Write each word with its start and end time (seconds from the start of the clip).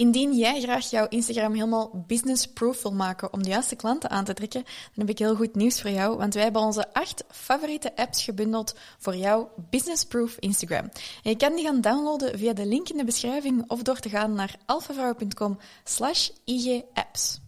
Indien 0.00 0.36
jij 0.36 0.60
graag 0.60 0.90
jouw 0.90 1.06
Instagram 1.08 1.52
helemaal 1.52 2.04
business-proof 2.06 2.82
wil 2.82 2.92
maken 2.92 3.32
om 3.32 3.42
de 3.42 3.48
juiste 3.48 3.76
klanten 3.76 4.10
aan 4.10 4.24
te 4.24 4.34
trekken, 4.34 4.62
dan 4.62 5.06
heb 5.06 5.08
ik 5.08 5.18
heel 5.18 5.34
goed 5.34 5.54
nieuws 5.54 5.80
voor 5.80 5.90
jou, 5.90 6.16
want 6.16 6.34
wij 6.34 6.42
hebben 6.42 6.62
onze 6.62 6.92
acht 6.92 7.24
favoriete 7.30 7.96
apps 7.96 8.24
gebundeld 8.24 8.74
voor 8.98 9.16
jouw 9.16 9.50
business-proof 9.70 10.36
Instagram. 10.38 10.90
En 11.22 11.30
je 11.30 11.36
kan 11.36 11.54
die 11.54 11.64
gaan 11.64 11.80
downloaden 11.80 12.38
via 12.38 12.52
de 12.52 12.66
link 12.66 12.88
in 12.88 12.96
de 12.96 13.04
beschrijving 13.04 13.64
of 13.70 13.82
door 13.82 13.98
te 13.98 14.08
gaan 14.08 14.32
naar 14.32 14.56
alfavrouw.com 14.66 15.58
slash 15.84 16.30
igapps. 16.44 17.40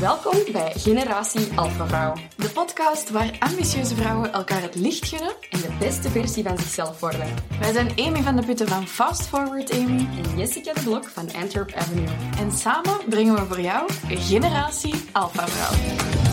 Welkom 0.00 0.52
bij 0.52 0.72
Generatie 0.74 1.48
Alpha 1.54 1.86
Vrouw. 1.86 2.14
De 2.36 2.50
podcast 2.50 3.10
waar 3.10 3.36
ambitieuze 3.38 3.94
vrouwen 3.94 4.32
elkaar 4.32 4.62
het 4.62 4.74
licht 4.74 5.08
gunnen 5.08 5.32
En 5.50 5.60
de 5.60 5.76
beste 5.78 6.08
versie 6.10 6.42
van 6.42 6.58
zichzelf 6.58 7.00
worden. 7.00 7.34
Wij 7.60 7.72
zijn 7.72 7.90
Amy 7.96 8.22
van 8.22 8.36
de 8.36 8.44
Putten 8.44 8.68
van 8.68 8.86
Fast 8.86 9.22
Forward 9.26 9.72
Amy. 9.72 10.08
En 10.22 10.38
Jessica 10.38 10.72
de 10.72 10.80
Blok 10.80 11.04
van 11.04 11.32
Antwerp 11.34 11.72
Avenue. 11.72 12.08
En 12.38 12.52
samen 12.52 12.96
brengen 13.08 13.34
we 13.34 13.46
voor 13.46 13.60
jou 13.60 13.90
Generatie 14.08 14.94
Alpha 15.12 15.46
Vrouw. 15.48 16.27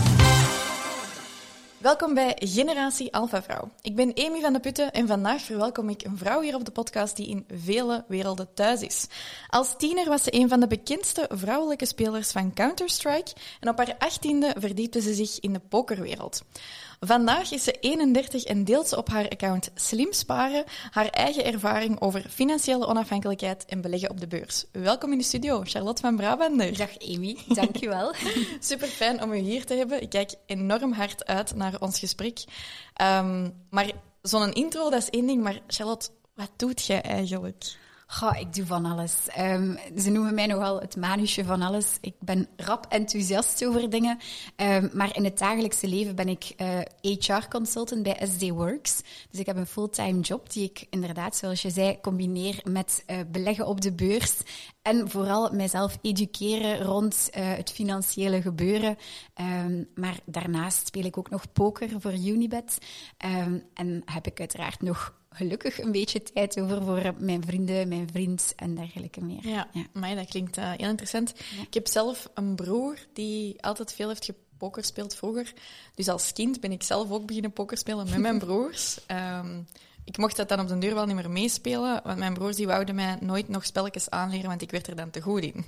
Welkom 1.78 2.14
bij 2.14 2.36
Generatie 2.38 3.14
Alpha 3.14 3.42
Vrouw. 3.42 3.70
Ik 3.82 3.96
ben 3.96 4.14
Amy 4.14 4.40
van 4.40 4.52
de 4.52 4.60
Putten 4.60 4.92
en 4.92 5.06
vandaag 5.06 5.42
verwelkom 5.42 5.88
ik 5.88 6.02
een 6.02 6.18
vrouw 6.18 6.40
hier 6.40 6.54
op 6.54 6.64
de 6.64 6.70
podcast 6.70 7.16
die 7.16 7.28
in 7.28 7.44
vele 7.54 8.04
werelden 8.08 8.54
thuis 8.54 8.80
is. 8.80 9.06
Als 9.48 9.74
tiener 9.76 10.08
was 10.08 10.22
ze 10.22 10.34
een 10.34 10.48
van 10.48 10.60
de 10.60 10.66
bekendste 10.66 11.28
vrouwelijke 11.32 11.86
spelers 11.86 12.30
van 12.30 12.54
Counter-Strike 12.54 13.32
en 13.60 13.68
op 13.68 13.76
haar 13.78 13.94
achttiende 13.98 14.54
verdiepte 14.58 15.00
ze 15.00 15.14
zich 15.14 15.40
in 15.40 15.52
de 15.52 15.60
pokerwereld. 15.68 16.42
Vandaag 17.00 17.52
is 17.52 17.64
ze 17.64 17.72
31 17.72 18.44
en 18.44 18.64
deelt 18.64 18.88
ze 18.88 18.96
op 18.96 19.08
haar 19.08 19.28
account 19.28 19.70
Slim 19.74 20.12
Sparen 20.12 20.64
haar 20.90 21.06
eigen 21.08 21.44
ervaring 21.44 22.00
over 22.00 22.24
financiële 22.28 22.86
onafhankelijkheid 22.86 23.64
en 23.64 23.80
beleggen 23.80 24.10
op 24.10 24.20
de 24.20 24.26
beurs. 24.26 24.64
Welkom 24.72 25.12
in 25.12 25.18
de 25.18 25.24
studio, 25.24 25.62
Charlotte 25.64 26.02
van 26.02 26.16
Brabander. 26.16 26.76
Dag 26.76 26.98
Amy, 26.98 27.38
dankjewel. 27.48 28.14
Super 28.60 28.88
fijn 28.88 29.22
om 29.22 29.32
u 29.32 29.36
hier 29.36 29.64
te 29.64 29.74
hebben. 29.74 30.02
Ik 30.02 30.10
kijk 30.10 30.34
enorm 30.46 30.92
hard 30.92 31.26
uit 31.26 31.54
naar 31.54 31.80
ons 31.80 31.98
gesprek. 31.98 32.44
Um, 33.02 33.54
maar 33.70 33.90
zo'n 34.22 34.52
intro, 34.52 34.90
dat 34.90 35.02
is 35.02 35.10
één 35.10 35.26
ding. 35.26 35.42
Maar 35.42 35.60
Charlotte, 35.66 36.08
wat 36.34 36.50
doet 36.56 36.84
jij 36.84 37.02
eigenlijk? 37.02 37.76
Goh, 38.08 38.38
ik 38.38 38.54
doe 38.54 38.66
van 38.66 38.84
alles. 38.84 39.14
Um, 39.38 39.78
ze 39.98 40.10
noemen 40.10 40.34
mij 40.34 40.46
nogal 40.46 40.80
het 40.80 40.96
manusje 40.96 41.44
van 41.44 41.62
alles. 41.62 41.98
Ik 42.00 42.14
ben 42.18 42.48
rap 42.56 42.86
enthousiast 42.88 43.64
over 43.64 43.90
dingen. 43.90 44.18
Um, 44.56 44.90
maar 44.92 45.16
in 45.16 45.24
het 45.24 45.38
dagelijkse 45.38 45.88
leven 45.88 46.14
ben 46.14 46.28
ik 46.28 46.54
HR-consultant 47.00 48.02
bij 48.02 48.26
SD 48.26 48.48
Works. 48.48 49.02
Dus 49.30 49.40
ik 49.40 49.46
heb 49.46 49.56
een 49.56 49.66
fulltime 49.66 50.20
job 50.20 50.52
die 50.52 50.64
ik 50.64 50.86
inderdaad, 50.90 51.36
zoals 51.36 51.62
je 51.62 51.70
zei, 51.70 52.00
combineer 52.00 52.60
met 52.64 53.04
uh, 53.06 53.18
beleggen 53.30 53.66
op 53.66 53.80
de 53.80 53.92
beurs. 53.92 54.40
En 54.82 55.10
vooral 55.10 55.50
mijzelf 55.52 55.98
educeren 56.02 56.82
rond 56.82 57.30
uh, 57.36 57.54
het 57.54 57.70
financiële 57.70 58.42
gebeuren. 58.42 58.96
Um, 59.40 59.88
maar 59.94 60.18
daarnaast 60.24 60.86
speel 60.86 61.04
ik 61.04 61.18
ook 61.18 61.30
nog 61.30 61.52
poker 61.52 62.00
voor 62.00 62.12
Unibet. 62.12 62.78
en 63.74 64.02
heb 64.04 64.26
ik 64.26 64.40
uiteraard 64.40 64.82
nog 64.82 65.14
gelukkig 65.36 65.80
een 65.80 65.92
beetje 65.92 66.22
tijd 66.22 66.60
over 66.60 66.82
voor 66.82 67.14
mijn 67.18 67.44
vrienden, 67.44 67.88
mijn 67.88 68.08
vriend 68.12 68.52
en 68.56 68.74
dergelijke 68.74 69.20
meer. 69.20 69.48
Ja, 69.48 69.68
ja. 69.72 69.86
maar 69.92 70.14
dat 70.14 70.28
klinkt 70.28 70.58
uh, 70.58 70.72
heel 70.76 70.88
interessant. 70.88 71.34
Ja. 71.56 71.62
Ik 71.62 71.74
heb 71.74 71.86
zelf 71.86 72.30
een 72.34 72.54
broer 72.54 72.98
die 73.12 73.62
altijd 73.62 73.92
veel 73.92 74.08
heeft 74.08 74.24
gepokerspeeld 74.24 75.14
vroeger. 75.14 75.52
Dus 75.94 76.08
als 76.08 76.32
kind 76.32 76.60
ben 76.60 76.72
ik 76.72 76.82
zelf 76.82 77.10
ook 77.10 77.26
beginnen 77.26 77.52
pokerspelen 77.52 78.10
met 78.10 78.18
mijn 78.18 78.38
broers. 78.46 78.98
Um, 79.10 79.66
ik 80.06 80.18
mocht 80.18 80.36
dat 80.36 80.48
dan 80.48 80.60
op 80.60 80.68
de 80.68 80.78
deur 80.78 80.94
wel 80.94 81.06
niet 81.06 81.14
meer 81.14 81.30
meespelen, 81.30 82.00
want 82.04 82.18
mijn 82.18 82.34
broers 82.34 82.56
die 82.56 82.66
wouden 82.66 82.94
mij 82.94 83.18
nooit 83.20 83.48
nog 83.48 83.64
spelletjes 83.64 84.10
aanleren, 84.10 84.48
want 84.48 84.62
ik 84.62 84.70
werd 84.70 84.86
er 84.86 84.96
dan 84.96 85.10
te 85.10 85.20
goed 85.20 85.42
in. 85.42 85.64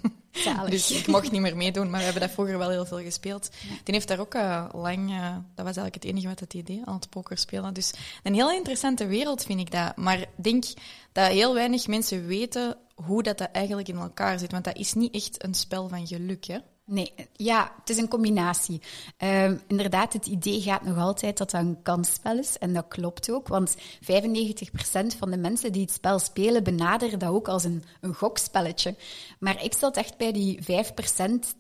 dus 0.70 0.91
ik 0.91 1.06
mocht 1.06 1.30
niet 1.30 1.41
meer 1.41 1.56
meedoen, 1.56 1.91
maar 1.91 1.98
we 1.98 2.05
hebben 2.05 2.22
dat 2.22 2.30
vroeger 2.30 2.58
wel 2.58 2.70
heel 2.70 2.86
veel 2.86 3.00
gespeeld. 3.00 3.50
Die 3.84 3.95
heeft 3.95 4.08
daar 4.08 4.19
ook 4.19 4.34
uh, 4.34 4.69
lang, 4.72 5.11
uh, 5.11 5.30
dat 5.30 5.64
was 5.64 5.77
eigenlijk 5.77 5.95
het 5.95 6.05
enige 6.05 6.29
wat 6.29 6.40
het 6.40 6.55
idee, 6.55 6.83
aan 6.85 6.95
het 6.95 7.11
poker 7.11 7.39
spelen. 7.39 7.74
Dus 7.74 7.92
een 8.23 8.35
heel 8.35 8.52
interessante 8.52 9.07
wereld 9.07 9.45
vind 9.45 9.61
ik 9.61 9.70
dat. 9.70 9.96
Maar 9.96 10.20
ik 10.20 10.29
denk 10.36 10.64
dat 11.13 11.27
heel 11.30 11.55
weinig 11.55 11.86
mensen 11.86 12.27
weten 12.27 12.77
hoe 12.95 13.23
dat, 13.23 13.39
dat 13.39 13.51
eigenlijk 13.52 13.89
in 13.89 13.96
elkaar 13.96 14.39
zit, 14.39 14.52
want 14.52 14.64
dat 14.64 14.77
is 14.77 14.95
niet 14.95 15.14
echt 15.14 15.45
een 15.45 15.55
spel 15.55 15.89
van 15.89 16.07
geluk, 16.07 16.45
hè? 16.45 16.58
Nee, 16.91 17.13
ja, 17.37 17.73
het 17.81 17.91
is 17.91 17.97
een 17.97 18.09
combinatie. 18.09 18.81
Um, 19.19 19.61
inderdaad, 19.67 20.13
het 20.13 20.27
idee 20.27 20.61
gaat 20.61 20.85
nog 20.85 20.99
altijd 20.99 21.39
dat 21.39 21.51
dat 21.51 21.61
een 21.61 21.83
kansspel 21.83 22.39
is. 22.39 22.59
En 22.59 22.73
dat 22.73 22.85
klopt 22.89 23.31
ook, 23.31 23.49
want 23.49 23.77
95% 23.77 23.81
van 25.19 25.31
de 25.31 25.37
mensen 25.37 25.73
die 25.73 25.83
het 25.83 25.93
spel 25.93 26.19
spelen 26.19 26.65
benaderen 26.65 27.19
dat 27.19 27.31
ook 27.31 27.49
als 27.49 27.65
een, 27.65 27.85
een 28.01 28.15
gokspelletje. 28.15 28.95
Maar 29.39 29.65
ik 29.65 29.75
zat 29.75 29.97
echt 29.97 30.17
bij 30.17 30.33
die 30.33 30.59
5% 30.63 30.65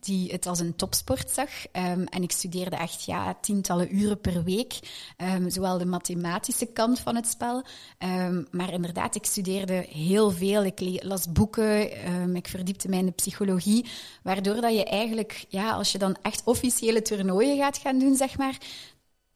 die 0.00 0.32
het 0.32 0.46
als 0.46 0.60
een 0.60 0.76
topsport 0.76 1.30
zag. 1.30 1.48
Um, 1.72 2.04
en 2.04 2.22
ik 2.22 2.32
studeerde 2.32 2.76
echt 2.76 3.04
ja, 3.04 3.36
tientallen 3.40 3.96
uren 3.96 4.20
per 4.20 4.44
week. 4.44 4.78
Um, 5.16 5.50
zowel 5.50 5.78
de 5.78 5.86
mathematische 5.86 6.66
kant 6.66 7.00
van 7.00 7.16
het 7.16 7.26
spel. 7.26 7.64
maar 8.50 8.72
inderdaad, 8.72 9.14
ik 9.14 9.24
studeerde 9.24 9.86
heel 9.90 10.30
veel. 10.30 10.64
Ik 10.64 11.02
las 11.04 11.32
boeken, 11.32 12.36
ik 12.36 12.48
verdiepte 12.48 12.88
mij 12.88 12.98
in 12.98 13.06
de 13.06 13.12
psychologie. 13.12 13.86
Waardoor 14.22 14.60
dat 14.60 14.74
je 14.74 14.84
eigenlijk 14.84 15.16
ja, 15.48 15.70
als 15.72 15.92
je 15.92 15.98
dan 15.98 16.16
echt 16.22 16.42
officiële 16.44 17.02
toernooien 17.02 17.56
gaat 17.56 17.78
gaan 17.78 17.98
doen, 17.98 18.16
zeg 18.16 18.38
maar, 18.38 18.58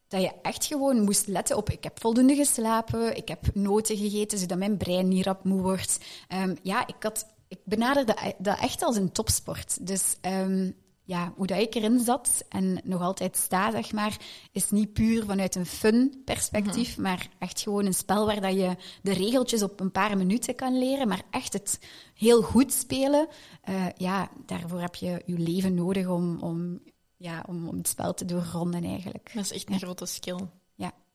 dat 0.07 0.21
je 0.21 0.31
echt 0.41 0.65
gewoon 0.65 1.01
moest 1.01 1.27
letten 1.27 1.57
op, 1.57 1.69
ik 1.69 1.83
heb 1.83 1.99
voldoende 1.99 2.35
geslapen, 2.35 3.17
ik 3.17 3.27
heb 3.27 3.39
noten 3.53 3.97
gegeten, 3.97 4.37
zodat 4.37 4.57
mijn 4.57 4.77
brein 4.77 5.07
niet 5.07 5.25
rap 5.25 5.43
moe 5.43 5.61
wordt. 5.61 5.99
Um, 6.33 6.57
ja, 6.61 6.87
ik, 6.87 6.95
had, 6.99 7.25
ik 7.47 7.59
benaderde 7.63 8.15
dat 8.37 8.59
echt 8.59 8.83
als 8.83 8.95
een 8.95 9.11
topsport. 9.11 9.87
Dus 9.87 10.15
um, 10.21 10.75
ja, 11.05 11.33
hoe 11.35 11.47
dat 11.47 11.59
ik 11.59 11.75
erin 11.75 11.99
zat 11.99 12.45
en 12.49 12.81
nog 12.83 13.01
altijd 13.01 13.37
sta, 13.37 13.71
zeg 13.71 13.91
maar, 13.91 14.17
is 14.51 14.69
niet 14.69 14.93
puur 14.93 15.25
vanuit 15.25 15.55
een 15.55 15.65
fun 15.65 16.21
perspectief, 16.25 16.87
mm 16.87 16.93
-hmm. 16.93 17.03
maar 17.03 17.29
echt 17.39 17.61
gewoon 17.61 17.85
een 17.85 17.93
spel 17.93 18.25
waar 18.25 18.41
dat 18.41 18.53
je 18.53 18.75
de 19.01 19.13
regeltjes 19.13 19.63
op 19.63 19.79
een 19.79 19.91
paar 19.91 20.17
minuten 20.17 20.55
kan 20.55 20.77
leren, 20.77 21.07
maar 21.07 21.21
echt 21.29 21.53
het 21.53 21.79
heel 22.13 22.41
goed 22.41 22.73
spelen, 22.73 23.27
uh, 23.69 23.85
ja, 23.97 24.29
daarvoor 24.45 24.79
heb 24.79 24.95
je 24.95 25.21
je 25.25 25.37
leven 25.37 25.73
nodig 25.73 26.07
om, 26.07 26.39
om, 26.39 26.79
ja, 27.17 27.43
om, 27.47 27.67
om 27.67 27.77
het 27.77 27.87
spel 27.87 28.13
te 28.13 28.25
doorronden 28.25 28.83
eigenlijk. 28.83 29.31
Dat 29.33 29.43
is 29.43 29.51
echt 29.51 29.67
een 29.67 29.73
ja. 29.73 29.79
grote 29.79 30.05
skill. 30.05 30.39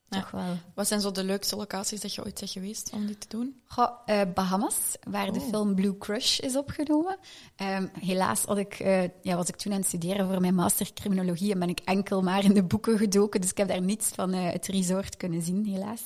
Toch 0.09 0.31
wel. 0.31 0.57
Wat 0.73 0.87
zijn 0.87 1.01
zo 1.01 1.11
de 1.11 1.23
leukste 1.23 1.55
locaties 1.55 2.01
dat 2.01 2.13
je 2.13 2.23
ooit 2.23 2.39
bent 2.39 2.51
geweest 2.51 2.89
om 2.93 3.07
dit 3.07 3.19
te 3.19 3.27
doen? 3.27 3.61
Goh, 3.65 3.89
uh, 4.05 4.21
Bahamas, 4.33 4.75
waar 5.03 5.27
oh. 5.27 5.33
de 5.33 5.41
film 5.41 5.75
Blue 5.75 5.97
Crush 5.97 6.39
is 6.39 6.55
opgenomen. 6.55 7.17
Um, 7.57 7.89
helaas 7.99 8.43
had 8.43 8.57
ik, 8.57 8.79
uh, 8.79 9.01
ja, 9.21 9.35
was 9.35 9.47
ik 9.47 9.55
toen 9.55 9.71
aan 9.71 9.77
het 9.77 9.87
studeren 9.87 10.27
voor 10.27 10.41
mijn 10.41 10.55
master 10.55 10.93
criminologie 10.93 11.51
en 11.51 11.59
ben 11.59 11.69
ik 11.69 11.79
enkel 11.79 12.21
maar 12.21 12.43
in 12.43 12.53
de 12.53 12.63
boeken 12.63 12.97
gedoken. 12.97 13.41
Dus 13.41 13.49
ik 13.49 13.57
heb 13.57 13.67
daar 13.67 13.81
niets 13.81 14.07
van 14.07 14.35
uh, 14.35 14.51
het 14.51 14.67
resort 14.67 15.17
kunnen 15.17 15.41
zien, 15.41 15.65
helaas. 15.65 16.01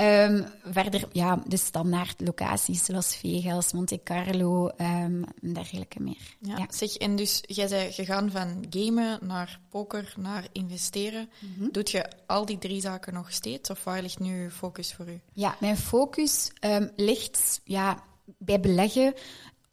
Um, 0.00 0.46
verder, 0.64 1.08
ja, 1.12 1.42
de 1.46 1.56
standaard 1.56 2.20
locaties, 2.20 2.88
Las 2.88 3.16
Vegas, 3.16 3.72
Monte 3.72 4.00
Carlo 4.04 4.66
um, 4.66 4.74
en 4.78 5.52
dergelijke 5.52 6.00
meer. 6.00 6.36
Ja, 6.40 6.56
ja. 6.56 6.66
Zeg, 6.70 6.94
en 6.96 7.16
dus 7.16 7.40
jij 7.46 7.68
bent 7.68 7.94
gegaan 7.94 8.30
van 8.30 8.64
gamen 8.70 9.18
naar 9.26 9.60
poker 9.68 10.14
naar 10.18 10.46
investeren. 10.52 11.30
Mm 11.38 11.54
-hmm. 11.58 11.68
Doet 11.72 11.90
je 11.90 12.08
al 12.26 12.46
die 12.46 12.58
drie 12.58 12.80
zaken 12.80 13.14
nog 13.14 13.31
steeds? 13.32 13.70
Of 13.70 13.84
waar 13.84 14.02
ligt 14.02 14.18
nu 14.18 14.50
focus 14.50 14.94
voor 14.94 15.08
u? 15.08 15.20
Ja, 15.32 15.56
mijn 15.60 15.76
focus 15.76 16.50
um, 16.60 16.90
ligt 16.96 17.60
ja, 17.64 18.04
bij 18.24 18.60
beleggen 18.60 19.14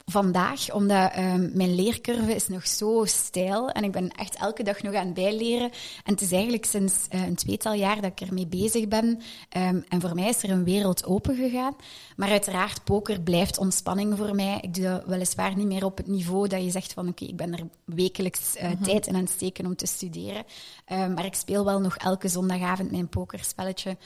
vandaag, 0.10 0.74
omdat 0.74 1.18
um, 1.18 1.52
mijn 1.54 1.76
leercurve 1.76 2.36
is 2.36 2.48
nog 2.48 2.68
zo 2.68 3.06
stijl 3.06 3.70
en 3.70 3.84
ik 3.84 3.92
ben 3.92 4.10
echt 4.12 4.36
elke 4.36 4.64
dag 4.64 4.82
nog 4.82 4.94
aan 4.94 5.06
het 5.06 5.14
bijleren. 5.14 5.72
En 6.04 6.14
het 6.14 6.22
is 6.22 6.32
eigenlijk 6.32 6.66
sinds 6.66 7.08
uh, 7.12 7.28
een 7.28 7.36
tweetal 7.36 7.74
jaar 7.74 8.02
dat 8.02 8.12
ik 8.12 8.22
ermee 8.22 8.48
bezig 8.48 8.88
ben. 8.88 9.06
Um, 9.06 9.86
en 9.90 10.02
voor 10.02 10.16
mij 10.16 10.30
is 10.30 10.44
er 10.44 10.50
een 10.50 10.64
wereld 10.64 11.06
open 11.06 11.36
gegaan. 11.36 11.76
Maar 12.16 12.30
uiteraard, 12.30 12.84
poker 12.84 13.22
blijft 13.22 13.58
ontspanning 13.58 14.18
voor 14.18 14.36
mij. 14.36 14.58
Ik 14.62 14.74
doe 14.74 14.84
dat 14.84 15.06
weliswaar 15.06 15.56
niet 15.56 15.68
meer 15.68 15.86
op 15.86 15.98
het 15.98 16.08
niveau 16.08 16.48
dat 16.48 16.64
je 16.64 16.72
zegt 16.72 16.94
van 16.94 17.08
oké, 17.08 17.24
okay, 17.24 17.28
ik 17.28 17.38
ben 17.38 17.54
er 17.54 17.68
wekelijks 17.86 18.56
uh, 18.56 18.64
mm-hmm. 18.64 18.84
tijd 18.84 19.08
in 19.08 19.16
aan 19.16 19.22
het 19.22 19.30
steken 19.30 19.66
om 19.66 19.76
te 19.76 19.88
studeren. 19.88 20.44
Um, 20.92 21.14
maar 21.14 21.26
ik 21.26 21.36
speel 21.36 21.66
wel 21.66 21.80
nog 21.80 21.98
elke 21.98 22.28
zondagavond 22.28 22.92
mijn 22.92 23.10
pokerspelletje. 23.10 23.98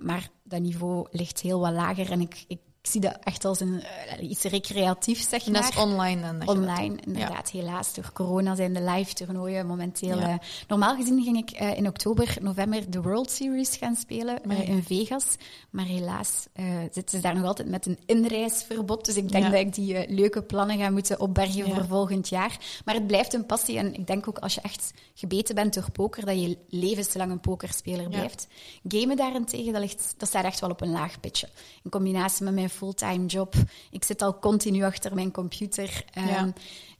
maar 0.00 0.28
dat 0.42 0.60
niveau 0.60 1.06
ligt 1.10 1.40
heel 1.40 1.60
wat 1.60 1.72
lager 1.72 2.10
en 2.10 2.20
ik 2.20 2.44
ik 2.48 2.58
zie 2.90 3.00
dat 3.00 3.18
echt 3.22 3.44
als 3.44 3.60
een, 3.60 3.82
uh, 4.20 4.30
iets 4.30 4.42
recreatiefs, 4.42 5.28
zeg 5.28 5.46
maar. 5.46 5.62
Dat 5.62 5.70
is 5.70 5.76
online 5.76 6.20
dan? 6.20 6.48
Online, 6.48 6.96
inderdaad. 7.04 7.50
Ja. 7.50 7.60
Helaas, 7.60 7.94
door 7.94 8.10
corona 8.12 8.54
zijn 8.54 8.74
de 8.74 8.82
live 8.82 9.12
toernooien 9.12 9.66
momenteel... 9.66 10.18
Ja. 10.18 10.28
Uh, 10.28 10.34
normaal 10.68 10.96
gezien 10.96 11.22
ging 11.22 11.36
ik 11.36 11.60
uh, 11.60 11.76
in 11.76 11.86
oktober, 11.86 12.36
november 12.40 12.90
de 12.90 13.02
World 13.02 13.30
Series 13.30 13.76
gaan 13.76 13.96
spelen 13.96 14.38
nee. 14.44 14.64
in 14.64 14.82
Vegas. 14.82 15.36
Maar 15.70 15.84
helaas 15.84 16.46
zitten 16.92 17.08
ze 17.08 17.20
daar 17.20 17.34
nog 17.34 17.44
altijd 17.44 17.68
met 17.68 17.86
een 17.86 17.98
inreisverbod. 18.06 19.04
Dus 19.04 19.16
ik 19.16 19.30
denk 19.30 19.44
ja. 19.44 19.50
dat 19.50 19.60
ik 19.60 19.74
die 19.74 20.08
leuke 20.08 20.42
plannen 20.42 20.78
ga 20.78 20.90
moeten 20.90 21.20
opbergen 21.20 21.74
voor 21.74 21.86
volgend 21.86 22.28
jaar. 22.28 22.56
Maar 22.84 22.94
het 22.94 23.06
blijft 23.06 23.34
een 23.34 23.46
passie. 23.46 23.78
En 23.78 23.94
ik 23.94 24.06
denk 24.06 24.28
ook 24.28 24.38
als 24.38 24.54
je 24.54 24.60
echt 24.60 24.92
gebeten 25.14 25.54
bent 25.54 25.74
door 25.74 25.90
poker, 25.90 26.26
dat 26.26 26.40
je 26.40 26.58
levenslang 26.68 27.30
een 27.30 27.40
pokerspeler 27.40 28.08
blijft. 28.08 28.46
Gamen 28.88 29.16
daarentegen, 29.16 29.72
dat, 29.72 29.82
ligt, 29.82 30.14
dat 30.16 30.28
staat 30.28 30.44
echt 30.44 30.60
wel 30.60 30.70
op 30.70 30.80
een 30.80 30.90
laag 30.90 31.20
pitje. 31.20 31.48
In 31.84 31.90
combinatie 31.90 32.44
met 32.44 32.54
mijn 32.54 32.70
fulltime 32.78 33.26
job. 33.26 33.54
Ik 33.90 34.04
zit 34.04 34.22
al 34.22 34.38
continu 34.38 34.84
achter 34.84 35.14
mijn 35.14 35.30
computer. 35.30 36.04
Um, 36.18 36.24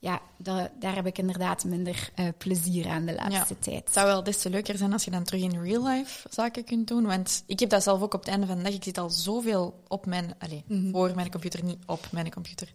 ja, 0.00 0.20
ja 0.36 0.70
daar 0.78 0.94
heb 0.94 1.06
ik 1.06 1.18
inderdaad 1.18 1.64
minder 1.64 2.10
uh, 2.16 2.28
plezier 2.38 2.88
aan 2.88 3.04
de 3.04 3.14
laatste 3.14 3.54
ja. 3.54 3.60
tijd. 3.60 3.84
Het 3.84 3.92
zou 3.92 4.06
wel 4.06 4.22
des 4.22 4.38
te 4.38 4.50
leuker 4.50 4.76
zijn 4.76 4.92
als 4.92 5.04
je 5.04 5.10
dan 5.10 5.24
terug 5.24 5.42
in 5.42 5.62
real 5.62 5.86
life 5.86 6.28
zaken 6.30 6.64
kunt 6.64 6.88
doen. 6.88 7.06
Want 7.06 7.42
ik 7.46 7.60
heb 7.60 7.70
dat 7.70 7.82
zelf 7.82 8.02
ook 8.02 8.14
op 8.14 8.20
het 8.20 8.28
einde 8.28 8.46
van 8.46 8.56
de 8.56 8.62
dag. 8.62 8.72
Ik 8.72 8.84
zit 8.84 8.98
al 8.98 9.10
zoveel 9.10 9.82
op 9.88 10.06
mijn... 10.06 10.34
Allez, 10.38 10.60
mm 10.66 10.82
-hmm. 10.82 10.90
voor 10.90 11.14
mijn 11.14 11.30
computer, 11.30 11.64
niet 11.64 11.78
op 11.86 12.06
mijn 12.10 12.30
computer. 12.30 12.68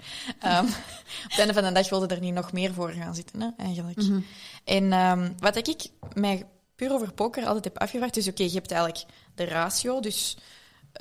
Um, 0.46 0.66
op 1.26 1.30
het 1.30 1.40
einde 1.40 1.54
van 1.54 1.64
de 1.64 1.72
dag 1.72 1.90
wilde 1.90 2.08
er 2.08 2.20
niet 2.20 2.34
nog 2.34 2.52
meer 2.52 2.74
voor 2.74 2.90
gaan 2.90 3.16
zitten, 3.16 3.42
hè, 3.42 3.50
eigenlijk. 3.58 4.02
Mm 4.02 4.08
-hmm. 4.08 4.26
En 4.64 4.94
um, 4.94 5.36
wat 5.40 5.68
ik 5.68 5.90
mij 6.14 6.46
puur 6.76 6.94
over 6.94 7.14
poker 7.14 7.46
altijd 7.46 7.64
heb 7.64 7.80
afgevraagd. 7.80 8.14
Dus 8.14 8.28
oké, 8.28 8.34
okay, 8.34 8.48
je 8.48 8.54
hebt 8.54 8.72
eigenlijk 8.72 9.06
de 9.36 9.46
ratio, 9.46 10.00
dus 10.00 10.38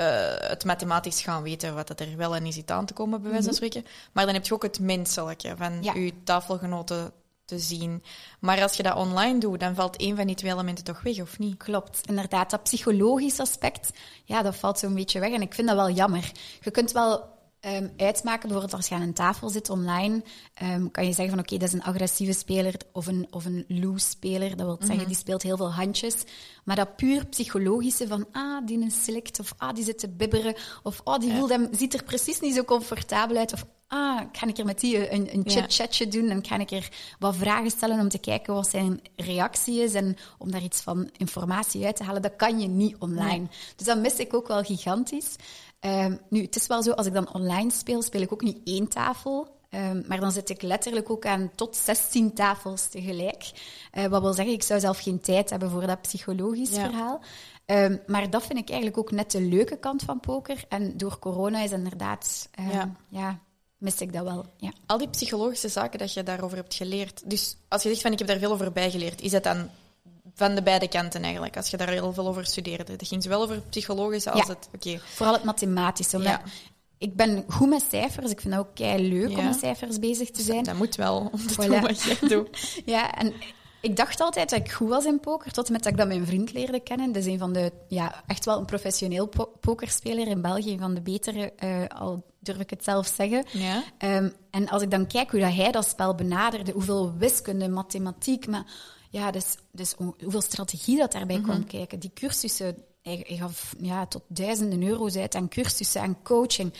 uh, 0.00 0.48
het 0.48 0.64
mathematisch 0.64 1.22
gaan 1.22 1.42
weten 1.42 1.74
wat 1.74 2.00
er 2.00 2.16
wel 2.16 2.34
en 2.34 2.42
niet 2.42 2.54
zit 2.54 2.70
aan 2.70 2.86
te 2.86 2.92
komen, 2.92 3.22
bij 3.22 3.30
wijze 3.30 3.46
van 3.46 3.54
spreken. 3.54 3.84
Maar 4.12 4.24
dan 4.24 4.34
heb 4.34 4.46
je 4.46 4.54
ook 4.54 4.62
het 4.62 4.80
menselijke 4.80 5.54
van 5.56 5.82
ja. 5.82 5.94
je 5.94 6.22
tafelgenoten 6.24 7.12
te 7.44 7.58
zien. 7.58 8.02
Maar 8.40 8.62
als 8.62 8.76
je 8.76 8.82
dat 8.82 8.96
online 8.96 9.38
doet, 9.38 9.60
dan 9.60 9.74
valt 9.74 9.96
één 9.96 10.16
van 10.16 10.26
die 10.26 10.36
twee 10.36 10.52
elementen 10.52 10.84
toch 10.84 11.02
weg, 11.02 11.20
of 11.20 11.38
niet? 11.38 11.56
Klopt, 11.56 12.00
inderdaad. 12.06 12.50
Dat 12.50 12.62
psychologisch 12.62 13.40
aspect, 13.40 13.90
ja, 14.24 14.42
dat 14.42 14.56
valt 14.56 14.78
zo'n 14.78 14.94
beetje 14.94 15.20
weg. 15.20 15.32
En 15.32 15.42
ik 15.42 15.54
vind 15.54 15.68
dat 15.68 15.76
wel 15.76 15.90
jammer. 15.90 16.32
Je 16.60 16.70
kunt 16.70 16.92
wel 16.92 17.30
um, 17.66 17.92
uitmaken. 17.96 18.48
Bijvoorbeeld 18.48 18.74
als 18.74 18.88
je 18.88 18.94
aan 18.94 19.02
een 19.02 19.12
tafel 19.12 19.48
zit 19.48 19.70
online, 19.70 20.22
um, 20.62 20.90
kan 20.90 21.06
je 21.06 21.12
zeggen 21.12 21.28
van 21.28 21.38
oké, 21.38 21.54
okay, 21.54 21.58
dat 21.58 21.68
is 21.68 21.74
een 21.74 21.82
agressieve 21.82 22.32
speler 22.32 22.74
of 22.92 23.06
een, 23.06 23.26
of 23.30 23.44
een 23.44 23.64
loose 23.68 24.08
speler. 24.08 24.56
Dat 24.56 24.66
wil 24.66 24.76
zeggen, 24.78 24.94
mm 24.94 25.00
-hmm. 25.00 25.08
die 25.08 25.16
speelt 25.16 25.42
heel 25.42 25.56
veel 25.56 25.72
handjes. 25.72 26.14
Maar 26.64 26.76
dat 26.76 26.96
puur 26.96 27.26
psychologische 27.26 28.06
van 28.06 28.26
ah, 28.32 28.66
die 28.66 28.84
is 28.84 29.04
select 29.04 29.40
of 29.40 29.54
ah, 29.56 29.74
die 29.74 29.84
zit 29.84 29.98
te 29.98 30.08
bibberen 30.08 30.54
of 30.82 31.00
ah, 31.04 31.20
die 31.20 31.32
ja. 31.32 31.46
hem, 31.46 31.68
ziet 31.70 31.94
er 31.94 32.04
precies 32.04 32.40
niet 32.40 32.54
zo 32.54 32.64
comfortabel 32.64 33.36
uit 33.36 33.52
of 33.52 33.64
ah, 33.86 34.20
ga 34.32 34.46
ik 34.46 34.58
er 34.58 34.64
met 34.64 34.80
die 34.80 35.12
een, 35.12 35.34
een 35.34 35.42
chit-chatje 35.46 36.08
doen 36.08 36.28
en 36.28 36.46
ga 36.46 36.58
ik 36.58 36.70
er 36.70 36.88
wat 37.18 37.36
vragen 37.36 37.70
stellen 37.70 38.00
om 38.00 38.08
te 38.08 38.18
kijken 38.18 38.54
wat 38.54 38.68
zijn 38.68 39.00
reactie 39.16 39.82
is 39.82 39.94
en 39.94 40.16
om 40.38 40.50
daar 40.50 40.62
iets 40.62 40.80
van 40.80 41.10
informatie 41.16 41.84
uit 41.84 41.96
te 41.96 42.04
halen. 42.04 42.22
Dat 42.22 42.36
kan 42.36 42.60
je 42.60 42.68
niet 42.68 42.96
online. 42.98 43.38
Nee. 43.38 43.48
Dus 43.76 43.86
dat 43.86 43.98
mis 43.98 44.16
ik 44.16 44.34
ook 44.34 44.48
wel 44.48 44.62
gigantisch. 44.62 45.36
Um, 45.84 46.20
nu, 46.28 46.42
het 46.42 46.56
is 46.56 46.66
wel 46.66 46.82
zo, 46.82 46.90
als 46.90 47.06
ik 47.06 47.12
dan 47.12 47.34
online 47.34 47.70
speel, 47.70 48.02
speel 48.02 48.20
ik 48.20 48.32
ook 48.32 48.42
niet 48.42 48.58
één 48.64 48.88
tafel. 48.88 49.60
Um, 49.70 50.04
maar 50.06 50.20
dan 50.20 50.32
zit 50.32 50.48
ik 50.48 50.62
letterlijk 50.62 51.10
ook 51.10 51.26
aan 51.26 51.50
tot 51.54 51.76
16 51.76 52.32
tafels 52.34 52.88
tegelijk. 52.88 53.50
Uh, 53.94 54.06
wat 54.06 54.22
wil 54.22 54.32
zeggen, 54.32 54.54
ik 54.54 54.62
zou 54.62 54.80
zelf 54.80 54.98
geen 54.98 55.20
tijd 55.20 55.50
hebben 55.50 55.70
voor 55.70 55.86
dat 55.86 56.02
psychologisch 56.02 56.74
ja. 56.74 56.84
verhaal. 56.84 57.20
Um, 57.66 58.00
maar 58.06 58.30
dat 58.30 58.42
vind 58.46 58.58
ik 58.58 58.68
eigenlijk 58.68 58.98
ook 58.98 59.10
net 59.10 59.30
de 59.30 59.40
leuke 59.40 59.76
kant 59.76 60.02
van 60.02 60.20
poker. 60.20 60.64
En 60.68 60.96
door 60.96 61.18
corona 61.18 61.62
is 61.62 61.72
inderdaad... 61.72 62.48
ja. 62.72 62.92
ja 63.08 63.40
mis 63.82 64.00
ik 64.00 64.12
dat 64.12 64.24
wel. 64.24 64.46
Ja. 64.56 64.72
Al 64.86 64.98
die 64.98 65.08
psychologische 65.08 65.68
zaken 65.68 65.98
dat 65.98 66.12
je 66.12 66.22
daarover 66.22 66.56
hebt 66.56 66.74
geleerd. 66.74 67.30
Dus 67.30 67.56
als 67.68 67.82
je 67.82 67.88
zegt 67.88 68.00
van 68.00 68.12
ik 68.12 68.18
heb 68.18 68.28
daar 68.28 68.38
veel 68.38 68.52
over 68.52 68.72
bijgeleerd, 68.72 69.20
is 69.20 69.30
dat 69.30 69.42
dan 69.42 69.68
van 70.34 70.54
de 70.54 70.62
beide 70.62 70.88
kanten 70.88 71.22
eigenlijk, 71.22 71.56
als 71.56 71.68
je 71.68 71.76
daar 71.76 71.88
heel 71.88 72.12
veel 72.12 72.28
over 72.28 72.46
studeerde? 72.46 72.96
Dat 72.96 73.08
ging 73.08 73.22
zowel 73.22 73.42
over 73.42 73.60
psychologische 73.60 74.30
als 74.30 74.46
ja. 74.46 74.48
het... 74.48 74.68
Okay. 74.74 75.00
Vooral 75.04 75.34
het 75.34 75.44
mathematische. 75.44 76.16
Omdat 76.16 76.32
ja. 76.32 76.42
Ik 76.98 77.16
ben 77.16 77.44
goed 77.48 77.68
met 77.68 77.84
cijfers. 77.90 78.30
Ik 78.30 78.40
vind 78.40 78.54
het 78.54 78.62
ook 78.62 78.74
kei 78.74 79.08
leuk 79.08 79.30
ja. 79.30 79.38
om 79.38 79.44
met 79.44 79.58
cijfers 79.58 79.98
bezig 79.98 80.30
te 80.30 80.42
zijn. 80.42 80.64
Dat 80.64 80.74
moet 80.74 80.94
wel, 80.94 81.30
om 81.32 81.46
te 81.46 81.54
voilà. 81.54 81.66
doen 81.66 81.80
wat 81.80 82.02
je 82.02 82.16
doet. 82.28 82.72
ja, 82.84 83.14
en 83.14 83.32
ik 83.80 83.96
dacht 83.96 84.20
altijd 84.20 84.50
dat 84.50 84.58
ik 84.58 84.70
goed 84.70 84.88
was 84.88 85.04
in 85.04 85.20
poker, 85.20 85.52
tot 85.52 85.70
met 85.70 85.82
dat 85.82 85.92
ik 85.92 85.98
dat 85.98 86.06
mijn 86.06 86.26
vriend 86.26 86.52
leerde 86.52 86.80
kennen. 86.80 87.12
Dat 87.12 87.22
is 87.22 87.32
een 87.32 87.38
van 87.38 87.52
de, 87.52 87.72
ja, 87.88 88.22
echt 88.26 88.44
wel 88.44 88.58
een 88.58 88.64
professioneel 88.64 89.26
po 89.26 89.52
pokerspeler 89.60 90.26
in 90.26 90.42
België, 90.42 90.72
een 90.72 90.78
van 90.78 90.94
de 90.94 91.00
betere, 91.00 91.52
uh, 91.64 92.00
al 92.00 92.24
durf 92.38 92.58
ik 92.58 92.70
het 92.70 92.84
zelf 92.84 93.12
zeggen. 93.16 93.44
Ja. 93.52 93.82
Um, 94.16 94.32
en 94.50 94.68
als 94.68 94.82
ik 94.82 94.90
dan 94.90 95.06
kijk 95.06 95.30
hoe 95.30 95.40
dat 95.40 95.54
hij 95.54 95.72
dat 95.72 95.88
spel 95.88 96.14
benaderde, 96.14 96.72
hoeveel 96.72 97.12
wiskunde, 97.18 97.68
mathematiek, 97.68 98.46
maar 98.46 98.64
ja, 99.12 99.30
dus, 99.30 99.54
dus 99.72 99.94
hoeveel 100.18 100.40
strategie 100.40 100.98
dat 100.98 101.12
daarbij 101.12 101.38
mm 101.38 101.44
-hmm. 101.44 101.52
komt 101.52 101.66
kijken. 101.66 101.98
Die 101.98 102.12
cursussen, 102.14 102.76
hij 103.02 103.24
gaf 103.28 103.74
ja, 103.80 104.06
tot 104.06 104.22
duizenden 104.28 104.82
euro's 104.82 105.16
uit 105.16 105.34
aan 105.34 105.48
cursussen, 105.48 106.00
aan 106.00 106.22
coaching 106.22 106.72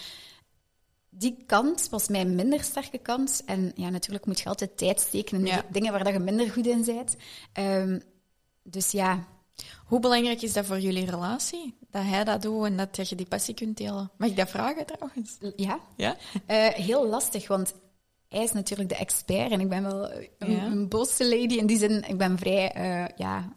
die 1.14 1.44
kant 1.46 1.88
was 1.88 2.08
mijn 2.08 2.34
minder 2.34 2.62
sterke 2.62 2.99
kant. 2.99 3.43
En 3.46 3.73
ja, 3.75 3.88
natuurlijk 3.88 4.26
moet 4.26 4.40
je 4.40 4.49
altijd 4.49 4.76
tijd 4.76 5.00
steken 5.00 5.38
in 5.38 5.46
ja. 5.46 5.64
dingen 5.70 5.93
waar 5.93 6.05
dat 6.05 6.12
je 6.12 6.19
minder 6.19 6.50
goed 6.50 6.67
in 6.67 6.84
bent. 6.84 7.17
Um, 7.58 8.02
dus 8.62 8.90
ja. 8.90 9.26
Hoe 9.87 10.00
belangrijk 10.00 10.43
is 10.43 10.52
dat 10.52 10.67
voor 10.67 10.81
jullie 10.81 11.11
relatie? 11.11 11.75
Dat 11.90 12.02
hij 12.02 12.25
dat 12.25 12.43
doet 12.43 12.64
en 12.64 12.76
dat 12.76 13.08
je 13.08 13.14
die 13.14 13.26
passie 13.26 13.55
kunt 13.55 13.76
delen? 13.76 14.11
Mag 14.17 14.29
ik 14.29 14.37
dat 14.37 14.50
vragen 14.50 14.87
trouwens? 14.87 15.38
Ja. 15.56 15.81
ja? 15.96 16.17
Uh, 16.49 16.69
heel 16.69 17.06
lastig, 17.06 17.49
want 17.49 17.75
hij 18.32 18.43
is 18.43 18.52
natuurlijk 18.52 18.88
de 18.88 18.96
expert 18.96 19.50
en 19.50 19.61
ik 19.61 19.69
ben 19.69 19.82
wel 19.82 20.12
een, 20.38 20.52
ja. 20.52 20.64
een 20.64 20.88
bosse 20.88 21.29
lady. 21.29 21.55
In 21.55 21.67
die 21.67 21.79
zin, 21.79 22.05
ik 22.08 22.19
ben 22.19 22.38
vrij, 22.38 22.73
uh, 22.76 23.05
ja, 23.17 23.52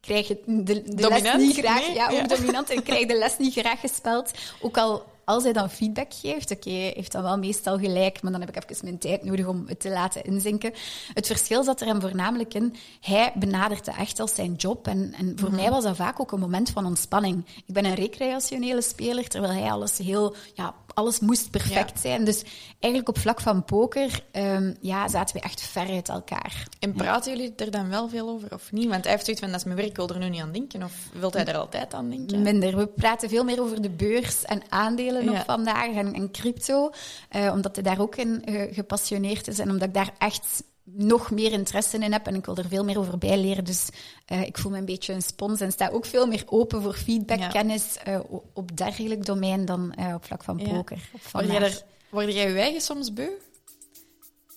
krijg 0.00 0.26
de, 0.26 0.64
de 0.64 1.08
les 1.08 1.36
niet 1.36 1.56
graag, 1.56 1.86
nee? 1.86 1.94
ja, 1.94 2.06
ook 2.06 2.16
ja. 2.16 2.26
dominant 2.26 2.70
en 2.70 2.82
krijg 2.82 3.06
de 3.06 3.18
les 3.18 3.38
niet 3.38 3.52
graag 3.52 3.80
gespeld. 3.80 4.30
Ook 4.60 4.78
al 4.78 5.04
als 5.24 5.42
hij 5.42 5.52
dan 5.52 5.70
feedback 5.70 6.14
geeft, 6.14 6.50
oké, 6.50 6.68
okay, 6.68 6.92
heeft 6.94 7.12
dan 7.12 7.22
wel 7.22 7.38
meestal 7.38 7.78
gelijk, 7.78 8.22
maar 8.22 8.32
dan 8.32 8.40
heb 8.40 8.56
ik 8.56 8.70
even 8.70 8.84
mijn 8.84 8.98
tijd 8.98 9.24
nodig 9.24 9.46
om 9.46 9.64
het 9.66 9.80
te 9.80 9.88
laten 9.90 10.24
inzinken. 10.24 10.72
Het 11.14 11.26
verschil 11.26 11.64
zat 11.64 11.80
er 11.80 11.86
hem 11.86 12.00
voornamelijk 12.00 12.54
in, 12.54 12.74
hij 13.00 13.32
benadert 13.34 13.86
het 13.86 13.96
echt 13.96 14.20
als 14.20 14.34
zijn 14.34 14.54
job. 14.54 14.86
En, 14.86 15.14
en 15.18 15.32
voor 15.36 15.48
mm 15.48 15.54
-hmm. 15.54 15.62
mij 15.62 15.70
was 15.70 15.84
dat 15.84 15.96
vaak 15.96 16.20
ook 16.20 16.32
een 16.32 16.40
moment 16.40 16.70
van 16.70 16.86
ontspanning. 16.86 17.44
Ik 17.66 17.74
ben 17.74 17.84
een 17.84 17.94
recreationele 17.94 18.82
speler, 18.82 19.28
terwijl 19.28 19.52
hij 19.52 19.70
alles 19.70 19.98
heel 19.98 20.34
ja, 20.54 20.74
alles 20.94 21.20
moest 21.20 21.50
perfect 21.50 21.90
ja. 21.94 22.00
zijn. 22.00 22.24
Dus 22.24 22.42
eigenlijk 22.78 23.16
op 23.16 23.18
vlak 23.18 23.40
van 23.40 23.64
poker 23.64 24.24
um, 24.32 24.76
ja, 24.80 25.08
zaten 25.08 25.36
we 25.36 25.42
echt 25.42 25.60
ver 25.60 25.88
uit 25.88 26.08
elkaar. 26.08 26.66
En 26.78 26.92
praten 26.92 27.32
ja. 27.32 27.38
jullie 27.38 27.54
er 27.56 27.70
dan 27.70 27.88
wel 27.88 28.08
veel 28.08 28.28
over 28.28 28.52
of 28.52 28.72
niet? 28.72 28.88
Want 28.88 29.02
hij 29.02 29.12
heeft 29.12 29.24
zoiets 29.24 29.42
van, 29.42 29.50
dat 29.50 29.60
is 29.60 29.66
mijn 29.66 29.76
werk, 29.76 29.90
ik 29.90 29.96
wil 29.96 30.08
er 30.08 30.18
nu 30.18 30.28
niet 30.28 30.40
aan 30.40 30.52
denken. 30.52 30.82
Of 30.82 30.94
wilt 31.12 31.34
hij 31.34 31.44
er 31.44 31.56
altijd 31.56 31.94
aan 31.94 32.10
denken? 32.10 32.42
Minder. 32.42 32.76
We 32.76 32.86
praten 32.86 33.28
veel 33.28 33.44
meer 33.44 33.60
over 33.60 33.82
de 33.82 33.90
beurs 33.90 34.44
en 34.44 34.62
aandelen 34.68 35.24
nog 35.24 35.34
ja. 35.34 35.44
vandaag 35.44 35.94
en, 35.94 36.14
en 36.14 36.30
crypto. 36.30 36.90
Uh, 37.36 37.52
omdat 37.52 37.74
hij 37.74 37.84
daar 37.84 38.00
ook 38.00 38.16
in 38.16 38.42
uh, 38.44 38.74
gepassioneerd 38.74 39.48
is 39.48 39.58
en 39.58 39.70
omdat 39.70 39.88
ik 39.88 39.94
daar 39.94 40.14
echt 40.18 40.62
nog 40.94 41.30
meer 41.30 41.52
interesse 41.52 41.98
in 41.98 42.12
heb 42.12 42.26
en 42.26 42.34
ik 42.34 42.44
wil 42.44 42.56
er 42.56 42.68
veel 42.68 42.84
meer 42.84 42.98
over 42.98 43.18
bijleren. 43.18 43.64
Dus 43.64 43.88
uh, 44.32 44.42
ik 44.42 44.58
voel 44.58 44.72
me 44.72 44.78
een 44.78 44.84
beetje 44.84 45.12
een 45.12 45.22
spons 45.22 45.60
en 45.60 45.72
sta 45.72 45.88
ook 45.88 46.04
veel 46.04 46.26
meer 46.26 46.42
open 46.46 46.82
voor 46.82 46.94
feedback, 46.94 47.38
ja. 47.38 47.48
kennis 47.48 47.96
uh, 48.08 48.20
op 48.54 48.76
dergelijk 48.76 49.26
domein 49.26 49.64
dan 49.64 49.94
uh, 49.98 50.14
op 50.14 50.24
vlak 50.24 50.44
van 50.44 50.56
poker. 50.56 50.96
Ja. 51.12 51.18
Word, 51.32 51.46
jij 51.46 51.62
er, 51.62 51.82
word 52.10 52.32
jij 52.32 52.48
je 52.52 52.58
eigen 52.58 52.80
soms 52.80 53.12
beu? 53.12 53.28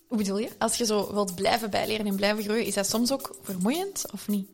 Hoe 0.08 0.18
bedoel 0.18 0.38
je? 0.38 0.50
Als 0.58 0.76
je 0.76 0.86
zo 0.86 1.14
wilt 1.14 1.36
blijven 1.36 1.70
bijleren 1.70 2.06
en 2.06 2.16
blijven 2.16 2.44
groeien, 2.44 2.66
is 2.66 2.74
dat 2.74 2.90
soms 2.90 3.12
ook 3.12 3.36
vermoeiend 3.42 4.06
of 4.12 4.28
niet? 4.28 4.48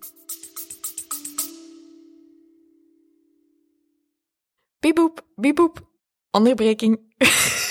Bieboep, 4.80 5.26
bieboep. 5.36 5.90
Onderbreking. 6.32 7.00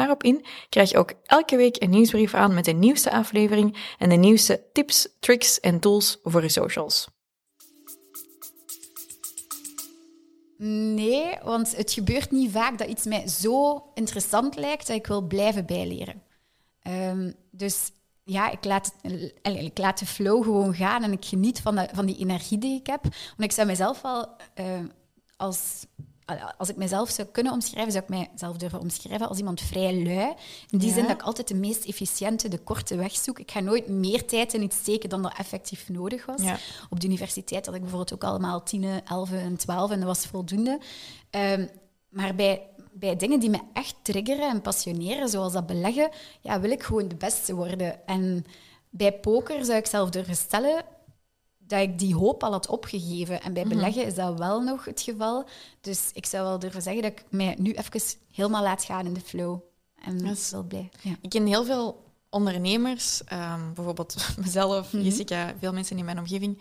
daarop 0.00 0.22
in, 0.22 0.44
krijg 0.68 0.90
je 0.90 0.98
ook 0.98 1.12
elke 1.24 1.56
week 1.56 1.82
een 1.82 1.90
nieuwsbrief 1.90 2.34
aan 2.34 2.54
met 2.54 2.64
de 2.64 2.72
nieuwste 2.72 3.10
aflevering 3.10 3.94
en 3.98 4.08
de 4.08 4.16
nieuwste 4.16 4.62
tips, 4.72 5.08
tricks 5.20 5.60
en 5.60 5.80
tools 5.80 6.18
voor 6.22 6.42
je 6.42 6.48
socials. 6.48 7.08
Nee, 10.62 11.38
want 11.42 11.76
het 11.76 11.92
gebeurt 11.92 12.30
niet 12.30 12.50
vaak 12.50 12.78
dat 12.78 12.88
iets 12.88 13.04
mij 13.04 13.28
zo 13.28 13.84
interessant 13.94 14.56
lijkt 14.56 14.86
dat 14.86 14.96
ik 14.96 15.06
wil 15.06 15.22
blijven 15.22 15.66
bijleren. 15.66 16.22
Um, 16.82 17.34
dus 17.50 17.90
ja, 18.24 18.50
ik 18.50 18.64
laat, 18.64 18.94
het, 19.02 19.34
ik 19.42 19.78
laat 19.78 19.98
de 19.98 20.06
flow 20.06 20.44
gewoon 20.44 20.74
gaan 20.74 21.02
en 21.02 21.12
ik 21.12 21.24
geniet 21.24 21.60
van, 21.60 21.74
de, 21.76 21.88
van 21.92 22.06
die 22.06 22.18
energie 22.18 22.58
die 22.58 22.78
ik 22.78 22.86
heb. 22.86 23.02
Want 23.02 23.42
ik 23.42 23.52
zou 23.52 23.66
mezelf 23.66 24.00
wel 24.00 24.36
uh, 24.54 24.80
als 25.36 25.86
als 26.58 26.68
ik 26.68 26.76
mezelf 26.76 27.10
zou 27.10 27.28
kunnen 27.28 27.52
omschrijven, 27.52 27.92
zou 27.92 28.04
ik 28.04 28.10
mijzelf 28.10 28.56
durven 28.56 28.80
omschrijven 28.80 29.28
als 29.28 29.38
iemand 29.38 29.60
vrij 29.60 30.02
lui. 30.02 30.34
In 30.70 30.78
die 30.78 30.92
zin 30.92 31.02
dat 31.02 31.12
ik 31.12 31.22
altijd 31.22 31.48
de 31.48 31.54
meest 31.54 31.84
efficiënte, 31.84 32.48
de 32.48 32.58
korte 32.58 32.96
weg 32.96 33.12
zoek. 33.12 33.38
Ik 33.38 33.50
ga 33.50 33.60
nooit 33.60 33.88
meer 33.88 34.26
tijd 34.26 34.54
in 34.54 34.62
iets 34.62 34.76
steken 34.76 35.08
dan 35.08 35.22
dat 35.22 35.34
effectief 35.38 35.88
nodig 35.88 36.26
was. 36.26 36.40
Op 36.90 37.00
de 37.00 37.06
universiteit 37.06 37.66
had 37.66 37.74
ik 37.74 37.80
bijvoorbeeld 37.80 38.14
ook 38.14 38.24
allemaal 38.24 38.62
10, 38.62 38.84
11 39.04 39.32
en 39.32 39.56
12 39.56 39.90
en 39.90 39.98
dat 39.98 40.08
was 40.08 40.26
voldoende. 40.26 40.80
Um, 41.30 41.68
maar 42.08 42.34
bij, 42.34 42.66
bij 42.92 43.16
dingen 43.16 43.40
die 43.40 43.50
me 43.50 43.60
echt 43.72 43.94
triggeren 44.02 44.50
en 44.50 44.60
passioneren, 44.60 45.28
zoals 45.28 45.52
dat 45.52 45.66
beleggen, 45.66 46.10
ja, 46.40 46.60
wil 46.60 46.70
ik 46.70 46.82
gewoon 46.82 47.08
de 47.08 47.16
beste 47.16 47.54
worden. 47.54 48.06
En 48.06 48.44
bij 48.90 49.12
poker 49.12 49.64
zou 49.64 49.78
ik 49.78 49.86
zelf 49.86 50.10
durven 50.10 50.36
stellen 50.36 50.84
dat 51.70 51.80
ik 51.80 51.98
die 51.98 52.14
hoop 52.14 52.42
al 52.42 52.52
had 52.52 52.68
opgegeven. 52.68 53.42
En 53.42 53.52
bij 53.52 53.64
mhm. 53.64 53.74
beleggen 53.74 54.06
is 54.06 54.14
dat 54.14 54.38
wel 54.38 54.60
nog 54.60 54.84
het 54.84 55.00
geval. 55.00 55.44
Dus 55.80 56.10
ik 56.12 56.26
zou 56.26 56.44
wel 56.44 56.58
durven 56.58 56.82
zeggen 56.82 57.02
dat 57.02 57.12
ik 57.12 57.24
mij 57.28 57.56
nu 57.58 57.72
even 57.72 58.00
helemaal 58.32 58.62
laat 58.62 58.84
gaan 58.84 59.06
in 59.06 59.14
de 59.14 59.20
flow. 59.20 59.58
En 60.02 60.18
dat 60.18 60.36
is 60.36 60.50
wel 60.50 60.62
blij. 60.62 60.88
Ja. 61.02 61.16
Ik 61.20 61.30
ken 61.30 61.46
heel 61.46 61.64
veel 61.64 62.04
ondernemers, 62.30 63.20
um, 63.32 63.74
bijvoorbeeld 63.74 64.16
mezelf, 64.44 64.92
mm 64.92 65.00
Jessica, 65.00 65.54
veel 65.58 65.72
mensen 65.72 65.98
in 65.98 66.04
mijn 66.04 66.18
omgeving, 66.18 66.58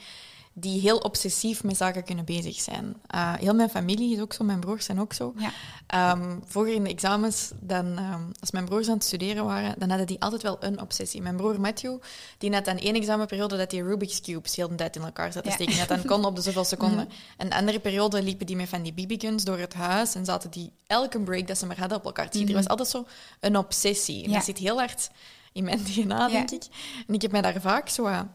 die 0.60 0.80
heel 0.80 0.98
obsessief 0.98 1.64
met 1.64 1.78
zaken 1.78 2.04
kunnen 2.04 2.26
bezig 2.26 2.60
zijn. 2.60 2.96
Uh, 3.16 3.34
heel 3.34 3.54
mijn 3.54 3.70
familie 3.70 4.16
is 4.16 4.22
ook 4.22 4.34
zo, 4.34 4.44
mijn 4.44 4.60
broers 4.60 4.86
zijn 4.86 5.00
ook 5.00 5.14
zo. 5.14 5.34
Ja. 5.38 6.12
Um, 6.12 6.42
vroeger 6.46 6.74
in 6.74 6.84
de 6.84 6.90
examens, 6.90 7.52
dan, 7.60 7.86
um, 7.86 8.32
als 8.40 8.52
mijn 8.52 8.66
broers 8.66 8.88
aan 8.88 8.94
het 8.94 9.04
studeren 9.04 9.46
waren, 9.46 9.76
dan 9.78 9.90
hadden 9.90 10.08
die 10.08 10.22
altijd 10.22 10.42
wel 10.42 10.58
een 10.60 10.82
obsessie. 10.82 11.22
Mijn 11.22 11.36
broer 11.36 11.62
Matthew, 11.62 11.98
die 12.38 12.50
net 12.50 12.68
aan 12.68 12.78
één 12.78 12.96
examenperiode 12.96 13.58
dat 13.58 13.72
hij 13.72 13.82
Rubik's 13.82 14.22
Cubes 14.22 14.56
heel 14.56 14.68
de 14.68 14.76
tijd 14.76 14.96
in 14.96 15.02
elkaar 15.02 15.32
zat 15.32 15.44
te 15.44 15.52
steken. 15.52 15.76
Net 15.76 15.88
dan 15.88 16.06
kon 16.06 16.26
op 16.26 16.36
de 16.36 16.42
zoveel 16.42 16.64
seconden. 16.64 16.88
Mhm. 17.10 17.18
En 17.38 17.46
een 17.46 17.54
andere 17.54 17.80
periode 17.80 18.24
liepen 18.24 18.46
die 18.46 18.56
met 18.56 18.70
van 18.70 18.82
die 18.82 18.94
BB-guns 18.94 19.44
door 19.44 19.58
het 19.58 19.74
huis 19.74 20.16
en 20.16 20.26
zaten 20.26 20.50
die 20.50 20.72
elke 20.88 21.20
break 21.20 21.48
dat 21.48 21.58
ze 21.58 21.66
maar 21.66 21.80
hadden 21.80 21.98
op 21.98 22.06
elkaar 22.06 22.30
te. 22.30 22.40
Mm 22.40 22.48
Er 22.48 22.54
was 22.54 22.68
altijd 22.68 22.90
zo 22.90 23.06
een 23.40 23.58
obsessie. 23.58 24.24
En 24.24 24.32
dat 24.32 24.44
zit 24.44 24.58
heel 24.58 24.78
hard 24.78 25.10
in 25.52 25.64
mijn 25.64 25.84
DNA, 25.88 26.28
denk 26.28 26.52
ik. 26.52 26.64
En 27.08 27.14
ik 27.14 27.22
heb 27.22 27.32
mij 27.32 27.42
daar 27.42 27.62
vaak 27.62 27.90
zo 27.90 28.06
aan 28.06 28.34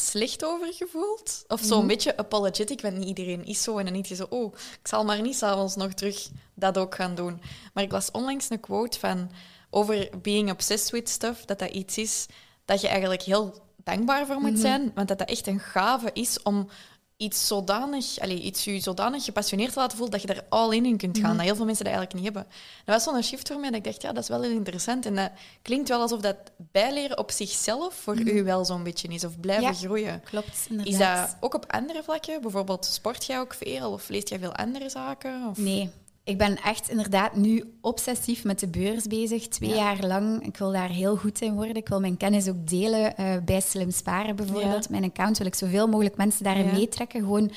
slecht 0.00 0.44
over 0.44 0.72
gevoeld. 0.72 1.44
Of 1.48 1.60
zo'n 1.60 1.80
mm 1.80 1.86
beetje 1.86 2.16
apologetic, 2.16 2.80
want 2.80 2.96
niet 2.96 3.08
iedereen 3.08 3.44
is 3.44 3.62
zo. 3.62 3.78
En 3.78 3.84
dan 3.84 3.94
niet 3.94 4.08
je 4.08 4.14
zo, 4.14 4.26
oh, 4.28 4.54
ik 4.54 4.88
zal 4.88 5.04
maar 5.04 5.20
niet 5.20 5.36
s'avonds 5.36 5.76
nog 5.76 5.92
terug 5.92 6.28
dat 6.54 6.78
ook 6.78 6.94
gaan 6.94 7.14
doen. 7.14 7.40
Maar 7.74 7.84
ik 7.84 7.92
las 7.92 8.10
onlangs 8.10 8.50
een 8.50 8.60
quote 8.60 8.98
van 8.98 9.30
over 9.70 10.08
being 10.22 10.50
obsessed 10.50 10.90
with 10.90 11.08
stuff, 11.08 11.44
dat 11.44 11.58
dat 11.58 11.70
iets 11.70 11.98
is 11.98 12.26
dat 12.64 12.80
je 12.80 12.88
eigenlijk 12.88 13.22
heel 13.22 13.54
dankbaar 13.84 14.26
voor 14.26 14.40
moet 14.40 14.50
mhm. 14.50 14.60
zijn, 14.60 14.92
want 14.94 15.08
dat 15.08 15.18
dat 15.18 15.28
echt 15.28 15.46
een 15.46 15.60
gave 15.60 16.10
is 16.12 16.42
om 16.42 16.68
iets 17.16 17.46
zodanig, 17.46 18.18
allez, 18.18 18.40
iets 18.40 18.64
je 18.64 18.80
zodanig 18.80 19.24
gepassioneerd 19.24 19.72
te 19.72 19.78
laten 19.78 19.96
voelen 19.98 20.20
dat 20.20 20.28
je 20.28 20.34
er 20.34 20.44
all 20.48 20.76
in 20.76 20.84
in 20.84 20.96
kunt 20.96 21.18
gaan. 21.18 21.28
Mhm. 21.28 21.36
Dat 21.36 21.46
heel 21.46 21.56
veel 21.56 21.64
mensen 21.64 21.84
dat 21.84 21.94
eigenlijk 21.94 22.24
niet 22.24 22.34
hebben. 22.34 22.52
Dat 22.84 22.94
was 22.94 23.14
zo'n 23.14 23.22
shift 23.22 23.48
voor 23.48 23.60
mij 23.60 23.70
dat 23.70 23.78
ik 23.78 23.84
dacht, 23.84 24.02
ja, 24.02 24.12
dat 24.12 24.22
is 24.22 24.28
wel 24.28 24.42
heel 24.42 24.50
interessant. 24.50 25.06
En 25.06 25.14
dat 25.14 25.30
klinkt 25.62 25.88
wel 25.88 26.00
alsof 26.00 26.20
dat 26.20 26.36
bijleren 26.56 27.18
op 27.18 27.30
zichzelf 27.30 27.94
voor 27.94 28.14
mm 28.14 28.24
u 28.26 28.44
wel 28.44 28.64
zo'n 28.64 28.82
beetje 28.82 29.08
is, 29.08 29.24
of 29.24 29.40
blijven 29.40 29.74
groeien. 29.74 30.22
Klopt, 30.24 30.66
inderdaad. 30.68 30.92
Is 30.92 30.98
dat 30.98 31.36
ook 31.40 31.54
op 31.54 31.72
andere 31.72 32.02
vlakken? 32.02 32.40
Bijvoorbeeld, 32.40 32.84
sport 32.84 33.24
jij 33.24 33.40
ook 33.40 33.54
veel 33.54 33.92
of 33.92 34.08
leest 34.08 34.28
jij 34.28 34.38
veel 34.38 34.54
andere 34.54 34.88
zaken? 34.88 35.48
Of? 35.48 35.58
Nee, 35.58 35.90
ik 36.26 36.38
ben 36.38 36.56
echt 36.62 36.88
inderdaad 36.88 37.36
nu 37.36 37.76
obsessief 37.80 38.44
met 38.44 38.60
de 38.60 38.68
beurs 38.68 39.06
bezig, 39.06 39.48
twee 39.48 39.74
jaar 39.74 40.06
lang. 40.06 40.46
Ik 40.46 40.56
wil 40.56 40.72
daar 40.72 40.88
heel 40.88 41.16
goed 41.16 41.40
in 41.40 41.54
worden. 41.54 41.74
Ik 41.74 41.88
wil 41.88 42.00
mijn 42.00 42.16
kennis 42.16 42.48
ook 42.48 42.68
delen 42.68 43.14
uh, 43.20 43.36
bij 43.44 43.60
Slim 43.60 43.90
Sparen 43.90 44.36
bijvoorbeeld. 44.36 44.88
Mijn 44.88 45.04
account 45.04 45.38
wil 45.38 45.46
ik 45.46 45.54
zoveel 45.54 45.88
mogelijk 45.88 46.16
mensen 46.16 46.44
daarin 46.44 46.72
meetrekken, 46.72 47.20
gewoon 47.20 47.50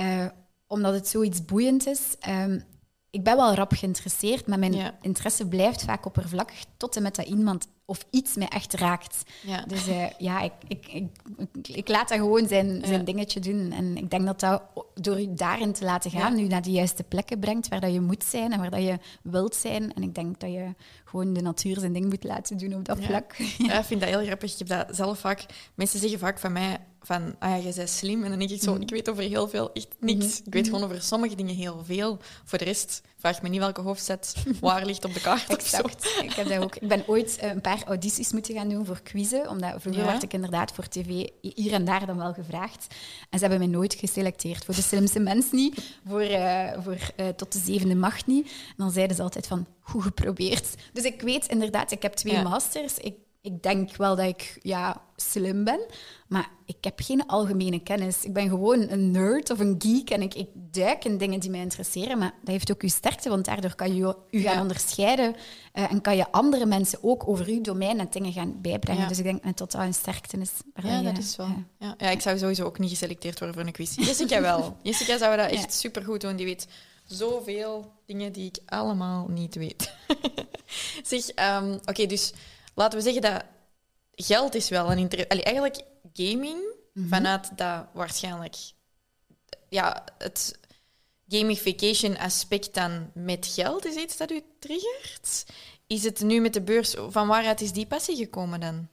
uh, 0.00 0.24
omdat 0.66 0.94
het 0.94 1.08
zoiets 1.08 1.44
boeiend 1.44 1.86
is. 1.86 2.16
Um, 2.28 2.64
ik 3.10 3.24
ben 3.24 3.36
wel 3.36 3.54
rap 3.54 3.72
geïnteresseerd, 3.72 4.46
maar 4.46 4.58
mijn 4.58 4.94
interesse 5.00 5.46
blijft 5.46 5.82
vaak 5.82 6.06
oppervlakkig 6.06 6.64
tot 6.76 6.96
en 6.96 7.02
met 7.02 7.16
dat 7.16 7.26
iemand 7.26 7.68
of 7.84 8.06
iets 8.10 8.34
mij 8.34 8.48
echt 8.48 8.74
raakt. 8.74 9.22
Dus 9.66 9.88
uh, 9.88 10.10
ja, 10.18 10.40
ik, 10.40 10.52
ik, 10.68 10.86
ik, 10.86 11.08
ik, 11.68 11.88
laat 11.88 12.08
dat 12.08 12.18
gewoon 12.18 12.48
zijn, 12.48 12.82
zijn 12.84 13.04
dingetje 13.04 13.40
doen. 13.40 13.72
En 13.72 13.96
ik 13.96 14.10
denk 14.10 14.26
dat 14.26 14.40
dat 14.40 14.62
door 15.00 15.20
je 15.20 15.34
daarin 15.34 15.72
te 15.72 15.84
laten 15.84 16.10
gaan, 16.10 16.34
nu 16.34 16.46
naar 16.46 16.62
de 16.62 16.70
juiste 16.70 17.02
plekken 17.02 17.38
brengt 17.38 17.68
waar 17.68 17.80
dat 17.80 17.92
je 17.92 18.00
moet 18.00 18.24
zijn 18.24 18.52
en 18.52 18.58
waar 18.58 18.70
dat 18.70 18.82
je 18.82 18.98
wilt 19.22 19.54
zijn. 19.54 19.94
En 19.94 20.02
ik 20.02 20.14
denk 20.14 20.40
dat 20.40 20.52
je 20.52 20.74
gewoon 21.04 21.32
de 21.32 21.42
natuur 21.42 21.78
zijn 21.78 21.92
ding 21.92 22.08
moet 22.08 22.24
laten 22.24 22.56
doen 22.56 22.74
op 22.74 22.84
dat 22.84 23.00
vlak. 23.00 23.34
Ja, 23.58 23.78
ik 23.78 23.84
vind 23.84 24.00
dat 24.00 24.08
heel 24.08 24.24
grappig. 24.24 24.52
Ik 24.52 24.58
heb 24.58 24.68
dat 24.68 24.96
zelf 24.96 25.18
vaak... 25.18 25.46
Mensen 25.74 26.00
zeggen 26.00 26.18
vaak 26.18 26.38
van 26.38 26.52
mij 26.52 26.78
van, 27.06 27.36
ah 27.38 27.50
ja, 27.50 27.58
jij 27.58 27.72
bent 27.76 27.90
slim. 27.90 28.22
En 28.22 28.30
dan 28.30 28.38
denk 28.38 28.50
ik 28.50 28.62
zo, 28.62 28.72
mhm. 28.72 28.82
ik 28.82 28.90
weet 28.90 29.10
over 29.10 29.22
heel 29.22 29.48
veel 29.48 29.72
echt 29.72 29.88
niks. 30.00 30.24
Mhm. 30.24 30.46
Ik 30.46 30.52
weet 30.52 30.66
gewoon 30.66 30.84
over 30.84 31.02
sommige 31.02 31.34
dingen 31.34 31.54
heel 31.54 31.84
veel. 31.84 32.18
Voor 32.44 32.58
de 32.58 32.64
rest 32.64 33.02
vraag 33.16 33.42
me 33.42 33.48
niet 33.48 33.60
welke 33.60 33.80
hoofdzet 33.80 34.34
waar 34.60 34.86
ligt 34.86 35.04
op 35.04 35.14
de 35.14 35.20
kaart. 35.20 35.48
exact. 35.48 36.18
Ik, 36.22 36.32
heb 36.32 36.48
dat 36.48 36.58
ook. 36.58 36.76
ik 36.76 36.88
ben 36.88 37.02
ooit 37.06 37.38
eh, 37.38 37.50
een 37.50 37.60
paar 37.60 37.82
audities 37.84 38.32
moeten 38.32 38.54
gaan 38.54 38.68
doen 38.68 38.86
voor 38.86 39.00
quizzen. 39.02 39.48
Omdat 39.48 39.74
vroeger 39.78 40.04
werd 40.04 40.22
ik 40.22 40.32
inderdaad 40.32 40.72
voor 40.72 40.88
tv 40.88 41.28
hier 41.40 41.72
en 41.72 41.84
daar 41.84 42.06
dan 42.06 42.16
wel 42.16 42.32
gevraagd. 42.32 42.86
En 43.30 43.38
ze 43.38 43.46
hebben 43.46 43.58
mij 43.58 43.76
nooit 43.76 43.94
geselecteerd. 43.94 44.64
Voor 44.64 44.74
de 44.74 44.82
slimste 44.82 45.20
mens 45.20 45.50
niet. 45.50 45.98
Voor, 46.06 46.22
uh, 46.22 46.72
voor 46.82 46.98
uh, 47.16 47.28
tot 47.28 47.52
de 47.52 47.58
zevende 47.58 47.94
macht 47.94 48.26
niet. 48.26 48.46
En 48.46 48.74
dan 48.76 48.90
zeiden 48.90 49.16
ze 49.16 49.22
altijd 49.22 49.46
van, 49.46 49.66
goed 49.80 50.02
geprobeerd. 50.02 50.74
Dus 50.92 51.04
ik 51.04 51.20
weet 51.20 51.46
inderdaad, 51.46 51.90
ik 51.90 52.02
heb 52.02 52.14
twee 52.14 52.42
masters. 52.42 52.98
Ik 52.98 53.14
ik 53.46 53.62
denk 53.62 53.96
wel 53.96 54.16
dat 54.16 54.26
ik 54.26 54.58
ja, 54.62 55.02
slim 55.16 55.64
ben, 55.64 55.80
maar 56.26 56.50
ik 56.64 56.76
heb 56.80 57.00
geen 57.02 57.26
algemene 57.26 57.82
kennis. 57.82 58.24
Ik 58.24 58.32
ben 58.32 58.48
gewoon 58.48 58.88
een 58.88 59.10
nerd 59.10 59.50
of 59.50 59.58
een 59.58 59.74
geek 59.78 60.10
en 60.10 60.22
ik, 60.22 60.34
ik 60.34 60.48
duik 60.54 61.04
in 61.04 61.18
dingen 61.18 61.40
die 61.40 61.50
mij 61.50 61.60
interesseren. 61.60 62.18
Maar 62.18 62.34
dat 62.40 62.50
heeft 62.50 62.72
ook 62.72 62.82
uw 62.82 62.88
sterkte, 62.88 63.28
want 63.28 63.44
daardoor 63.44 63.74
kan 63.74 63.94
je 63.94 64.16
u 64.30 64.40
gaan 64.40 64.60
onderscheiden 64.60 65.34
uh, 65.74 65.92
en 65.92 66.00
kan 66.00 66.16
je 66.16 66.32
andere 66.32 66.66
mensen 66.66 66.98
ook 67.02 67.28
over 67.28 67.46
uw 67.46 67.60
domein 67.60 68.00
en 68.00 68.08
dingen 68.10 68.32
gaan 68.32 68.60
bijbrengen. 68.60 69.08
Dus 69.08 69.18
ik 69.18 69.24
denk 69.24 69.56
dat 69.56 69.72
dat 69.72 69.74
een 69.74 69.94
sterkte 69.94 70.38
is. 70.38 70.50
Ja, 70.82 71.02
dat 71.02 71.18
is 71.18 71.36
wel. 71.36 71.48
Ja. 71.78 71.94
ja. 71.98 72.10
ik 72.10 72.20
zou 72.20 72.38
sowieso 72.38 72.64
ook 72.64 72.78
niet 72.78 72.90
geselecteerd 72.90 73.38
worden 73.38 73.56
voor 73.56 73.66
een 73.66 73.72
quiz. 73.72 73.94
Jessica 73.96 74.40
wel. 74.40 74.76
Jessica 74.82 75.18
zou 75.18 75.36
dat 75.36 75.50
echt 75.50 75.74
supergoed 75.74 76.20
doen. 76.20 76.36
Die 76.36 76.46
weet 76.46 76.66
zoveel 77.04 77.92
dingen 78.06 78.32
die 78.32 78.46
ik 78.46 78.58
allemaal 78.66 79.26
niet 79.28 79.54
weet. 79.54 79.92
zeg, 81.02 81.22
um, 81.62 81.78
oké, 81.84 82.06
dus 82.06 82.32
laten 82.76 82.98
we 82.98 83.04
zeggen 83.04 83.22
dat 83.22 83.44
geld 84.10 84.54
is 84.54 84.68
wel 84.68 84.92
een 84.92 84.98
interesse. 84.98 85.42
Eigenlijk 85.42 85.82
gaming, 86.12 86.58
mhm. 86.92 87.08
vanuit 87.08 87.58
dat 87.58 87.86
waarschijnlijk 87.92 88.56
ja, 89.68 90.04
het 90.18 90.58
gamification 91.28 92.18
aspect 92.18 92.74
dan 92.74 93.10
met 93.14 93.46
geld 93.46 93.84
is 93.84 93.94
iets 93.94 94.16
dat 94.16 94.30
u 94.30 94.42
triggert. 94.58 95.46
Is 95.86 96.04
het 96.04 96.20
nu 96.20 96.40
met 96.40 96.52
de 96.52 96.62
beurs, 96.62 96.94
van 97.08 97.28
waaruit 97.28 97.60
is 97.60 97.72
die 97.72 97.86
passie 97.86 98.16
gekomen 98.16 98.60
dan? 98.60 98.88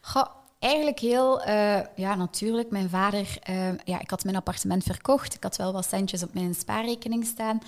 Goh, 0.00 0.37
Eigenlijk 0.58 0.98
heel, 0.98 1.48
uh, 1.48 1.80
ja, 1.96 2.14
natuurlijk. 2.14 2.70
Mijn 2.70 2.88
vader, 2.88 3.38
uh, 3.50 3.68
ja, 3.84 4.00
ik 4.00 4.10
had 4.10 4.24
mijn 4.24 4.36
appartement 4.36 4.82
verkocht. 4.82 5.34
Ik 5.34 5.42
had 5.42 5.56
wel 5.56 5.72
wat 5.72 5.86
centjes 5.88 6.22
op 6.22 6.34
mijn 6.34 6.54
spaarrekening 6.54 7.26
staan. 7.26 7.58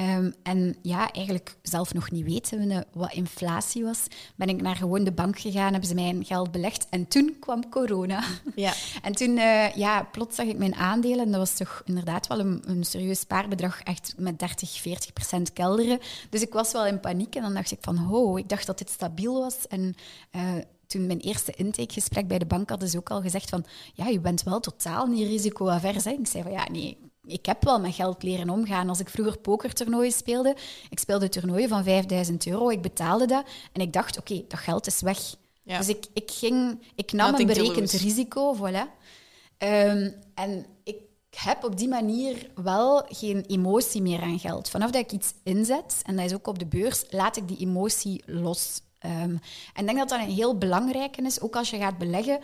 Um, 0.00 0.34
en 0.42 0.76
ja, 0.82 1.12
eigenlijk 1.12 1.56
zelf 1.62 1.94
nog 1.94 2.10
niet 2.10 2.24
weten 2.24 2.84
wat 2.92 3.12
inflatie 3.12 3.84
was, 3.84 4.06
ben 4.36 4.48
ik 4.48 4.62
naar 4.62 4.76
gewoon 4.76 5.04
de 5.04 5.12
bank 5.12 5.38
gegaan, 5.38 5.70
hebben 5.70 5.88
ze 5.88 5.94
mijn 5.94 6.24
geld 6.24 6.50
belegd. 6.50 6.86
En 6.90 7.08
toen 7.08 7.36
kwam 7.40 7.68
corona. 7.68 8.24
Ja. 8.54 8.72
en 9.02 9.12
toen, 9.12 9.36
uh, 9.36 9.74
ja, 9.74 10.02
plots 10.02 10.36
zag 10.36 10.46
ik 10.46 10.58
mijn 10.58 10.74
aandelen. 10.74 11.30
Dat 11.30 11.40
was 11.40 11.54
toch 11.54 11.82
inderdaad 11.84 12.26
wel 12.26 12.38
een, 12.38 12.62
een 12.66 12.84
serieus 12.84 13.20
spaarbedrag, 13.20 13.80
echt 13.80 14.14
met 14.16 14.38
30, 14.38 14.70
40 14.80 15.12
procent 15.12 15.52
kelderen. 15.52 15.98
Dus 16.30 16.42
ik 16.42 16.52
was 16.52 16.72
wel 16.72 16.86
in 16.86 17.00
paniek 17.00 17.34
en 17.34 17.42
dan 17.42 17.54
dacht 17.54 17.70
ik 17.70 17.78
van, 17.80 17.96
ho, 17.96 18.36
ik 18.36 18.48
dacht 18.48 18.66
dat 18.66 18.78
dit 18.78 18.90
stabiel 18.90 19.40
was. 19.40 19.66
En 19.68 19.94
toen 20.94 21.06
mijn 21.06 21.20
eerste 21.20 21.52
intakegesprek 21.56 22.28
bij 22.28 22.38
de 22.38 22.46
bank 22.46 22.68
hadden 22.68 22.88
ze 22.88 22.98
ook 22.98 23.10
al 23.10 23.20
gezegd 23.20 23.48
van 23.48 23.64
ja, 23.94 24.06
je 24.06 24.20
bent 24.20 24.42
wel 24.42 24.60
totaal 24.60 25.06
niet 25.06 25.28
risicoavers. 25.28 26.06
Ik 26.06 26.26
zei 26.26 26.42
van 26.42 26.52
ja, 26.52 26.68
nee, 26.70 26.98
ik 27.26 27.46
heb 27.46 27.64
wel 27.64 27.80
met 27.80 27.94
geld 27.94 28.22
leren 28.22 28.50
omgaan. 28.50 28.88
Als 28.88 29.00
ik 29.00 29.08
vroeger 29.08 29.38
pokertoernooien 29.38 30.12
speelde, 30.12 30.56
ik 30.90 30.98
speelde 30.98 31.28
toernooien 31.28 31.68
van 31.68 31.84
5000 31.84 32.46
euro, 32.46 32.68
ik 32.68 32.82
betaalde 32.82 33.26
dat 33.26 33.44
en 33.72 33.80
ik 33.80 33.92
dacht 33.92 34.18
oké, 34.18 34.44
dat 34.48 34.58
geld 34.58 34.86
is 34.86 35.00
weg. 35.00 35.18
Dus 35.64 35.88
ik, 35.88 36.06
ik, 36.12 36.30
ging, 36.30 36.82
ik 36.94 37.12
nam 37.12 37.34
een 37.34 37.46
berekend 37.46 37.90
risico, 37.92 38.56
voilà. 38.56 39.02
Um, 39.58 40.14
en 40.34 40.66
ik 40.84 40.96
heb 41.30 41.64
op 41.64 41.78
die 41.78 41.88
manier 41.88 42.50
wel 42.54 43.06
geen 43.08 43.44
emotie 43.46 44.02
meer 44.02 44.20
aan 44.20 44.38
geld. 44.38 44.70
Vanaf 44.70 44.90
dat 44.90 45.02
ik 45.02 45.12
iets 45.12 45.34
inzet, 45.42 46.02
en 46.02 46.16
dat 46.16 46.24
is 46.24 46.34
ook 46.34 46.46
op 46.46 46.58
de 46.58 46.66
beurs, 46.66 47.04
laat 47.10 47.36
ik 47.36 47.48
die 47.48 47.58
emotie 47.58 48.22
los. 48.26 48.80
Um, 49.04 49.40
en 49.74 49.80
ik 49.80 49.86
denk 49.86 49.98
dat 49.98 50.08
dat 50.08 50.20
een 50.20 50.34
heel 50.34 50.58
belangrijke 50.58 51.22
is, 51.22 51.40
ook 51.40 51.56
als 51.56 51.70
je 51.70 51.78
gaat 51.78 51.98
beleggen. 51.98 52.40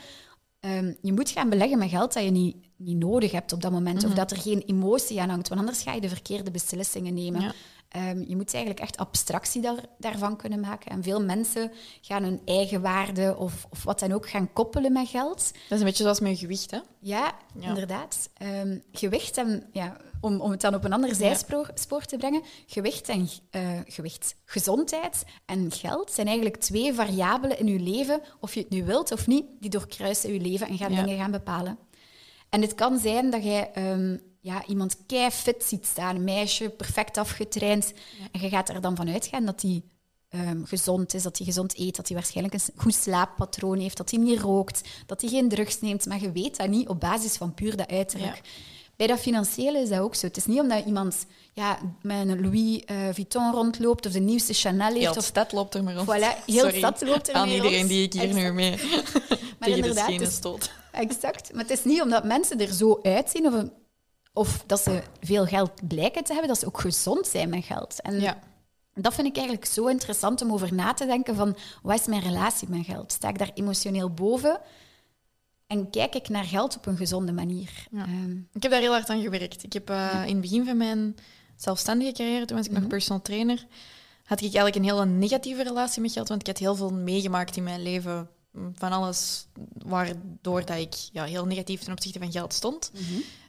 Um, 0.61 0.97
je 1.03 1.13
moet 1.13 1.31
gaan 1.31 1.49
beleggen 1.49 1.79
met 1.79 1.89
geld 1.89 2.13
dat 2.13 2.25
je 2.25 2.31
niet, 2.31 2.57
niet 2.77 2.99
nodig 2.99 3.33
hebt 3.33 3.53
op 3.53 3.63
dat 3.63 3.73
moment, 3.73 4.03
of 4.03 4.09
mhm. 4.09 4.19
dat 4.19 4.31
er 4.31 4.37
geen 4.37 4.63
emotie 4.67 5.21
aan 5.21 5.29
hangt, 5.29 5.49
want 5.49 5.61
anders 5.61 5.83
ga 5.83 5.93
je 5.93 6.01
de 6.01 6.09
verkeerde 6.09 6.51
beslissingen 6.51 7.15
nemen. 7.15 7.55
Ehm, 7.91 8.25
je 8.27 8.37
moet 8.37 8.55
eigenlijk 8.55 8.83
echt 8.83 8.97
abstractie 8.97 9.63
daar, 9.63 9.85
daarvan 9.99 10.37
kunnen 10.37 10.61
maken. 10.61 10.91
En 10.91 11.03
veel 11.03 11.23
mensen 11.23 11.73
gaan 12.01 12.23
hun 12.23 12.41
eigen 12.45 12.81
waarde 12.81 13.37
of, 13.37 13.67
of 13.71 13.85
wat 13.85 13.99
dan 13.99 14.13
ook 14.13 14.29
gaan 14.29 14.53
koppelen 14.53 14.93
met 14.93 15.09
geld. 15.09 15.39
Dat 15.39 15.53
is 15.69 15.79
een 15.79 15.85
beetje 15.85 16.03
zoals 16.03 16.21
met 16.21 16.39
gewicht, 16.39 16.71
hè? 16.71 16.79
Ja, 17.01 17.35
Ja. 17.55 17.69
inderdaad. 17.69 18.31
Ehm, 18.37 18.79
gewicht 18.93 19.37
en, 19.37 19.69
ja, 19.73 19.97
om, 20.21 20.41
om 20.41 20.51
het 20.51 20.61
dan 20.61 20.75
op 20.75 20.85
een 20.85 20.93
ander 20.93 21.15
zijspoor 21.15 21.71
spoor 21.75 22.05
te 22.05 22.17
brengen, 22.17 22.43
gewicht 22.67 23.09
en 23.09 23.29
eh, 23.51 23.79
gewicht, 23.87 24.37
gezondheid 24.45 25.25
en 25.47 25.73
geld 25.73 26.13
zijn 26.13 26.27
eigenlijk 26.27 26.57
twee 26.57 26.95
variabelen 26.95 27.59
in 27.59 27.67
je 27.67 27.81
leven, 27.81 28.21
of 28.41 28.55
je 28.55 28.61
het 28.61 28.71
nu 28.71 28.85
wilt 28.85 29.13
of 29.13 29.27
niet, 29.27 29.45
die 29.61 29.71
doorkruisen 29.71 30.33
je 30.33 30.41
leven 30.41 30.67
en 30.67 30.77
gaan 30.77 30.95
dingen 30.95 31.19
gaan 31.19 31.31
bepalen. 31.31 31.79
En 32.49 32.61
het 32.61 32.75
kan 32.75 32.99
zijn 32.99 33.31
dat 33.31 33.45
jij 33.45 33.71
ehm, 33.73 34.17
ja, 34.41 34.67
iemand 34.67 34.97
kei 35.07 35.31
fit 35.31 35.65
ziet 35.65 35.87
staan, 35.87 36.17
een 36.17 36.25
meisje, 36.25 36.69
perfect 36.69 37.17
afgetraind, 37.17 37.93
en 38.33 38.41
je 38.41 38.49
gaat 38.49 38.69
er 38.69 38.81
dan 38.81 38.97
vanuit 38.97 39.27
gaan 39.27 39.45
dat 39.45 39.61
die 39.61 39.85
ehm, 40.29 40.65
gezond 40.65 41.15
is, 41.15 41.23
dat 41.23 41.37
hij 41.37 41.47
gezond 41.47 41.79
eet, 41.79 41.97
dat 41.97 42.09
hij 42.09 42.17
waarschijnlijk 42.17 42.55
een 42.55 42.73
goed 42.77 42.95
slaappatroon 42.95 43.79
heeft, 43.79 43.97
dat 43.97 44.11
hij 44.11 44.21
niet 44.21 44.41
rookt, 44.41 44.89
dat 45.07 45.21
hij 45.21 45.31
geen 45.31 45.49
drugs 45.49 45.81
neemt. 45.81 46.07
Maar 46.07 46.21
je 46.21 46.33
weet 46.33 46.57
dat 46.57 46.69
niet 46.69 46.89
op 46.89 47.01
basis 47.01 47.37
van 47.37 47.55
puur 47.55 47.77
dat 47.77 47.91
uiterlijk. 47.91 48.37
Ja. 48.37 48.51
Bij 49.01 49.09
dat 49.09 49.19
financiële 49.21 49.79
is 49.79 49.89
dat 49.89 49.99
ook 49.99 50.15
zo. 50.15 50.27
Het 50.27 50.37
is 50.37 50.47
niet 50.47 50.61
omdat 50.61 50.85
iemand 50.85 51.27
ja, 51.53 51.79
met 52.03 52.29
een 52.29 52.41
Louis 52.41 52.85
eh, 52.85 52.97
Vuitton 53.13 53.53
rondloopt 53.53 54.07
of 54.07 54.13
de 54.13 54.21
nieuwste 54.21 54.53
Chanel 54.53 54.87
heeft. 54.89 55.01
Heel 55.01 55.13
de 55.13 55.19
of, 55.19 55.25
stad 55.25 55.53
loopt 55.53 55.75
er 55.75 55.83
maar 55.85 55.95
rond. 55.95 56.09
Voilà, 56.09 56.45
heel 56.47 56.59
Sorry 56.59 56.79
stad 56.79 57.01
loopt 57.03 57.29
er 57.29 57.35
aan 57.35 57.47
mee 57.47 57.57
iedereen 57.57 57.77
rond. 57.77 57.89
die 57.89 58.03
ik 58.03 58.13
hier 58.13 58.35
nu 58.35 58.53
mee 58.53 58.77
tegen 58.77 59.57
de 59.59 59.71
inderdaad, 59.71 60.05
schenen 60.05 60.25
dus- 60.25 60.35
stoot. 60.35 60.71
Exact. 60.93 61.53
Maar 61.53 61.63
het 61.63 61.71
is 61.71 61.85
niet 61.85 62.03
omdat 62.03 62.25
mensen 62.25 62.61
er 62.61 62.73
zo 62.73 62.99
uitzien 63.03 63.47
of, 63.47 63.55
een- 63.55 63.73
of 64.33 64.63
dat 64.67 64.81
ze 64.81 65.03
veel 65.21 65.47
geld 65.47 65.89
blijken 65.89 66.25
te 66.25 66.31
hebben, 66.33 66.49
dat 66.49 66.59
ze 66.59 66.67
ook 66.67 66.81
gezond 66.81 67.27
zijn 67.27 67.49
met 67.49 67.65
geld. 67.65 68.01
En 68.01 68.21
Ja. 68.21 68.39
dat 68.95 69.15
vind 69.15 69.27
ik 69.27 69.37
eigenlijk 69.37 69.67
zo 69.67 69.87
interessant 69.87 70.43
om 70.43 70.53
over 70.53 70.75
na 70.75 70.93
te 70.95 71.07
denken 71.07 71.35
van 71.37 71.57
wat 71.83 72.01
is 72.01 72.07
mijn 72.07 72.23
relatie 72.23 72.69
met 72.69 72.85
geld? 72.87 73.13
Sta 73.13 73.29
ik 73.29 73.39
daar 73.39 73.51
emotioneel 73.55 74.11
boven? 74.11 74.61
En 75.71 75.91
kijk 75.91 76.15
ik 76.15 76.29
naar 76.29 76.45
geld 76.45 76.77
op 76.77 76.87
een 76.87 76.97
gezonde 76.97 77.33
manier? 77.33 77.71
Ja. 77.91 78.03
Ehm, 78.05 78.31
Ik 78.53 78.63
heb 78.63 78.71
daar 78.71 78.81
heel 78.81 78.93
hard 78.93 79.09
aan 79.09 79.23
gewerkt. 79.23 79.63
Ik 79.63 79.73
heb 79.73 79.91
eh, 79.91 80.23
in 80.27 80.33
het 80.33 80.41
begin 80.41 80.65
van 80.65 80.77
mijn 80.77 81.17
zelfstandige 81.57 82.13
carrière, 82.13 82.45
toen 82.45 82.57
was 82.57 82.67
ik 82.67 82.73
nog 82.73 82.87
personal 82.87 83.23
trainer, 83.23 83.67
had 84.25 84.39
ik 84.39 84.45
eigenlijk 84.55 84.77
een 84.77 84.85
hele 84.85 85.07
negatieve 85.07 85.63
relatie 85.63 86.03
met 86.03 86.13
geld, 86.13 86.29
want 86.29 86.41
ik 86.41 86.47
had 86.47 86.59
heel 86.59 86.75
veel 86.75 86.93
meegemaakt 86.93 87.57
in 87.57 87.63
mijn 87.63 87.83
leven 87.83 88.29
mm, 88.51 88.73
van 88.77 88.93
alles 88.93 89.47
waardoor 89.85 90.65
dat 90.65 90.77
ik 90.77 90.95
ja, 91.13 91.25
heel 91.25 91.47
negatief 91.47 91.81
ten 91.83 91.93
opzichte 91.93 92.19
van 92.19 92.33
geld 92.33 92.53
stond. 92.55 92.91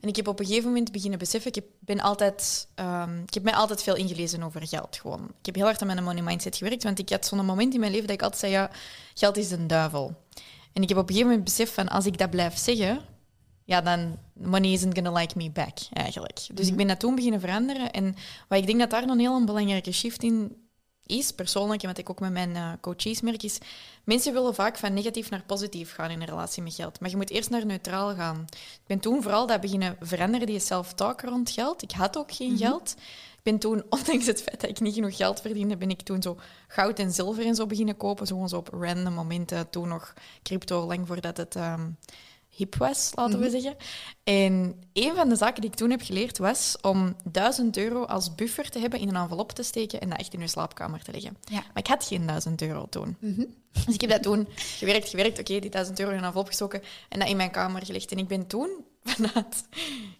En 0.02 0.08
ik 0.08 0.16
heb 0.16 0.28
op 0.28 0.40
een 0.40 0.46
gegeven 0.46 0.68
moment 0.68 0.92
beginnen 0.92 1.20
beseffen, 1.20 1.50
ik 1.50 1.56
heb, 1.56 1.66
ben 1.80 2.00
altijd, 2.00 2.68
ehm, 2.76 3.22
ik 3.22 3.34
heb 3.34 3.44
mij 3.44 3.54
altijd 3.54 3.84
veel 3.84 3.96
ingelezen 3.96 4.44
over 4.44 4.68
geld. 4.68 4.98
Gewoon. 4.98 5.24
Ik 5.40 5.46
heb 5.46 5.56
heel 5.56 5.66
hard 5.66 5.82
aan 5.82 5.88
mijn 5.88 6.04
money 6.04 6.22
mindset 6.24 6.56
gewerkt, 6.58 6.84
want 6.84 7.00
ik 7.00 7.10
had 7.10 7.26
zo'n 7.26 7.46
moment 7.46 7.74
in 7.74 7.80
mijn 7.80 7.92
leven 7.92 8.08
dat 8.08 8.16
ik 8.16 8.22
altijd 8.22 8.42
zei, 8.42 8.52
ja, 8.52 8.72
geld 9.14 9.38
is 9.38 9.52
een 9.52 9.68
duivel. 9.68 10.16
En 10.74 10.82
ik 10.82 10.90
heb 10.90 10.98
op 10.98 11.04
een 11.04 11.16
gegeven 11.16 11.30
moment 11.30 11.44
beseft 11.44 11.74
van, 11.74 11.88
als 11.88 12.06
ik 12.06 12.18
dat 12.18 12.30
blijf 12.30 12.58
zeggen, 12.58 13.02
ja, 13.64 13.82
dan 13.82 14.18
money 14.34 14.72
isn't 14.72 14.94
gonna 14.96 15.12
like 15.12 15.38
me 15.38 15.50
back, 15.50 15.78
eigenlijk. 15.94 16.48
Dus 16.54 16.68
ik 16.68 16.76
ben 16.76 16.88
dat 16.88 17.00
toen 17.00 17.16
beginnen 17.16 17.40
veranderen. 17.40 17.92
En 17.92 18.16
wat 18.48 18.60
ik 18.60 18.66
denk 18.66 18.80
dat 18.80 18.90
daar 18.90 19.06
nog 19.06 19.16
een 19.16 19.20
heel 19.20 19.46
belangrijke 19.46 19.92
shift 19.92 20.24
in 20.24 20.56
is, 21.06 21.32
persoonlijk, 21.32 21.82
en 21.82 21.88
wat 21.88 21.98
ik 21.98 22.10
ook 22.10 22.20
met 22.20 22.32
mijn 22.32 22.56
eh, 22.56 22.72
coaches 22.82 23.22
merk, 23.22 23.44
is 23.44 23.58
mensen 24.04 24.34
willen 24.34 24.56
vaak 24.56 24.78
van 24.78 24.94
negatief 24.94 25.30
naar 25.30 25.44
positief 25.44 25.94
gaan 25.94 26.10
in 26.10 26.22
een 26.22 26.28
relatie 26.28 26.64
met 26.64 26.74
geld. 26.74 27.00
Maar 27.00 27.10
je 27.10 27.16
moet 27.16 27.30
eerst 27.30 27.50
naar 27.50 27.66
neutraal 27.66 28.16
gaan. 28.16 28.46
Ik 28.52 28.88
ben 28.88 29.00
toen 29.00 29.22
vooral 29.22 29.48
dat 29.48 29.62
beginnen 29.62 29.98
veranderen, 30.00 30.48
die 30.48 30.60
self-talk 30.60 31.22
rond 31.22 31.50
geld. 31.50 31.82
Ik 31.82 31.92
had 31.92 32.18
ook 32.18 32.32
geen 32.32 32.58
geld. 32.58 32.96
Ik 33.44 33.52
ben 33.52 33.60
toen, 33.60 33.84
ondanks 33.90 34.26
het 34.26 34.42
feit 34.42 34.62
dat 34.62 34.70
ik 34.70 34.80
niet 34.80 34.94
genoeg 34.94 35.16
geld 35.16 35.42
verdiende, 35.42 35.78
ben 35.78 35.90
ik 35.90 36.02
toen 36.02 36.22
zo 36.22 36.38
goud 36.68 37.00
en 37.00 37.12
zilver 37.12 37.46
en 37.46 37.56
zo 37.56 37.66
beginnen 37.66 37.98
kopen. 37.98 38.28
Zo 38.28 38.34
gewoon 38.34 38.50
zo 38.50 38.58
op 38.58 38.70
random 38.74 39.14
momenten. 39.14 39.70
Toen 39.70 39.88
nog 39.88 40.14
crypto, 40.44 40.86
lang 40.86 41.08
voordat 41.08 41.38
het 41.38 41.56
ehm, 41.56 41.90
hip 42.50 42.76
was, 42.76 43.12
laten 43.16 43.40
we 43.40 43.50
zeggen. 43.50 43.76
En 44.24 44.84
een 44.94 45.16
van 45.16 45.30
de 45.30 45.36
zaken 45.36 45.62
die 45.62 45.70
ik 45.70 45.76
toen 45.76 45.90
heb 45.90 46.02
geleerd 46.02 46.38
was 46.38 46.78
om 46.82 47.16
1000 47.24 47.78
euro 47.78 48.04
als 48.04 48.36
buffer 48.36 48.70
te 48.70 48.80
hebben 48.80 49.00
in 49.00 49.08
een 49.08 49.16
envelop 49.16 49.52
te 49.52 49.64
steken 49.64 50.02
en 50.02 50.10
dat 50.10 50.20
echt 50.20 50.34
in 50.34 50.40
je 50.40 50.48
slaapkamer 50.48 51.04
te 51.04 51.12
leggen. 51.12 51.38
Ja. 51.50 51.60
Maar 51.60 51.84
ik 51.84 51.88
had 51.88 52.06
geen 52.06 52.26
1000 52.26 52.62
euro 52.62 52.86
toen. 52.90 53.18
Dus 53.86 53.94
ik 53.94 54.02
heb 54.02 54.10
dat 54.10 54.24
toen 54.24 54.48
gewerkt, 54.56 55.10
gewerkt. 55.10 55.40
Oké, 55.40 55.60
die 55.60 55.70
1000 55.70 56.00
euro 56.00 56.12
in 56.12 56.18
een 56.18 56.24
envelop 56.24 56.48
gestoken 56.48 56.82
en 57.10 57.20
dat 57.20 57.30
in 57.30 57.38
mijn 57.38 57.52
kamer 57.52 57.86
gelegd. 57.86 58.12
En 58.12 58.18
ik 58.18 58.28
ben 58.28 58.48
toen, 58.48 58.70
vanuit 59.04 59.64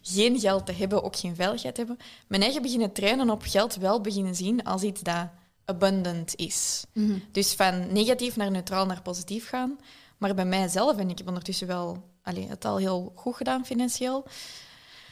geen 0.02 0.40
geld 0.40 0.66
te 0.66 0.72
hebben, 0.72 1.02
ook 1.02 1.16
geen 1.16 1.34
veiligheid 1.34 1.74
te 1.74 1.80
hebben, 1.80 2.04
mijn 2.26 2.42
eigen 2.42 2.62
beginnen 2.62 2.92
trainen 2.92 3.30
op 3.30 3.42
geld 3.46 3.74
wel 3.76 4.00
beginnen 4.00 4.34
zien 4.34 4.64
als 4.64 4.82
iets 4.82 5.00
dat 5.00 5.28
abundant 5.64 6.36
is. 6.36 6.84
Dus 7.32 7.52
van 7.52 7.92
negatief 7.92 8.36
naar 8.36 8.50
neutraal 8.50 8.86
naar 8.86 9.02
positief 9.02 9.48
gaan. 9.48 9.78
Maar 10.18 10.34
bij 10.34 10.44
mijzelf, 10.44 10.96
en 10.96 11.10
ik 11.10 11.18
heb 11.18 11.28
ondertussen 11.28 11.66
wel 11.66 12.02
allee, 12.22 12.48
het 12.48 12.64
al 12.64 12.76
heel 12.76 13.12
goed 13.14 13.36
gedaan 13.36 13.66
financieel, 13.66 14.22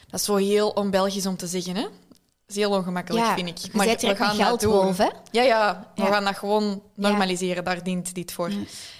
dat 0.09 0.21
is 0.21 0.27
zo 0.27 0.37
heel 0.37 0.69
on-Belgisch 0.69 1.27
om 1.27 1.37
te 1.37 1.47
zeggen, 1.47 1.75
hè? 1.77 1.83
Dat 1.83 2.59
is 2.59 2.65
heel 2.65 2.71
ongemakkelijk, 2.77 3.25
ja, 3.27 3.35
vind 3.35 3.49
ik. 3.49 3.73
bent 3.73 4.01
direct 4.01 4.21
een 4.21 4.37
dat 4.37 4.61
doen. 4.61 4.95
hè? 4.95 5.09
Ja, 5.31 5.43
ja, 5.43 5.93
we 5.95 6.03
Ja. 6.03 6.09
gaan 6.09 6.25
dat 6.25 6.37
gewoon 6.39 6.83
normaliseren. 6.95 7.65
Daar 7.65 7.83
dient 7.83 8.15
dit 8.15 8.33
voor. 8.33 8.51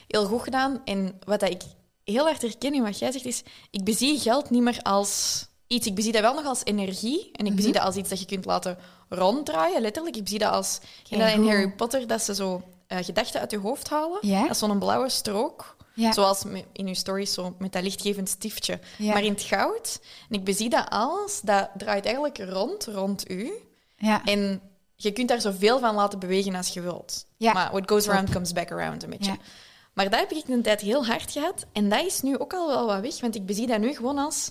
Heel 0.09 0.27
goed 0.27 0.43
gedaan. 0.43 0.81
En 0.85 1.19
wat 1.25 1.43
ik 1.43 1.63
heel 2.11 2.25
hard 2.25 2.43
herken 2.43 2.75
in 2.75 2.83
wat 2.83 2.99
jij 2.99 3.13
zegt, 3.13 3.25
is... 3.25 3.43
Ik 3.71 3.85
bezie 3.85 4.19
geld 4.19 4.51
niet 4.51 4.63
meer 4.63 4.83
als 4.83 5.47
iets. 5.67 5.87
Ik 5.87 5.95
bezie 5.95 6.13
dat 6.13 6.21
wel 6.21 6.35
nog 6.35 6.45
als 6.45 6.65
energie. 6.65 7.31
En 7.33 7.47
ik 7.47 7.55
bezie 7.55 7.73
dat 7.73 7.83
als 7.83 7.97
iets 7.97 8.09
dat 8.09 8.21
je 8.21 8.27
kunt 8.27 8.45
laten 8.45 8.79
ronddraaien, 9.09 9.81
letterlijk. 9.81 10.17
Ik 10.17 10.23
bezie 10.23 10.39
dat 10.39 10.53
als... 10.53 10.79
In. 11.09 11.21
Harry 11.21 11.71
Potter 11.71 12.07
dat 12.07 12.23
ze 12.23 12.35
zo 12.35 12.63
eh, 12.87 12.99
gedachten 13.01 13.41
uit 13.41 13.51
je 13.51 13.59
hoofd 13.59 13.89
halen. 13.89 14.19
Ja. 14.21 14.43
Dat 14.43 14.51
is 14.51 14.59
zo'n 14.59 14.79
blauwe 14.79 15.09
strook. 15.09 15.77
Zoals 15.95 16.45
in 16.73 16.87
uw 16.87 16.95
stories, 16.95 17.33
zo 17.33 17.55
met 17.59 17.73
dat 17.73 17.83
lichtgevend 17.83 18.29
stiftje. 18.29 18.81
Maar 18.99 19.25
in 19.25 19.33
het 19.33 19.43
goud. 19.43 20.01
En 20.31 20.39
ik 20.39 20.45
bezie 20.45 20.69
dat 20.69 20.87
als... 20.89 21.41
Dat 21.41 21.71
draait 21.77 22.05
eigenlijk 22.05 22.39
rond, 22.39 22.87
rond 22.87 23.31
u. 23.31 23.53
En 24.25 24.61
je 24.97 25.13
kunt 25.13 25.29
daar 25.29 25.41
zoveel 25.41 25.79
van 25.79 25.95
laten 25.95 26.19
bewegen 26.19 26.55
als 26.55 26.69
je 26.69 26.81
wilt. 26.81 27.27
Maar 27.39 27.71
what 27.71 27.91
goes 27.91 28.09
around 28.09 28.31
comes 28.31 28.53
back 28.53 28.73
around, 28.73 29.03
een 29.03 29.11
beetje. 29.11 29.37
Maar 30.01 30.11
dat 30.11 30.19
heb 30.21 30.31
ik 30.33 30.49
een 30.49 30.63
tijd 30.63 30.81
heel 30.81 31.07
hard 31.07 31.31
gehad. 31.33 31.67
En 31.73 31.89
dat 31.89 32.05
is 32.07 32.23
nu 32.23 32.39
ook 32.39 32.53
al 32.55 32.67
wel 32.67 32.87
wat 32.87 33.01
weg, 33.01 33.21
want 33.21 33.35
ik 33.35 33.47
bezie 33.47 33.67
dat 33.67 33.79
nu 33.79 33.95
gewoon 33.95 34.19
als 34.19 34.51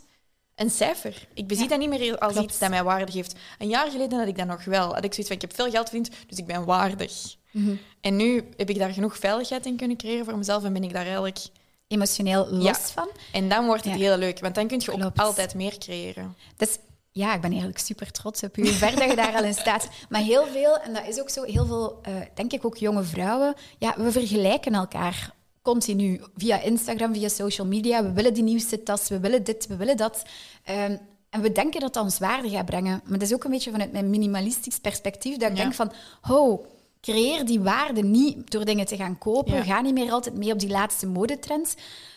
een 0.55 0.69
cijfer. 0.69 1.27
Ik 1.33 1.47
bezie 1.47 1.63
Ja. 1.63 1.69
dat 1.69 1.79
niet 1.79 1.89
meer 1.89 2.17
als 2.17 2.33
Klopt. 2.33 2.49
iets 2.49 2.59
dat 2.59 2.69
mij 2.69 2.83
waarde 2.83 3.11
geeft. 3.11 3.35
Een 3.57 3.67
jaar 3.67 3.91
geleden 3.91 4.19
had 4.19 4.27
ik 4.27 4.37
dat 4.37 4.47
nog 4.47 4.63
wel. 4.63 4.93
Had 4.93 5.03
ik 5.03 5.13
zoiets 5.13 5.27
van, 5.27 5.35
ik 5.35 5.41
heb 5.41 5.55
veel 5.55 5.69
geld 5.69 5.89
verdiend, 5.89 6.09
dus 6.27 6.37
ik 6.37 6.45
ben 6.45 6.65
waardig. 6.65 7.35
Mhm. 7.51 7.75
En 8.01 8.15
nu 8.15 8.49
heb 8.57 8.69
ik 8.69 8.79
daar 8.79 8.93
genoeg 8.93 9.17
veiligheid 9.17 9.65
in 9.65 9.75
kunnen 9.77 9.97
creëren 9.97 10.25
voor 10.25 10.37
mezelf 10.37 10.63
en 10.63 10.73
ben 10.73 10.83
ik 10.83 10.93
daar 10.93 11.03
eigenlijk... 11.05 11.39
Emotioneel 11.87 12.47
los 12.49 12.63
Ja. 12.63 12.73
van. 12.73 13.09
En 13.31 13.49
dan 13.49 13.65
wordt 13.65 13.83
het 13.83 13.93
Ja. 13.93 13.99
heel 13.99 14.17
leuk, 14.17 14.39
want 14.39 14.55
dan 14.55 14.67
kun 14.67 14.79
je 14.79 14.91
ook 14.91 14.99
Klopt. 14.99 15.19
altijd 15.19 15.55
meer 15.55 15.77
creëren. 15.77 16.35
Dus 16.57 16.77
ja, 17.11 17.33
ik 17.33 17.41
ben 17.41 17.49
eigenlijk 17.49 17.79
super 17.79 18.11
trots 18.11 18.43
op 18.43 18.57
u. 18.57 18.61
Hoe 18.61 18.71
ver 18.71 18.95
dat 18.95 19.09
je 19.09 19.15
daar 19.15 19.35
al 19.35 19.43
in 19.43 19.53
staat. 19.53 19.87
Maar 20.09 20.21
heel 20.21 20.45
veel, 20.47 20.77
en 20.79 20.93
dat 20.93 21.07
is 21.07 21.19
ook 21.19 21.29
zo, 21.29 21.43
heel 21.43 21.65
veel, 21.65 21.99
eh, 22.01 22.13
denk 22.33 22.53
ik 22.53 22.65
ook 22.65 22.77
jonge 22.77 23.03
vrouwen, 23.03 23.53
ja, 23.79 23.93
we 23.97 24.11
vergelijken 24.11 24.73
elkaar 24.73 25.31
continu 25.61 26.21
via 26.35 26.61
Instagram, 26.61 27.13
via 27.13 27.29
social 27.29 27.67
media. 27.67 28.03
We 28.03 28.11
willen 28.11 28.33
die 28.33 28.43
nieuwste 28.43 28.83
tas, 28.83 29.07
we 29.09 29.19
willen 29.19 29.43
dit, 29.43 29.67
we 29.67 29.75
willen 29.75 29.97
dat. 29.97 30.23
Ehm, 30.63 30.97
en 31.29 31.41
we 31.41 31.51
denken 31.51 31.79
dat 31.81 31.93
dat 31.93 32.03
ons 32.03 32.19
waarde 32.19 32.49
gaat 32.49 32.65
brengen. 32.65 33.01
Maar 33.03 33.19
dat 33.19 33.27
is 33.27 33.33
ook 33.33 33.43
een 33.43 33.51
beetje 33.51 33.71
vanuit 33.71 33.91
mijn 33.91 34.09
minimalistisch 34.09 34.79
perspectief, 34.79 35.37
dat 35.37 35.49
ik 35.51 35.55
Ja. 35.57 35.61
denk 35.61 35.73
van, 35.75 35.91
ho, 36.21 36.65
creëer 37.01 37.45
die 37.45 37.59
waarde 37.59 38.01
niet 38.03 38.51
door 38.51 38.65
dingen 38.65 38.85
te 38.85 38.95
gaan 38.95 39.17
kopen. 39.17 39.53
Ja. 39.53 39.63
Ga 39.63 39.81
niet 39.81 39.93
meer 39.93 40.11
altijd 40.11 40.35
mee 40.35 40.51
op 40.51 40.59
die 40.59 40.69
laatste 40.69 41.07
modetrends. 41.07 41.73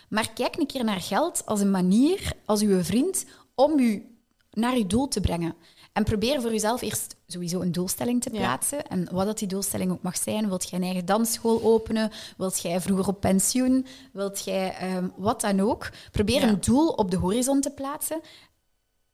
Maar 0.08 0.32
kijk 0.32 0.56
een 0.56 0.66
keer 0.66 0.84
naar 0.84 1.00
geld 1.00 1.42
als 1.46 1.60
een 1.60 1.70
manier, 1.70 2.32
als 2.44 2.60
uw 2.60 2.82
vriend, 2.82 3.24
om 3.54 3.78
u 3.78 4.06
naar 4.50 4.74
uw 4.74 4.86
doel 4.86 5.08
te 5.08 5.20
brengen. 5.20 5.54
En 5.92 6.04
probeer 6.04 6.40
voor 6.40 6.50
jezelf 6.50 6.80
eerst 6.82 7.16
sowieso 7.32 7.60
een 7.60 7.72
doelstelling 7.72 8.22
te 8.22 8.32
Ja. 8.32 8.38
plaatsen. 8.38 8.86
En 8.86 9.08
wat 9.12 9.26
dat 9.26 9.38
die 9.38 9.48
doelstelling 9.48 9.90
ook 9.92 10.02
mag 10.02 10.16
zijn. 10.16 10.48
Wilt 10.48 10.68
jij 10.70 10.78
een 10.78 10.84
eigen 10.84 11.04
dansschool 11.04 11.62
openen? 11.62 12.10
Wilt 12.36 12.60
jij 12.62 12.80
vroeger 12.80 13.06
op 13.08 13.20
pensioen? 13.20 13.86
Wilt 14.12 14.44
jij 14.44 14.74
ehm, 14.74 15.08
wat 15.16 15.40
dan 15.40 15.60
ook? 15.60 15.90
Probeer 16.10 16.40
Ja. 16.40 16.48
een 16.48 16.60
doel 16.60 16.88
op 16.88 17.10
de 17.10 17.16
horizon 17.16 17.60
te 17.60 17.70
plaatsen. 17.70 18.20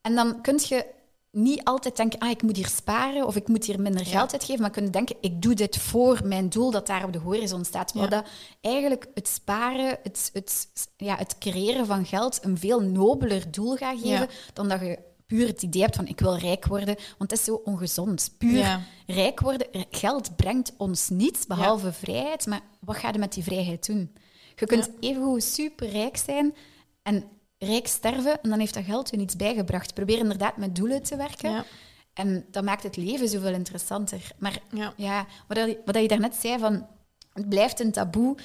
En 0.01 0.15
dan 0.15 0.41
kun 0.41 0.59
je 0.67 0.85
niet 1.31 1.63
altijd 1.63 1.95
denken, 1.97 2.19
ah, 2.19 2.29
ik 2.29 2.41
moet 2.41 2.55
hier 2.55 2.67
sparen 2.67 3.25
of 3.27 3.35
ik 3.35 3.47
moet 3.47 3.65
hier 3.65 3.81
minder 3.81 4.03
Ja. 4.05 4.09
geld 4.11 4.31
uitgeven, 4.33 4.61
maar 4.61 4.69
kunnen 4.69 4.91
denken, 4.91 5.15
ik 5.21 5.41
doe 5.41 5.53
dit 5.53 5.77
voor 5.77 6.19
mijn 6.23 6.49
doel 6.49 6.71
dat 6.71 6.87
daar 6.87 7.03
op 7.03 7.13
de 7.13 7.19
horizon 7.19 7.65
staat. 7.65 7.93
Maar 7.93 8.03
Ja. 8.03 8.09
dat 8.09 8.25
eigenlijk 8.61 9.07
het 9.13 9.27
sparen, 9.27 9.97
het, 10.03 10.29
het, 10.33 10.67
ja, 10.97 11.15
het 11.15 11.37
creëren 11.37 11.85
van 11.85 12.05
geld 12.05 12.39
een 12.41 12.57
veel 12.57 12.79
nobeler 12.81 13.51
doel 13.51 13.75
gaat 13.75 13.95
geven 13.99 14.09
Ja. 14.09 14.27
dan 14.53 14.69
dat 14.69 14.79
je 14.79 14.99
puur 15.29 15.47
het 15.47 15.63
idee 15.63 15.81
hebt 15.81 15.95
van 15.95 16.07
ik 16.07 16.19
wil 16.19 16.37
rijk 16.37 16.65
worden, 16.65 16.95
want 17.17 17.31
het 17.31 17.39
is 17.39 17.45
zo 17.45 17.61
ongezond. 17.63 18.33
Puur 18.37 18.57
Ja. 18.57 18.81
rijk 19.07 19.39
worden, 19.39 19.67
geld 19.91 20.35
brengt 20.35 20.73
ons 20.77 21.09
niets 21.09 21.45
behalve 21.47 21.93
vrijheid, 21.93 22.45
maar 22.45 22.61
wat 22.79 22.95
ga 22.97 23.09
je 23.11 23.19
met 23.19 23.33
die 23.33 23.43
vrijheid 23.43 23.85
doen? 23.85 24.13
Je 24.55 24.65
kunt 24.65 24.85
Ja. 24.85 25.09
evengoed 25.09 25.43
super 25.43 25.89
rijk 25.89 26.17
zijn 26.17 26.55
en 27.03 27.23
rijk 27.57 27.87
sterven 27.87 28.41
en 28.41 28.49
dan 28.49 28.59
heeft 28.59 28.73
dat 28.73 28.83
geld 28.83 29.09
je 29.09 29.17
niets 29.17 29.35
bijgebracht. 29.35 29.93
Probeer 29.93 30.17
inderdaad 30.17 30.57
met 30.57 30.75
doelen 30.75 31.03
te 31.03 31.15
werken. 31.15 31.65
En 32.13 32.45
dat 32.51 32.63
maakt 32.63 32.83
het 32.83 32.97
leven 32.97 33.29
zoveel 33.29 33.53
interessanter. 33.53 34.31
Maar 34.37 34.59
Ja. 34.97 35.25
wat, 35.47 35.57
dat- 35.57 35.77
wat 35.85 35.95
je 35.95 36.07
daarnet 36.07 36.35
zei, 36.35 36.59
van, 36.59 36.87
het 37.33 37.49
blijft 37.49 37.79
een 37.79 37.91
taboe. 37.91 38.37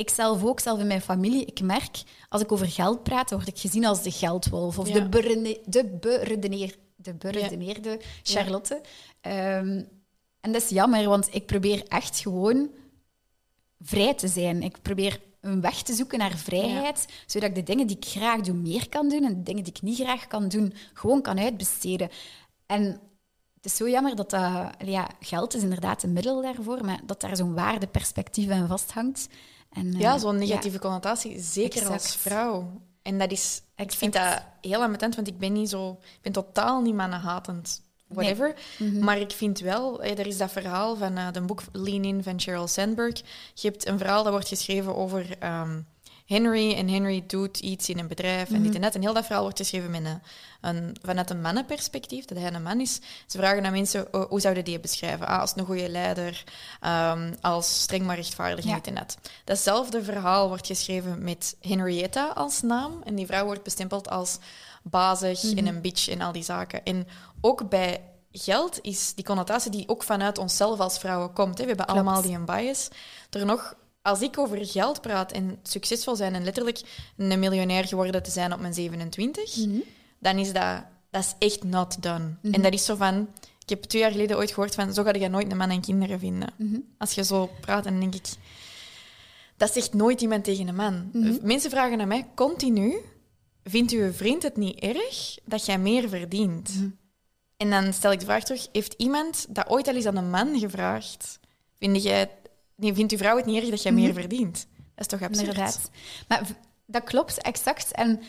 Ik 0.00 0.10
zelf 0.10 0.44
ook, 0.44 0.60
zelf 0.60 0.80
in 0.80 0.86
mijn 0.86 1.00
familie, 1.00 1.44
ik 1.44 1.60
merk, 1.60 2.02
als 2.28 2.42
ik 2.42 2.52
over 2.52 2.66
geld 2.68 3.02
praat, 3.02 3.30
word 3.30 3.48
ik 3.48 3.58
gezien 3.58 3.84
als 3.84 4.02
de 4.02 4.10
geldwolf 4.10 4.78
of 4.78 4.88
Ja. 4.88 4.94
de, 4.94 5.08
berene- 5.08 5.60
de, 5.66 5.84
beredeneer, 6.00 6.76
de 6.96 7.14
beredeneerde 7.14 8.00
Charlotte. 8.22 8.80
Ehm, 9.20 9.82
en 10.40 10.52
dat 10.52 10.62
is 10.62 10.68
jammer, 10.68 11.08
want 11.08 11.34
ik 11.34 11.46
probeer 11.46 11.84
echt 11.88 12.18
gewoon 12.20 12.70
vrij 13.80 14.14
te 14.14 14.28
zijn. 14.28 14.62
Ik 14.62 14.82
probeer 14.82 15.20
een 15.40 15.60
weg 15.60 15.82
te 15.82 15.92
zoeken 15.94 16.18
naar 16.18 16.36
vrijheid, 16.36 17.06
zodat 17.26 17.48
ik 17.48 17.54
de 17.54 17.62
dingen 17.62 17.86
die 17.86 17.96
ik 17.96 18.04
graag 18.04 18.40
doe 18.40 18.54
meer 18.54 18.88
kan 18.88 19.08
doen 19.08 19.24
en 19.24 19.34
de 19.34 19.42
dingen 19.42 19.64
die 19.64 19.72
ik 19.72 19.82
niet 19.82 19.98
graag 20.00 20.26
kan 20.26 20.48
doen 20.48 20.72
gewoon 20.94 21.22
kan 21.22 21.38
uitbesteden. 21.38 22.08
En 22.66 22.82
het 23.54 23.64
is 23.64 23.76
zo 23.76 23.88
jammer 23.88 24.16
dat 24.16 24.30
dat... 24.30 24.70
Ja, 24.84 25.08
geld 25.20 25.54
is 25.54 25.62
inderdaad 25.62 26.02
een 26.02 26.12
middel 26.12 26.42
daarvoor, 26.42 26.84
maar 26.84 27.00
dat 27.06 27.20
daar 27.20 27.36
zo'n 27.36 27.54
waardeperspectief 27.54 28.50
aan 28.50 28.68
vasthangt. 28.68 29.28
En, 29.70 29.94
eh, 29.94 30.00
Ja, 30.00 30.18
zo'n 30.18 30.38
negatieve 30.38 30.78
connotatie, 30.78 31.40
zeker 31.40 31.88
als 31.88 32.16
vrouw. 32.16 32.80
En 33.02 33.18
dat 33.18 33.30
is, 33.30 33.62
ik 33.76 33.92
vind 33.92 34.12
dat 34.12 34.42
heel 34.60 34.82
ambetant, 34.82 35.14
want 35.14 35.28
ik 35.28 35.38
ben 35.38 35.52
niet 35.52 35.68
zo, 35.68 35.90
ik 36.00 36.22
ben 36.22 36.32
totaal 36.32 36.80
niet 36.80 36.94
mannenhatend, 36.94 37.82
whatever. 38.06 38.54
Mhm. 38.78 39.04
Maar 39.04 39.18
ik 39.18 39.30
vind 39.30 39.60
wel, 39.60 40.02
eh, 40.02 40.18
er 40.18 40.26
is 40.26 40.38
dat 40.38 40.52
verhaal 40.52 40.96
van 40.96 41.18
uh, 41.18 41.32
de 41.32 41.40
boek 41.40 41.62
Lean 41.72 42.04
In 42.04 42.22
van 42.22 42.40
Sheryl 42.40 42.66
Sandberg. 42.66 43.22
Je 43.54 43.68
hebt 43.68 43.86
een 43.86 43.98
verhaal 43.98 44.22
dat 44.22 44.32
wordt 44.32 44.48
geschreven 44.48 44.96
over 44.96 45.38
ehm, 45.38 45.80
Henry 46.30 46.74
en 46.74 46.88
Henry 46.88 47.24
doet 47.26 47.58
iets 47.58 47.88
in 47.88 47.98
een 47.98 48.08
bedrijf 48.08 48.48
en 48.48 48.54
Mhm. 48.54 48.62
dit 48.62 48.74
en 48.74 48.80
dat. 48.80 48.94
En 48.94 49.00
heel 49.00 49.12
dat 49.14 49.24
verhaal 49.24 49.42
wordt 49.42 49.58
geschreven 49.58 49.90
met 49.90 50.04
een, 50.04 50.20
een, 50.60 50.96
vanuit 51.02 51.30
een 51.30 51.40
mannenperspectief, 51.40 52.24
dat 52.24 52.38
hij 52.38 52.52
een 52.54 52.62
man 52.62 52.80
is. 52.80 52.94
Ze 53.26 53.38
vragen 53.38 53.64
aan 53.66 53.72
mensen, 53.72 54.14
oh, 54.14 54.28
hoe 54.28 54.40
zouden 54.40 54.64
die 54.64 54.72
je 54.72 54.80
beschrijven? 54.80 55.26
Ah, 55.26 55.40
als 55.40 55.52
een 55.56 55.64
goede 55.64 55.88
leider, 55.88 56.44
ehm, 56.80 57.34
als 57.40 57.80
streng 57.82 58.04
maar 58.06 58.16
rechtvaardig 58.16 58.64
en 58.64 58.70
Ja. 58.70 58.76
dit 58.76 58.86
en 58.86 58.94
dat. 58.94 59.18
Datzelfde 59.44 60.02
verhaal 60.04 60.48
wordt 60.48 60.66
geschreven 60.66 61.24
met 61.24 61.56
Henrietta 61.60 62.26
als 62.28 62.62
naam. 62.62 63.02
En 63.04 63.14
die 63.14 63.26
vrouw 63.26 63.44
wordt 63.44 63.62
bestempeld 63.62 64.10
als 64.10 64.38
bazig 64.82 65.42
Mhm. 65.42 65.58
en 65.58 65.66
een 65.66 65.80
bitch 65.80 66.08
en 66.08 66.20
al 66.20 66.32
die 66.32 66.42
zaken. 66.44 66.84
En 66.84 67.06
ook 67.40 67.68
bij 67.68 68.00
geld 68.32 68.78
is 68.82 69.14
die 69.14 69.24
connotatie 69.24 69.70
die 69.70 69.88
ook 69.88 70.02
vanuit 70.02 70.38
onszelf 70.38 70.80
als 70.80 70.98
vrouwen 70.98 71.32
komt. 71.32 71.58
Hè. 71.58 71.62
We 71.62 71.68
hebben 71.68 71.86
Klopt. 71.86 72.00
allemaal 72.00 72.22
die 72.22 72.34
een 72.34 72.44
bias. 72.44 72.88
Er 73.30 73.44
nog, 73.46 73.74
als 74.02 74.20
ik 74.20 74.38
over 74.38 74.66
geld 74.66 75.00
praat 75.00 75.32
en 75.32 75.58
succesvol 75.62 76.16
zijn 76.16 76.34
en 76.34 76.44
letterlijk 76.44 76.80
een 77.16 77.38
miljonair 77.38 77.86
geworden 77.86 78.22
te 78.22 78.30
zijn 78.30 78.52
op 78.52 78.60
mijn 78.60 78.74
27, 78.74 79.56
Mhm. 79.56 79.78
dan 80.18 80.38
is 80.38 80.52
dat, 80.52 80.82
dat 81.10 81.24
is 81.24 81.34
echt 81.48 81.64
not 81.64 82.02
done. 82.02 82.34
En 82.42 82.62
dat 82.62 82.72
is 82.72 82.84
zo 82.84 82.94
van... 82.96 83.28
Ik 83.62 83.76
heb 83.76 83.82
twee 83.84 84.02
jaar 84.02 84.10
geleden 84.10 84.36
ooit 84.36 84.50
gehoord 84.52 84.74
van... 84.74 84.94
Zo 84.94 85.02
ga 85.02 85.12
je 85.14 85.28
nooit 85.28 85.50
een 85.50 85.56
man 85.56 85.70
en 85.70 85.80
kinderen 85.80 86.18
vinden. 86.18 86.48
Mhm. 86.56 86.78
Als 86.98 87.12
je 87.12 87.24
zo 87.24 87.50
praat, 87.60 87.84
dan 87.84 88.00
denk 88.00 88.14
ik... 88.14 88.26
Dat 89.56 89.72
zegt 89.72 89.94
nooit 89.94 90.20
iemand 90.20 90.44
tegen 90.44 90.68
een 90.68 90.74
man. 90.74 91.10
Mhm. 91.12 91.38
Mensen 91.42 91.70
vragen 91.70 92.00
aan 92.00 92.08
mij 92.08 92.26
continu... 92.34 92.94
Vindt 93.64 93.92
uw 93.92 94.12
vriend 94.12 94.42
het 94.42 94.56
niet 94.56 94.78
erg 94.78 95.38
dat 95.44 95.66
jij 95.66 95.78
meer 95.78 96.08
verdient? 96.08 96.74
Mhm. 96.74 96.88
En 97.56 97.70
dan 97.70 97.92
stel 97.92 98.12
ik 98.12 98.18
de 98.18 98.24
vraag 98.24 98.44
terug... 98.44 98.68
Heeft 98.72 98.94
iemand 98.96 99.46
dat 99.48 99.68
ooit 99.68 99.88
al 99.88 99.94
eens 99.94 100.06
aan 100.06 100.16
een 100.16 100.30
man 100.30 100.58
gevraagd? 100.58 101.38
Vind 101.78 102.02
jij, 102.02 102.30
nee, 102.80 102.94
vindt 102.94 103.12
uw 103.12 103.18
vrouw 103.18 103.36
het 103.36 103.46
niet 103.46 103.60
erg 103.62 103.70
dat 103.70 103.82
jij 103.82 103.92
meer 103.92 104.12
verdient? 104.14 104.66
Dat 104.94 105.12
is 105.12 105.18
toch 105.18 105.22
absurd? 105.22 105.46
Inderdaad. 105.48 105.90
Maar 106.28 106.42
dat 106.86 107.04
klopt, 107.04 107.42
exact. 107.42 107.92
En 107.92 108.20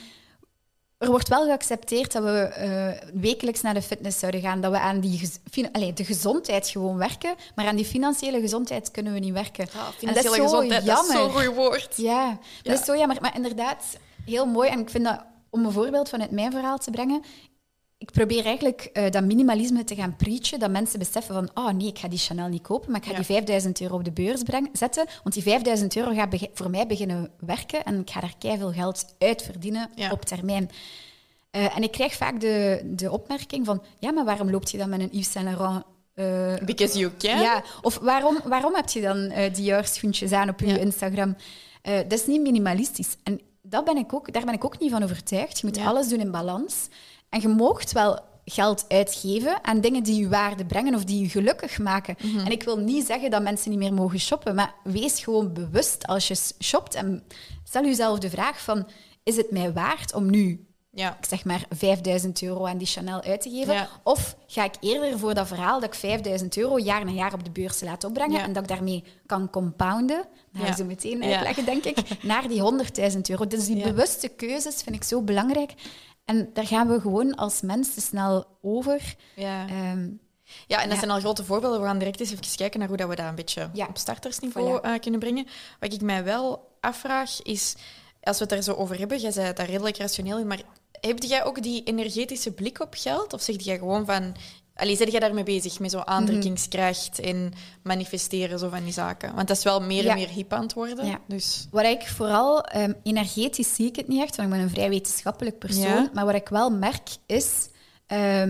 er 0.98 1.10
wordt 1.10 1.28
wel 1.28 1.46
geaccepteerd 1.46 2.12
dat 2.12 2.24
we 2.24 2.38
eh, 2.40 3.10
wekelijks 3.14 3.62
naar 3.62 3.74
de 3.74 3.82
fitness 3.82 4.20
zouden 4.20 4.42
gaan. 4.42 4.62
Dat 4.62 4.72
we 4.72 4.80
aan 4.80 5.00
die 5.00 5.30
allee, 5.72 5.94
de 5.94 6.06
gezondheid 6.06 6.68
gewoon 6.68 6.98
werken. 6.98 7.36
Maar 7.56 7.66
aan 7.66 7.76
die 7.76 7.86
financiële 7.86 8.40
gezondheid 8.40 8.92
kunnen 8.92 9.14
we 9.14 9.20
niet 9.20 9.34
werken. 9.34 9.68
Ah, 9.76 9.88
En 9.88 9.94
financiële 9.94 10.14
dat 10.14 10.34
is 10.34 10.40
zo 10.40 10.44
gezondheid, 10.44 10.86
dat 10.86 11.00
is 11.04 11.12
zo'n 11.12 11.22
jammer. 11.22 11.44
goed 11.44 11.56
woord. 11.56 11.94
Ja, 11.98 12.26
Ja. 12.26 12.38
dat 12.72 12.80
is 12.80 12.86
zo 12.86 12.98
jammer. 12.98 13.18
Maar 13.22 13.36
inderdaad, 13.36 13.84
heel 14.26 14.46
mooi. 14.46 14.70
En 14.70 14.80
ik 14.80 14.90
vind 14.90 15.04
dat, 15.04 15.24
om 15.50 15.66
een 15.66 15.72
voorbeeld 15.72 16.10
vanuit 16.10 16.32
mijn 16.32 16.52
verhaal 16.52 16.78
te 16.78 16.92
brengen, 16.92 17.22
ik 18.02 18.12
probeer 18.12 18.46
eigenlijk 18.46 18.82
eh, 18.94 19.10
dat 19.12 19.24
minimalisme 19.24 19.84
te 19.84 19.96
gaan 19.96 20.16
preachen, 20.16 20.60
dat 20.60 20.70
mensen 20.72 21.00
beseffen 21.00 21.34
van, 21.36 21.50
oh 21.66 21.72
nee, 21.74 21.88
ik 21.88 22.00
ga 22.00 22.08
die 22.08 22.20
Chanel 22.20 22.48
niet 22.48 22.62
kopen, 22.62 22.92
maar 22.92 23.00
ik 23.00 23.06
ga 23.06 23.12
Ja. 23.12 23.18
die 23.18 23.26
5000 23.26 23.82
euro 23.82 23.96
op 23.96 24.04
de 24.04 24.12
beurs 24.12 24.44
breng- 24.44 24.70
zetten, 24.74 25.06
want 25.24 25.34
die 25.36 25.44
5000 25.44 25.96
euro 25.96 26.14
gaat 26.14 26.36
voor 26.54 26.70
mij 26.70 26.88
beginnen 26.88 27.30
werken 27.40 27.84
en 27.84 28.00
ik 28.00 28.10
ga 28.10 28.20
daar 28.20 28.34
keiveel 28.40 28.72
geld 28.72 29.06
uit 29.20 29.42
verdienen 29.42 29.90
Ja. 29.96 30.12
op 30.12 30.26
termijn. 30.26 30.70
Eh, 31.52 31.76
en 31.78 31.84
ik 31.84 31.92
krijg 31.92 32.14
vaak 32.14 32.40
de, 32.40 32.82
de 32.86 33.12
opmerking 33.12 33.66
van, 33.66 33.84
ja, 34.00 34.12
maar 34.12 34.26
waarom 34.26 34.50
loopt 34.52 34.72
je 34.72 34.78
dan 34.78 34.90
met 34.90 35.00
een 35.00 35.10
Yves 35.12 35.32
Saint 35.32 35.50
Laurent 35.50 35.84
eh, 36.14 36.66
Because 36.66 36.98
you 37.00 37.12
can. 37.18 37.40
ja, 37.40 37.64
of 37.82 37.98
waarom, 37.98 38.40
waarom 38.46 38.76
heb 38.76 38.90
je 38.90 39.02
dan 39.02 39.18
eh 39.18 39.54
die 39.54 39.64
jaarschoentjes 39.64 40.32
aan 40.32 40.50
op 40.50 40.60
je 40.60 40.66
Ja. 40.68 40.78
Instagram? 40.78 41.36
Dat 41.82 42.12
is 42.14 42.26
niet 42.26 42.42
minimalistisch. 42.42 43.16
En 43.24 43.42
dat 43.62 43.86
ben 43.86 43.98
ik 43.98 44.14
ook, 44.14 44.34
daar 44.34 44.46
ben 44.46 44.54
ik 44.54 44.66
ook 44.66 44.80
niet 44.80 44.92
van 44.92 45.04
overtuigd. 45.04 45.60
Je 45.60 45.68
moet 45.68 45.76
Ja. 45.76 45.86
alles 45.86 46.08
doen 46.08 46.20
in 46.20 46.32
balans. 46.32 46.88
En 47.32 47.42
je 47.42 47.48
moogt 47.48 47.92
wel 47.92 48.20
geld 48.46 48.86
uitgeven 48.88 49.64
aan 49.64 49.82
dingen 49.82 50.04
die 50.04 50.20
je 50.22 50.30
waarde 50.30 50.66
brengen 50.66 50.96
of 50.96 51.04
die 51.04 51.22
je 51.22 51.30
gelukkig 51.30 51.80
maken. 51.80 52.16
Mhm. 52.24 52.40
En 52.46 52.52
ik 52.52 52.64
wil 52.64 52.78
niet 52.78 53.06
zeggen 53.06 53.32
dat 53.32 53.42
mensen 53.42 53.70
niet 53.70 53.80
meer 53.80 53.94
mogen 53.94 54.20
shoppen, 54.20 54.56
maar 54.56 54.74
wees 54.84 55.24
gewoon 55.24 55.54
bewust 55.54 56.08
als 56.08 56.28
je 56.28 56.36
shopt 56.64 56.96
en 56.96 57.24
stel 57.64 57.84
jezelf 57.86 58.20
de 58.20 58.30
vraag 58.30 58.62
van, 58.62 58.88
is 59.24 59.38
het 59.38 59.52
mij 59.52 59.74
waard 59.74 60.14
om 60.14 60.30
nu 60.30 60.66
Ja. 60.94 61.18
ik 61.20 61.26
zeg 61.26 61.46
maar 61.46 61.66
5000 61.70 62.42
euro 62.42 62.66
aan 62.66 62.78
die 62.78 62.88
Chanel 62.88 63.22
uit 63.22 63.42
te 63.42 63.50
geven? 63.50 63.74
Ja. 63.74 63.90
Of 64.04 64.36
ga 64.48 64.64
ik 64.64 64.74
eerder 64.80 65.20
voor 65.20 65.34
dat 65.34 65.48
verhaal 65.48 65.80
dat 65.80 65.90
ik 65.90 65.96
5000 66.00 66.58
euro 66.58 66.80
jaar 66.80 67.06
na 67.06 67.12
jaar 67.12 67.34
op 67.34 67.44
de 67.44 67.52
beurs 67.52 67.82
laat 67.82 68.04
opbrengen 68.04 68.38
Ja. 68.38 68.44
en 68.44 68.54
dat 68.54 68.64
ik 68.64 68.70
daarmee 68.70 69.04
kan 69.26 69.50
compounden, 69.50 70.24
ga 70.54 70.66
Ja. 70.66 70.76
zo 70.76 70.86
meteen 70.86 71.24
uitleggen, 71.24 71.66
denk 71.66 71.84
ik, 71.84 71.98
naar 72.24 72.48
die 72.48 72.62
100.000 72.62 73.30
euro. 73.30 73.48
Dus 73.48 73.66
die 73.66 73.84
bewuste 73.84 74.28
keuzes 74.28 74.82
vind 74.82 74.96
ik 74.96 75.04
zo 75.04 75.22
belangrijk. 75.22 75.74
En 76.32 76.50
daar 76.54 76.68
gaan 76.68 76.88
we 76.88 77.00
gewoon 77.02 77.36
als 77.36 77.62
mens 77.62 77.94
te 77.94 78.02
snel 78.02 78.46
over. 78.62 79.16
Ja. 79.36 79.68
Ehm, 79.68 80.10
Ja, 80.68 80.78
en 80.82 80.84
dat 80.84 80.92
Ja. 80.94 81.00
zijn 81.00 81.12
al 81.12 81.20
grote 81.20 81.44
voorbeelden. 81.46 81.80
We 81.80 81.86
gaan 81.86 81.98
direct 81.98 82.20
eens 82.20 82.32
even 82.32 82.56
kijken 82.56 82.80
naar 82.80 82.88
hoe 82.88 82.98
dat 82.98 83.10
we 83.10 83.16
dat 83.16 83.26
een 83.28 83.36
beetje 83.36 83.70
Ja. 83.74 83.86
op 83.88 83.98
startersniveau 83.98 84.80
Voilà. 84.80 84.82
eh, 84.84 85.00
kunnen 85.00 85.20
brengen. 85.20 85.48
Wat 85.80 85.94
ik 85.94 86.02
mij 86.02 86.24
wel 86.24 86.70
afvraag 86.80 87.42
is, 87.42 87.76
als 88.22 88.38
we 88.38 88.44
het 88.44 88.54
er 88.54 88.64
zo 88.64 88.74
over 88.74 88.98
hebben, 89.00 89.18
jij 89.20 89.32
zei 89.32 89.54
daar 89.54 89.66
redelijk 89.70 89.98
rationeel 89.98 90.38
in, 90.40 90.48
maar 90.48 90.62
heb 91.02 91.24
jij 91.24 91.44
ook 91.44 91.62
die 91.64 91.84
energetische 91.84 92.52
blik 92.52 92.80
op 92.80 92.94
geld? 92.98 93.34
Of 93.34 93.42
zeg 93.42 93.62
jij 93.64 93.78
gewoon 93.78 94.06
van... 94.06 94.36
Allee, 94.82 94.96
zit 94.96 95.12
jij 95.12 95.20
daarmee 95.20 95.44
bezig, 95.44 95.80
met 95.80 95.92
zo 95.92 96.00
aantrekkingskracht 96.00 97.20
en 97.20 97.52
manifesteren 97.84 98.60
zo 98.60 98.70
van 98.70 98.84
die 98.84 98.94
zaken? 98.94 99.36
Want 99.36 99.48
dat 99.48 99.58
is 99.58 99.64
wel 99.64 99.82
meer 99.82 100.04
Ja. 100.04 100.10
en 100.12 100.18
meer 100.18 100.30
hip 100.30 100.54
aan 100.54 100.62
het 100.62 100.74
worden. 100.74 101.06
Ja. 101.06 101.20
Dus, 101.28 101.68
Wat 101.72 101.86
ik 101.86 102.02
vooral, 102.08 102.64
ehm, 102.64 102.94
energetisch 103.04 103.76
zie 103.76 103.88
ik 103.88 103.96
het 103.96 104.08
niet 104.08 104.22
echt, 104.22 104.36
want 104.36 104.50
ik 104.50 104.56
ben 104.56 104.64
een 104.64 104.70
vrij 104.74 104.90
wetenschappelijk 104.90 105.58
persoon. 105.60 105.84
Ja. 105.84 106.10
Maar 106.14 106.26
wat 106.26 106.36
ik 106.36 106.50
wel 106.50 106.70
merk 106.72 107.10
is, 107.26 107.70
ehm, 108.08 108.50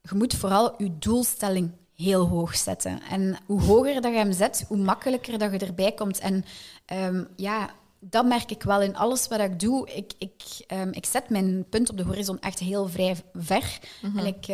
je 0.00 0.14
moet 0.14 0.34
vooral 0.34 0.74
je 0.82 0.98
doelstelling 0.98 1.70
heel 1.94 2.26
hoog 2.26 2.56
zetten. 2.56 3.00
En 3.10 3.36
hoe 3.46 3.60
hoger 3.62 4.00
dat 4.00 4.12
je 4.12 4.18
hem 4.18 4.32
zet, 4.32 4.64
hoe 4.68 4.76
makkelijker 4.76 5.38
dat 5.38 5.52
je 5.52 5.58
erbij 5.58 5.92
komt. 5.92 6.18
En 6.18 6.44
ehm, 6.86 7.24
ja, 7.36 7.70
dat 8.00 8.26
merk 8.26 8.50
ik 8.50 8.62
wel 8.62 8.80
in 8.80 8.96
alles 8.96 9.28
wat 9.28 9.40
ik 9.40 9.60
doe. 9.60 9.88
Ik, 9.94 10.12
ik, 10.18 10.42
ik 10.90 11.06
zet 11.06 11.28
mijn 11.30 11.66
punt 11.68 11.90
op 11.90 11.96
de 11.96 12.02
horizon 12.02 12.40
echt 12.40 12.58
heel 12.58 12.88
vrij 12.88 13.16
ver. 13.34 13.78
En 14.16 14.26
ik 14.26 14.46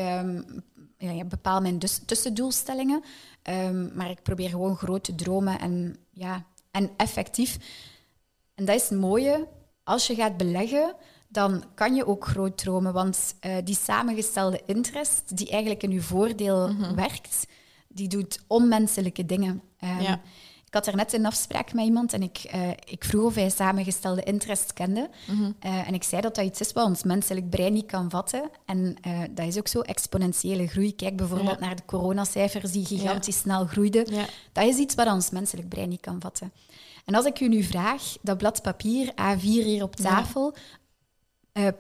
ja, 1.10 1.10
ik 1.22 1.28
bepaal 1.28 1.60
mijn 1.60 1.78
dus, 1.78 2.00
tussendoelstellingen. 2.06 3.02
Ehm, 3.42 3.96
maar 3.96 4.10
ik 4.10 4.22
probeer 4.22 4.48
gewoon 4.48 4.76
groot 4.76 5.04
te 5.04 5.14
dromen 5.14 5.58
en, 5.60 5.96
ja, 6.10 6.44
en 6.70 6.90
effectief. 6.96 7.58
En 8.54 8.64
dat 8.64 8.74
is 8.74 8.88
het 8.88 8.98
mooie. 8.98 9.48
Als 9.84 10.06
je 10.06 10.14
gaat 10.14 10.36
beleggen, 10.36 10.94
dan 11.28 11.64
kan 11.74 11.94
je 11.94 12.06
ook 12.06 12.26
groot 12.26 12.58
dromen. 12.58 12.92
Want 12.92 13.34
eh, 13.40 13.56
die 13.64 13.76
samengestelde 13.76 14.60
interest, 14.66 15.36
die 15.36 15.50
eigenlijk 15.50 15.82
in 15.82 15.90
je 15.90 16.00
voordeel 16.02 16.74
werkt, 16.94 17.46
die 17.88 18.08
doet 18.08 18.40
onmenselijke 18.46 19.26
dingen. 19.26 19.62
Ehm, 19.78 20.00
Ja. 20.00 20.20
Ik 20.72 20.78
had 20.78 20.86
er 20.86 20.96
net 20.96 21.12
een 21.12 21.26
afspraak 21.26 21.72
met 21.72 21.84
iemand 21.84 22.12
en 22.12 22.22
ik, 22.22 22.38
eh, 22.38 22.68
ik 22.84 23.04
vroeg 23.04 23.24
of 23.24 23.34
hij 23.34 23.50
samengestelde 23.50 24.22
interest 24.22 24.72
kende. 24.72 25.10
Eh, 25.58 25.88
en 25.88 25.94
ik 25.94 26.02
zei 26.02 26.22
dat 26.22 26.34
dat 26.34 26.44
iets 26.44 26.60
is 26.60 26.72
wat 26.72 26.86
ons 26.86 27.02
menselijk 27.02 27.50
brein 27.50 27.72
niet 27.72 27.86
kan 27.86 28.10
vatten. 28.10 28.50
En 28.66 28.96
eh, 29.02 29.20
dat 29.30 29.46
is 29.46 29.58
ook 29.58 29.68
zo, 29.68 29.80
exponentiële 29.80 30.66
groei. 30.66 30.94
Kijk 30.94 31.16
bijvoorbeeld 31.16 31.58
Ja. 31.60 31.66
naar 31.66 31.76
de 31.76 31.84
coronacijfers 31.86 32.72
die 32.72 32.84
gigantisch 32.86 33.38
snel 33.38 33.66
groeiden. 33.66 34.14
ja. 34.14 34.24
Dat 34.52 34.64
is 34.64 34.76
iets 34.76 34.94
wat 34.94 35.06
ons 35.06 35.30
menselijk 35.30 35.68
brein 35.68 35.88
niet 35.88 36.00
kan 36.00 36.20
vatten. 36.20 36.52
En 37.04 37.14
als 37.14 37.24
ik 37.24 37.40
u 37.40 37.48
nu 37.48 37.62
vraag, 37.62 38.02
dat 38.22 38.38
blad 38.38 38.62
papier, 38.62 39.12
A4 39.12 39.40
hier 39.64 39.82
op 39.82 39.96
tafel, 39.96 40.54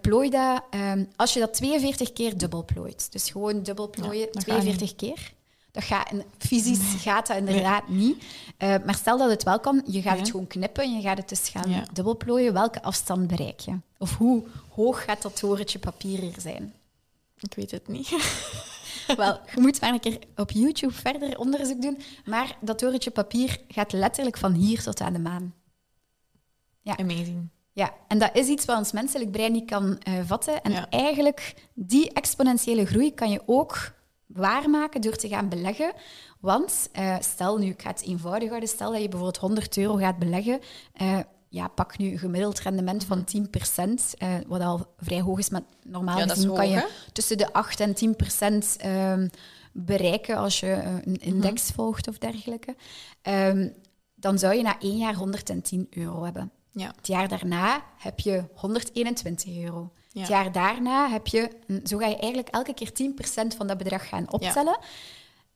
plooi 0.00 0.30
dat, 0.30 0.62
ehm, 0.70 1.04
als 1.16 1.32
je 1.32 1.40
dat 1.40 1.54
42 1.54 2.12
keer 2.12 2.36
dubbel 2.38 2.64
plooit, 2.64 3.12
dus 3.12 3.30
gewoon 3.30 3.62
dubbel 3.62 3.90
plooien, 3.90 4.26
dat 4.32 4.44
gaat 4.44 4.44
42 4.44 4.94
keer, 4.96 5.32
dat 5.72 5.84
gaat, 5.84 6.12
fysisch 6.38 7.02
gaat 7.02 7.26
dat 7.26 7.36
inderdaad 7.36 7.88
niet. 7.88 8.24
Eh, 8.56 8.74
maar 8.84 8.94
stel 8.94 9.18
dat 9.18 9.30
het 9.30 9.42
wel 9.42 9.60
kan, 9.60 9.82
je 9.86 10.02
gaat 10.02 10.12
Ja. 10.14 10.18
het 10.20 10.30
gewoon 10.30 10.46
knippen 10.46 10.84
en 10.84 10.94
je 10.96 11.00
gaat 11.02 11.16
het 11.18 11.28
dus 11.28 11.48
gaan 11.48 11.70
Ja. 11.70 11.84
dubbelplooien. 11.92 12.52
Welke 12.52 12.82
afstand 12.82 13.26
bereik 13.26 13.60
je? 13.60 13.76
Of 13.98 14.16
hoe 14.16 14.42
hoog 14.68 15.04
gaat 15.04 15.22
dat 15.22 15.36
torentje 15.36 15.78
papier 15.78 16.18
hier 16.18 16.34
zijn? 16.40 16.74
Ik 17.38 17.54
weet 17.54 17.70
het 17.70 17.88
niet. 17.88 18.08
Wel, 19.16 19.40
je 19.54 19.60
moet 19.60 19.80
maar 19.80 19.92
een 19.92 20.00
keer 20.00 20.18
op 20.36 20.50
YouTube 20.50 20.92
verder 20.92 21.38
onderzoek 21.38 21.82
doen. 21.82 21.98
Maar 22.24 22.56
dat 22.60 22.78
torentje 22.78 23.10
papier 23.10 23.58
gaat 23.68 23.92
letterlijk 23.92 24.38
van 24.38 24.52
hier 24.52 24.82
tot 24.82 25.00
aan 25.00 25.12
de 25.12 25.18
maan. 25.18 25.54
Ja. 26.80 26.96
Amazing. 26.96 27.48
Ja, 27.72 27.94
en 28.08 28.18
dat 28.18 28.30
is 28.36 28.46
iets 28.48 28.64
wat 28.64 28.78
ons 28.78 28.92
menselijk 28.92 29.30
brein 29.30 29.52
niet 29.52 29.70
kan 29.70 30.00
uh, 30.08 30.14
vatten. 30.24 30.62
En 30.62 30.72
Ja. 30.72 30.86
eigenlijk, 30.90 31.54
die 31.74 32.12
exponentiële 32.12 32.86
groei 32.86 33.14
kan 33.14 33.30
je 33.30 33.42
ook 33.46 33.92
waarmaken 34.34 35.00
door 35.00 35.16
te 35.16 35.28
gaan 35.28 35.48
beleggen. 35.48 35.92
Want 36.40 36.88
eh, 36.92 37.16
stel 37.20 37.58
nu, 37.58 37.66
ik 37.66 37.82
ga 37.82 37.88
het 37.90 38.02
eenvoudig 38.02 38.48
houden, 38.48 38.68
stel 38.68 38.92
dat 38.92 39.00
je 39.00 39.08
bijvoorbeeld 39.08 39.38
100 39.42 39.76
euro 39.76 39.94
gaat 39.96 40.18
beleggen. 40.18 40.60
eh, 40.92 41.18
ja, 41.48 41.68
pak 41.68 41.98
nu 41.98 42.10
een 42.12 42.18
gemiddeld 42.18 42.60
rendement 42.60 43.04
van 43.04 43.24
10%, 43.24 44.14
eh, 44.18 44.34
wat 44.46 44.60
al 44.60 44.86
vrij 44.98 45.20
hoog 45.20 45.38
is, 45.38 45.50
maar 45.50 45.62
normaal 45.82 46.18
Ja, 46.18 46.26
kan 46.54 46.68
je 46.68 46.76
hè? 46.76 46.84
tussen 47.12 47.38
de 47.38 47.52
8 47.52 47.80
en 47.80 47.94
10% 47.94 48.76
ehm, 48.78 49.28
bereiken 49.72 50.36
als 50.36 50.60
je 50.60 51.00
een 51.04 51.16
index 51.20 51.64
Mhm. 51.66 51.72
volgt 51.74 52.08
of 52.08 52.18
dergelijke. 52.18 52.76
Ehm, 53.22 53.68
dan 54.14 54.38
zou 54.38 54.54
je 54.54 54.62
na 54.62 54.80
één 54.80 54.96
jaar 54.96 55.14
110 55.14 55.86
euro 55.90 56.24
hebben. 56.24 56.50
Ja. 56.70 56.92
Het 56.96 57.06
jaar 57.06 57.28
daarna 57.28 57.82
heb 57.98 58.18
je 58.20 58.44
121 58.54 59.56
euro. 59.56 59.92
Ja. 60.12 60.20
Het 60.20 60.28
jaar 60.28 60.52
daarna 60.52 61.08
heb 61.10 61.26
je... 61.26 61.48
Zo 61.84 61.98
ga 61.98 62.06
je 62.06 62.16
eigenlijk 62.16 62.48
elke 62.48 62.74
keer 62.74 62.90
10% 62.92 63.56
van 63.56 63.66
dat 63.66 63.78
bedrag 63.78 64.08
gaan 64.08 64.32
optellen. 64.32 64.78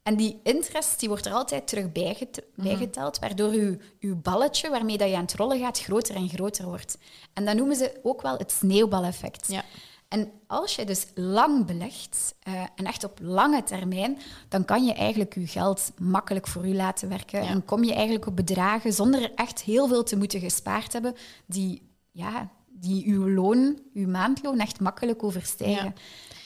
En 0.02 0.16
die 0.16 0.40
interest 0.42 1.00
die 1.00 1.08
wordt 1.08 1.26
er 1.26 1.32
altijd 1.32 1.68
terug 1.68 1.92
bijget- 1.92 2.42
Mhm. 2.54 2.66
bijgeteld, 2.68 3.18
waardoor 3.18 3.54
je, 3.54 3.78
je 3.98 4.14
balletje 4.14 4.70
waarmee 4.70 4.98
dat 4.98 5.08
je 5.08 5.14
aan 5.16 5.22
het 5.22 5.34
rollen 5.34 5.58
gaat 5.58 5.80
groter 5.80 6.14
en 6.14 6.28
groter 6.28 6.64
wordt. 6.64 6.98
En 7.32 7.44
dat 7.44 7.56
noemen 7.56 7.76
ze 7.76 8.00
ook 8.02 8.22
wel 8.22 8.36
het 8.36 8.52
sneeuwbaleffect. 8.52 9.48
Ja. 9.48 9.64
En 10.08 10.30
als 10.46 10.76
je 10.76 10.84
dus 10.84 11.06
lang 11.14 11.66
belegt, 11.66 12.34
eh, 12.42 12.62
en 12.76 12.84
echt 12.84 13.04
op 13.04 13.18
lange 13.22 13.62
termijn, 13.62 14.18
dan 14.48 14.64
kan 14.64 14.84
je 14.84 14.92
eigenlijk 14.94 15.34
je 15.34 15.46
geld 15.46 15.92
makkelijk 15.98 16.46
voor 16.46 16.66
u 16.66 16.74
laten 16.74 17.08
werken. 17.08 17.42
Ja. 17.42 17.48
En 17.50 17.64
kom 17.64 17.84
je 17.84 17.92
eigenlijk 17.94 18.26
op 18.26 18.36
bedragen 18.36 18.92
zonder 18.92 19.22
er 19.22 19.32
echt 19.34 19.62
heel 19.62 19.88
veel 19.88 20.02
te 20.02 20.16
moeten 20.16 20.40
gespaard 20.40 20.92
hebben, 20.92 21.14
die, 21.46 21.90
ja, 22.10 22.48
die 22.80 23.06
uw 23.06 23.28
loon, 23.30 23.78
uw 23.94 24.08
maandloon 24.08 24.58
echt 24.58 24.80
makkelijk 24.80 25.22
overstijgen. 25.22 25.94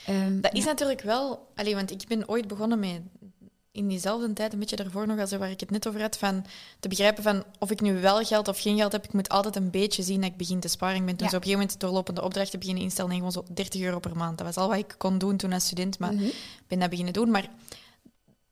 Ehm, 0.05 0.41
Dat 0.41 0.53
is 0.53 0.65
natuurlijk 0.65 1.01
wel... 1.01 1.47
Allee, 1.55 1.75
want 1.75 1.91
ik 1.91 2.03
ben 2.07 2.29
ooit 2.29 2.47
begonnen 2.47 2.79
met... 2.79 3.01
In 3.73 3.87
diezelfde 3.87 4.33
tijd, 4.33 4.53
een 4.53 4.59
beetje 4.59 4.75
daarvoor 4.75 5.07
nog, 5.07 5.19
als 5.19 5.31
waar 5.31 5.49
ik 5.51 5.59
het 5.59 5.69
net 5.71 5.87
over 5.87 6.01
had, 6.01 6.17
van 6.17 6.45
te 6.79 6.87
begrijpen 6.87 7.23
van 7.23 7.43
of 7.59 7.71
ik 7.71 7.81
nu 7.81 8.01
wel 8.01 8.23
geld 8.23 8.47
of 8.47 8.59
geen 8.59 8.77
geld 8.77 8.91
heb. 8.91 9.03
Ik 9.03 9.13
moet 9.13 9.29
altijd 9.29 9.55
een 9.55 9.69
beetje 9.69 10.03
zien 10.03 10.21
dat 10.21 10.29
ik 10.29 10.37
begin 10.37 10.59
te 10.59 10.67
sparen. 10.67 10.95
Ik 10.95 11.05
ben 11.05 11.15
toen 11.15 11.25
Ja. 11.25 11.31
zo 11.31 11.35
op 11.37 11.41
een 11.41 11.47
gegeven 11.47 11.59
moment 11.67 11.79
doorlopende 11.79 12.21
opdrachten 12.21 12.59
beginnen 12.59 12.83
instellen 12.83 13.11
en 13.11 13.17
gewoon 13.17 13.31
zo 13.31 13.43
30 13.53 13.81
euro 13.81 13.99
per 13.99 14.15
maand. 14.15 14.37
Dat 14.37 14.47
was 14.47 14.57
al 14.57 14.67
wat 14.69 14.77
ik 14.77 14.95
kon 14.97 15.17
doen 15.17 15.37
toen 15.37 15.53
als 15.53 15.65
student, 15.65 15.99
maar 15.99 16.13
ik 16.13 16.33
ben 16.67 16.79
dat 16.79 16.89
beginnen 16.89 17.13
doen. 17.13 17.31
Maar 17.31 17.47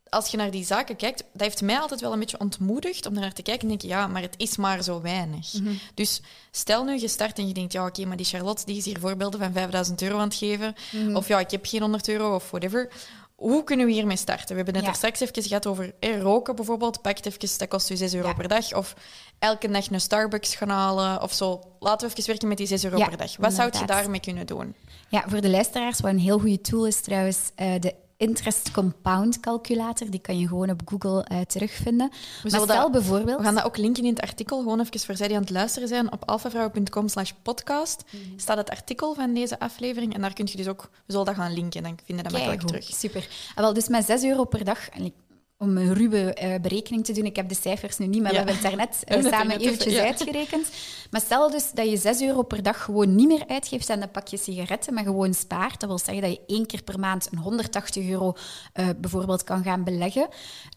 als 0.10 0.28
je 0.32 0.38
naar 0.38 0.52
die 0.52 0.66
zaken 0.66 0.96
kijkt, 0.96 1.24
dat 1.34 1.42
heeft 1.42 1.62
mij 1.62 1.80
altijd 1.80 2.02
wel 2.02 2.14
een 2.14 2.20
beetje 2.20 2.40
ontmoedigd 2.40 3.06
om 3.06 3.14
naar 3.14 3.34
te 3.34 3.42
kijken 3.42 3.62
en 3.62 3.68
denk 3.68 3.82
je, 3.82 3.88
ja, 3.88 4.08
maar 4.08 4.22
het 4.22 4.34
is 4.38 4.58
maar 4.58 4.84
zo 4.84 5.02
weinig. 5.02 5.54
Mhm. 5.54 5.74
Dus 5.94 6.22
stel 6.52 6.84
nu 6.84 7.00
je 7.00 7.08
start 7.08 7.38
en 7.38 7.48
je 7.48 7.54
denkt, 7.54 7.74
ja, 7.74 7.86
oké, 7.86 8.06
maar 8.06 8.18
die 8.18 8.26
Charlotte 8.26 8.66
die 8.66 8.78
is 8.78 8.86
hier 8.86 9.00
voorbeelden 9.00 9.40
van 9.40 9.52
5000 9.54 10.02
euro 10.02 10.18
aan 10.18 10.28
het 10.28 10.36
geven. 10.36 10.76
Mhm. 10.92 11.16
Of 11.16 11.28
ja, 11.28 11.40
ik 11.40 11.52
heb 11.52 11.66
geen 11.66 11.82
100 11.82 12.08
euro 12.08 12.36
of 12.36 12.50
whatever. 12.50 12.90
Hoe 13.36 13.64
kunnen 13.64 13.86
we 13.86 13.92
hiermee 13.92 14.18
starten? 14.18 14.48
We 14.48 14.56
hebben 14.56 14.74
net 14.74 14.84
Ja. 14.84 14.90
er 14.90 14.96
straks 14.96 15.20
even 15.20 15.44
gehad 15.44 15.66
over 15.68 15.94
eh, 16.00 16.22
roken 16.22 16.56
bijvoorbeeld. 16.56 17.02
Pakt 17.02 17.26
even, 17.26 17.58
dat 17.58 17.68
kost 17.68 17.90
u 17.90 17.96
6 17.96 18.14
euro 18.14 18.28
Ja. 18.28 18.34
per 18.34 18.48
dag. 18.48 18.74
Of 18.74 18.94
elke 19.40 19.72
dag 19.72 19.90
een 19.92 20.02
Starbucks 20.02 20.56
gaan 20.56 20.70
halen 20.70 21.22
of 21.22 21.34
zo. 21.34 21.62
Laten 21.80 22.08
we 22.08 22.14
even 22.16 22.28
werken 22.30 22.48
met 22.48 22.58
die 22.58 22.68
6 22.68 22.84
euro 22.84 22.98
Ja, 22.98 23.08
per 23.08 23.18
dag. 23.18 23.38
Wat 23.38 23.54
zou 23.54 23.70
je 23.80 23.86
daarmee 23.86 24.20
kunnen 24.20 24.46
doen? 24.46 24.76
Ja, 25.10 25.24
voor 25.28 25.42
de 25.42 25.50
luisteraars, 25.50 26.00
wat 26.00 26.12
een 26.12 26.20
heel 26.20 26.40
goede 26.40 26.62
tool 26.62 26.88
is 26.88 27.02
trouwens, 27.02 27.38
eh, 27.56 27.74
de 27.80 27.94
interest 28.20 28.72
compound 28.72 29.40
calculator. 29.40 30.10
Die 30.10 30.20
kan 30.20 30.40
je 30.40 30.48
gewoon 30.48 30.70
op 30.70 30.82
Google 30.86 31.24
eh, 31.24 31.42
terugvinden. 31.42 32.08
maar 32.10 32.52
zullen 32.52 32.68
stel 32.68 32.82
dat- 32.82 32.92
bijvoorbeeld... 32.92 33.38
We 33.38 33.44
gaan 33.44 33.56
dat 33.56 33.64
ook 33.64 33.78
linken 33.78 34.04
in 34.04 34.10
het 34.10 34.22
artikel, 34.22 34.58
gewoon 34.60 34.80
even 34.80 35.00
voor 35.00 35.16
zij 35.16 35.28
die 35.28 35.36
aan 35.36 35.42
het 35.42 35.52
luisteren 35.52 35.88
zijn. 35.88 36.12
Op 36.12 36.30
alfavrouwen.com 36.30 37.08
slash 37.08 37.32
podcast 37.42 38.04
Mhm. 38.12 38.24
staat 38.40 38.58
het 38.58 38.70
artikel 38.70 39.14
van 39.14 39.34
deze 39.34 39.60
aflevering. 39.60 40.14
En 40.14 40.22
daar 40.22 40.34
kun 40.34 40.48
je 40.52 40.58
dus 40.58 40.68
ook... 40.68 40.82
We 41.06 41.12
zullen 41.12 41.26
dat 41.26 41.36
gaan 41.36 41.54
linken, 41.54 41.84
dan 41.84 41.98
vinden 42.06 42.26
we 42.26 42.32
dat 42.32 42.40
makkelijk 42.42 42.60
Keigoed, 42.68 42.82
terug. 42.88 43.00
Super. 43.00 43.28
Ah, 43.56 43.64
wel, 43.64 43.74
dus 43.74 43.88
met 43.88 44.06
6 44.06 44.24
euro 44.24 44.44
per 44.44 44.64
dag, 44.64 44.90
en 44.90 45.06
ik- 45.06 45.14
om 45.60 45.78
een 45.78 45.94
ruwe 45.94 46.34
eh, 46.34 46.60
berekening 46.62 47.06
te 47.06 47.14
doen, 47.14 47.26
ik 47.26 47.36
heb 47.36 47.50
de 47.50 47.56
cijfers 47.56 47.98
nu 47.98 48.08
niet, 48.08 48.22
maar 48.22 48.34
Ja. 48.34 48.44
we 48.44 48.52
hebben 48.52 48.54
het 48.54 48.64
daarnet 48.64 49.02
er 49.26 49.32
samen 49.32 49.60
eventjes 49.60 49.94
ja. 49.94 50.04
uitgerekend. 50.04 50.68
Maar 51.12 51.22
stel 51.22 51.52
dus 51.52 51.72
dat 51.72 51.90
je 51.90 51.98
6 51.98 52.22
euro 52.22 52.42
per 52.42 52.64
dag 52.64 52.84
gewoon 52.84 53.16
niet 53.16 53.28
meer 53.28 53.44
uitgeeft 53.48 53.90
aan 53.90 54.00
dat 54.00 54.12
pakje 54.12 54.38
sigaretten, 54.38 54.94
maar 54.94 55.04
gewoon 55.04 55.34
spaart. 55.34 55.80
Dat 55.80 55.90
wil 55.90 55.98
zeggen 55.98 56.22
dat 56.22 56.32
je 56.32 56.56
één 56.56 56.66
keer 56.66 56.84
per 56.84 57.00
maand 57.00 57.28
een 57.32 57.38
180 57.38 58.08
euro 58.10 58.34
eh, 58.74 58.88
bijvoorbeeld 58.98 59.44
kan 59.44 59.64
gaan 59.64 59.84
beleggen. 59.84 60.28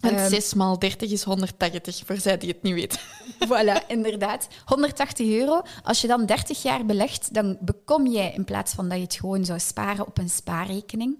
Ehm, 0.00 0.28
6 0.28 0.54
maal 0.54 0.78
30 0.78 1.10
is 1.10 1.22
180, 1.22 2.02
voor 2.06 2.16
zij 2.16 2.38
die 2.38 2.48
het 2.48 2.62
niet 2.62 2.74
weten. 2.74 2.98
Voilà, 3.48 3.86
inderdaad. 3.86 4.46
180 4.64 5.26
euro. 5.26 5.60
Als 5.82 6.00
je 6.00 6.06
dan 6.06 6.26
30 6.26 6.62
jaar 6.62 6.86
belegt, 6.86 7.34
dan 7.34 7.56
bekom 7.60 8.06
jij 8.06 8.32
in 8.32 8.44
plaats 8.44 8.72
van 8.72 8.88
dat 8.88 8.98
je 8.98 9.04
het 9.04 9.14
gewoon 9.14 9.44
zou 9.44 9.58
sparen 9.58 10.06
op 10.06 10.18
een 10.18 10.30
spaarrekening, 10.30 11.16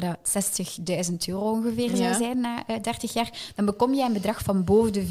wat 0.00 0.02
dat 0.02 1.08
60.000 1.08 1.14
euro 1.26 1.50
ongeveer 1.50 1.96
zou 1.96 2.14
zijn 2.14 2.40
na 2.40 2.66
eh, 2.66 2.82
30 2.82 3.12
jaar, 3.12 3.52
dan 3.54 3.64
bekom 3.64 3.94
jij 3.94 4.06
een 4.06 4.12
bedrag 4.12 4.42
van 4.42 4.64
boven 4.64 4.92
de 4.92 5.06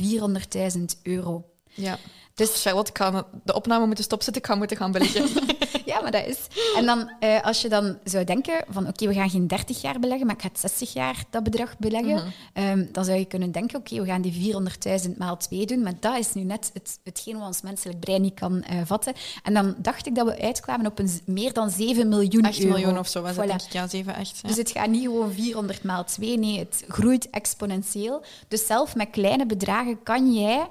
400.000 0.77 0.83
euro. 1.03 1.45
Ja. 1.73 1.97
Dus 2.35 2.51
Dus 2.51 2.61
Charlotte, 2.61 2.89
ik 2.91 2.97
ga 2.97 3.27
de 3.43 3.53
opname 3.53 3.85
moeten 3.85 4.03
stopzetten. 4.03 4.41
Ik 4.41 4.47
ga 4.47 4.55
moeten 4.55 4.77
gaan 4.77 4.91
beleggen. 4.91 5.29
ja, 5.86 6.01
maar 6.01 6.12
dat 6.12 6.25
is. 6.25 6.38
En 6.75 6.86
dan, 6.86 7.12
eh, 7.19 7.41
als 7.41 7.62
je 7.62 7.69
dan 7.69 7.97
zou 8.03 8.23
denken 8.23 8.63
van 8.69 8.88
oké, 8.88 9.07
we 9.07 9.13
gaan 9.13 9.29
geen 9.29 9.47
30 9.47 9.81
jaar 9.81 9.99
beleggen, 9.99 10.25
maar 10.25 10.36
ik 10.36 10.41
ga 10.41 10.47
het 10.47 10.59
60 10.59 10.93
jaar 10.93 11.23
dat 11.29 11.43
bedrag 11.43 11.77
beleggen, 11.77 12.33
ehm, 12.53 12.86
dan 12.91 13.05
zou 13.05 13.17
je 13.17 13.25
kunnen 13.25 13.51
denken, 13.51 13.79
oké, 13.79 13.99
we 13.99 14.05
gaan 14.05 14.21
die 14.21 14.31
400.000 14.33 15.17
maal 15.17 15.38
2 15.38 15.65
doen, 15.65 15.81
maar 15.83 15.93
dat 15.99 16.17
is 16.17 16.33
nu 16.33 16.43
net 16.43 16.69
het, 16.73 16.99
hetgeen 17.03 17.38
wat 17.38 17.47
ons 17.47 17.62
menselijk 17.62 17.99
brein 17.99 18.21
niet 18.21 18.33
kan 18.39 18.63
eh, 18.63 18.77
vatten. 18.86 19.13
En 19.43 19.53
dan 19.53 19.75
dacht 19.77 20.07
ik 20.07 20.15
dat 20.15 20.27
we 20.27 20.41
uitkwamen 20.41 20.86
op 20.86 20.99
een 20.99 21.09
meer 21.25 21.53
dan 21.53 21.69
7 21.69 22.07
miljoen 22.09 22.45
8 22.45 22.59
euro. 22.59 22.73
miljoen 22.73 22.97
of 22.99 23.07
zo 23.07 23.21
was 23.21 23.36
dat, 23.36 23.45
Voilà. 23.45 23.47
denk 23.47 23.62
ik. 23.62 23.71
Ja, 23.71 23.88
7, 23.88 24.15
8. 24.15 24.39
Ja. 24.41 24.47
Dus 24.47 24.57
het 24.57 24.71
gaat 24.71 24.89
niet 24.89 25.01
gewoon 25.03 25.31
400 25.31 25.83
maal 25.83 26.03
2, 26.03 26.38
nee, 26.38 26.59
het 26.59 26.83
groeit 26.88 27.29
exponentieel. 27.29 28.23
Dus 28.47 28.65
zelf 28.65 28.95
met 28.95 29.09
kleine 29.12 29.45
bedragen 29.45 30.03
kan 30.03 30.33
jij 30.33 30.67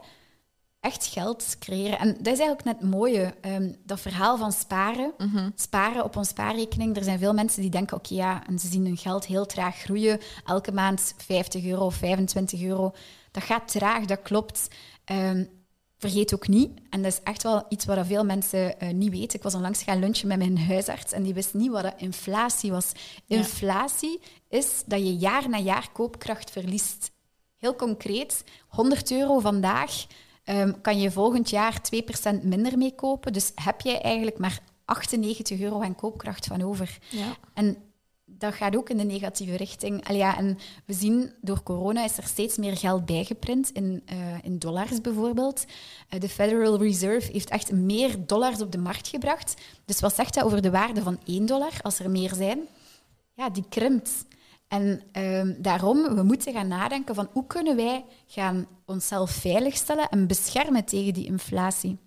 echt 0.82 1.06
geld 1.06 1.56
creëren. 1.58 1.98
En 1.98 2.08
dat 2.08 2.32
is 2.32 2.38
eigenlijk 2.38 2.64
net 2.64 2.76
het 2.80 2.90
mooie, 2.90 3.34
ehm, 3.40 3.72
dat 3.84 4.00
verhaal 4.00 4.36
van 4.36 4.52
sparen. 4.52 5.12
Mhm. 5.18 5.50
Sparen 5.54 6.04
op 6.04 6.16
ons 6.16 6.28
spaarrekening. 6.28 6.96
Er 6.96 7.04
zijn 7.04 7.18
veel 7.18 7.32
mensen 7.32 7.60
die 7.60 7.70
denken, 7.70 7.96
oké 7.96 8.14
ja, 8.14 8.46
en 8.46 8.58
ze 8.58 8.68
zien 8.68 8.84
hun 8.84 8.96
geld 8.96 9.26
heel 9.26 9.46
traag 9.46 9.76
groeien. 9.76 10.20
Elke 10.44 10.72
maand 10.72 11.14
50 11.16 11.64
euro 11.64 11.84
of 11.84 11.94
25 11.94 12.62
euro. 12.62 12.92
Dat 13.30 13.42
gaat 13.42 13.68
traag, 13.68 14.04
dat 14.04 14.22
klopt. 14.22 14.68
Ehm, 15.04 15.44
vergeet 15.98 16.34
ook 16.34 16.48
niet, 16.48 16.70
en 16.90 17.02
dat 17.02 17.12
is 17.12 17.20
echt 17.22 17.42
wel 17.42 17.64
iets 17.68 17.84
wat 17.84 18.06
veel 18.06 18.24
mensen 18.24 18.80
eh, 18.80 18.92
niet 18.92 19.10
weten. 19.10 19.36
Ik 19.36 19.42
was 19.42 19.54
onlangs 19.54 19.82
gaan 19.82 19.98
lunchen 19.98 20.28
met 20.28 20.38
mijn 20.38 20.58
huisarts 20.58 21.12
en 21.12 21.22
die 21.22 21.34
wist 21.34 21.54
niet 21.54 21.70
wat 21.70 21.94
inflatie 21.96 22.70
was. 22.70 22.92
Ja. 23.24 23.36
Inflatie 23.36 24.20
is 24.48 24.82
dat 24.86 24.98
je 24.98 25.16
jaar 25.16 25.48
na 25.48 25.58
jaar 25.58 25.88
koopkracht 25.92 26.50
verliest. 26.50 27.10
Heel 27.56 27.76
concreet, 27.76 28.44
100 28.68 29.10
euro 29.10 29.38
vandaag 29.38 30.06
ehm, 30.44 30.72
kan 30.80 31.00
je 31.00 31.10
volgend 31.10 31.50
jaar 31.50 31.80
2% 31.82 32.42
minder 32.42 32.78
mee 32.78 32.94
kopen. 32.94 33.32
Dus 33.32 33.52
heb 33.54 33.80
jij 33.80 34.00
eigenlijk 34.00 34.38
maar 34.38 34.60
98 34.84 35.60
euro 35.60 35.82
aan 35.82 35.94
koopkracht 35.94 36.46
van 36.46 36.62
over. 36.62 36.98
Ja. 37.08 37.36
En 37.54 37.76
dat 38.24 38.54
gaat 38.54 38.76
ook 38.76 38.90
in 38.90 38.96
de 38.96 39.04
negatieve 39.04 39.56
richting. 39.56 40.08
Al 40.08 40.14
ja, 40.14 40.38
en 40.38 40.58
we 40.84 40.92
zien 40.92 41.32
door 41.40 41.62
corona 41.62 42.04
is 42.04 42.16
er 42.16 42.26
steeds 42.26 42.56
meer 42.56 42.76
geld 42.76 43.06
bijgeprint, 43.06 43.70
in, 43.70 44.02
eh, 44.06 44.16
in 44.42 44.58
dollars 44.58 45.00
bijvoorbeeld. 45.00 45.64
Eh, 46.08 46.20
de 46.20 46.28
Federal 46.28 46.78
Reserve 46.78 47.32
heeft 47.32 47.50
echt 47.50 47.72
meer 47.72 48.26
dollars 48.26 48.60
op 48.60 48.72
de 48.72 48.78
markt 48.78 49.08
gebracht. 49.08 49.54
Dus 49.84 50.00
wat 50.00 50.14
zegt 50.14 50.34
dat 50.34 50.44
over 50.44 50.62
de 50.62 50.70
waarde 50.70 51.02
van 51.02 51.18
1 51.24 51.46
dollar 51.46 51.72
als 51.82 51.98
er 51.98 52.10
meer 52.10 52.34
zijn? 52.34 52.60
Ja, 53.34 53.50
die 53.50 53.64
krimpt. 53.68 54.24
En 54.72 55.02
ehm, 55.12 55.54
daarom, 55.58 56.14
we 56.14 56.22
moeten 56.22 56.52
gaan 56.52 56.68
nadenken 56.68 57.14
van 57.14 57.28
hoe 57.32 57.46
kunnen 57.46 57.76
wij 57.76 58.04
gaan 58.26 58.66
onszelf 58.86 59.30
veiligstellen 59.30 60.08
en 60.08 60.26
beschermen 60.26 60.84
tegen 60.84 61.14
die 61.14 61.26
inflatie. 61.26 61.98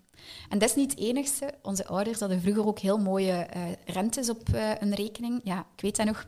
En 0.48 0.58
dat 0.58 0.68
is 0.68 0.74
niet 0.74 0.90
het 0.90 1.00
enigste. 1.00 1.54
Onze 1.62 1.86
ouders 1.86 2.20
hadden 2.20 2.40
vroeger 2.40 2.66
ook 2.66 2.78
heel 2.78 2.98
mooie 2.98 3.32
eh, 3.32 3.62
rentes 3.84 4.30
op 4.30 4.48
eh, 4.52 4.70
een 4.80 4.94
rekening. 4.94 5.40
Ja, 5.44 5.58
ik 5.58 5.82
weet 5.82 5.96
dat 5.96 6.06
nog. 6.06 6.26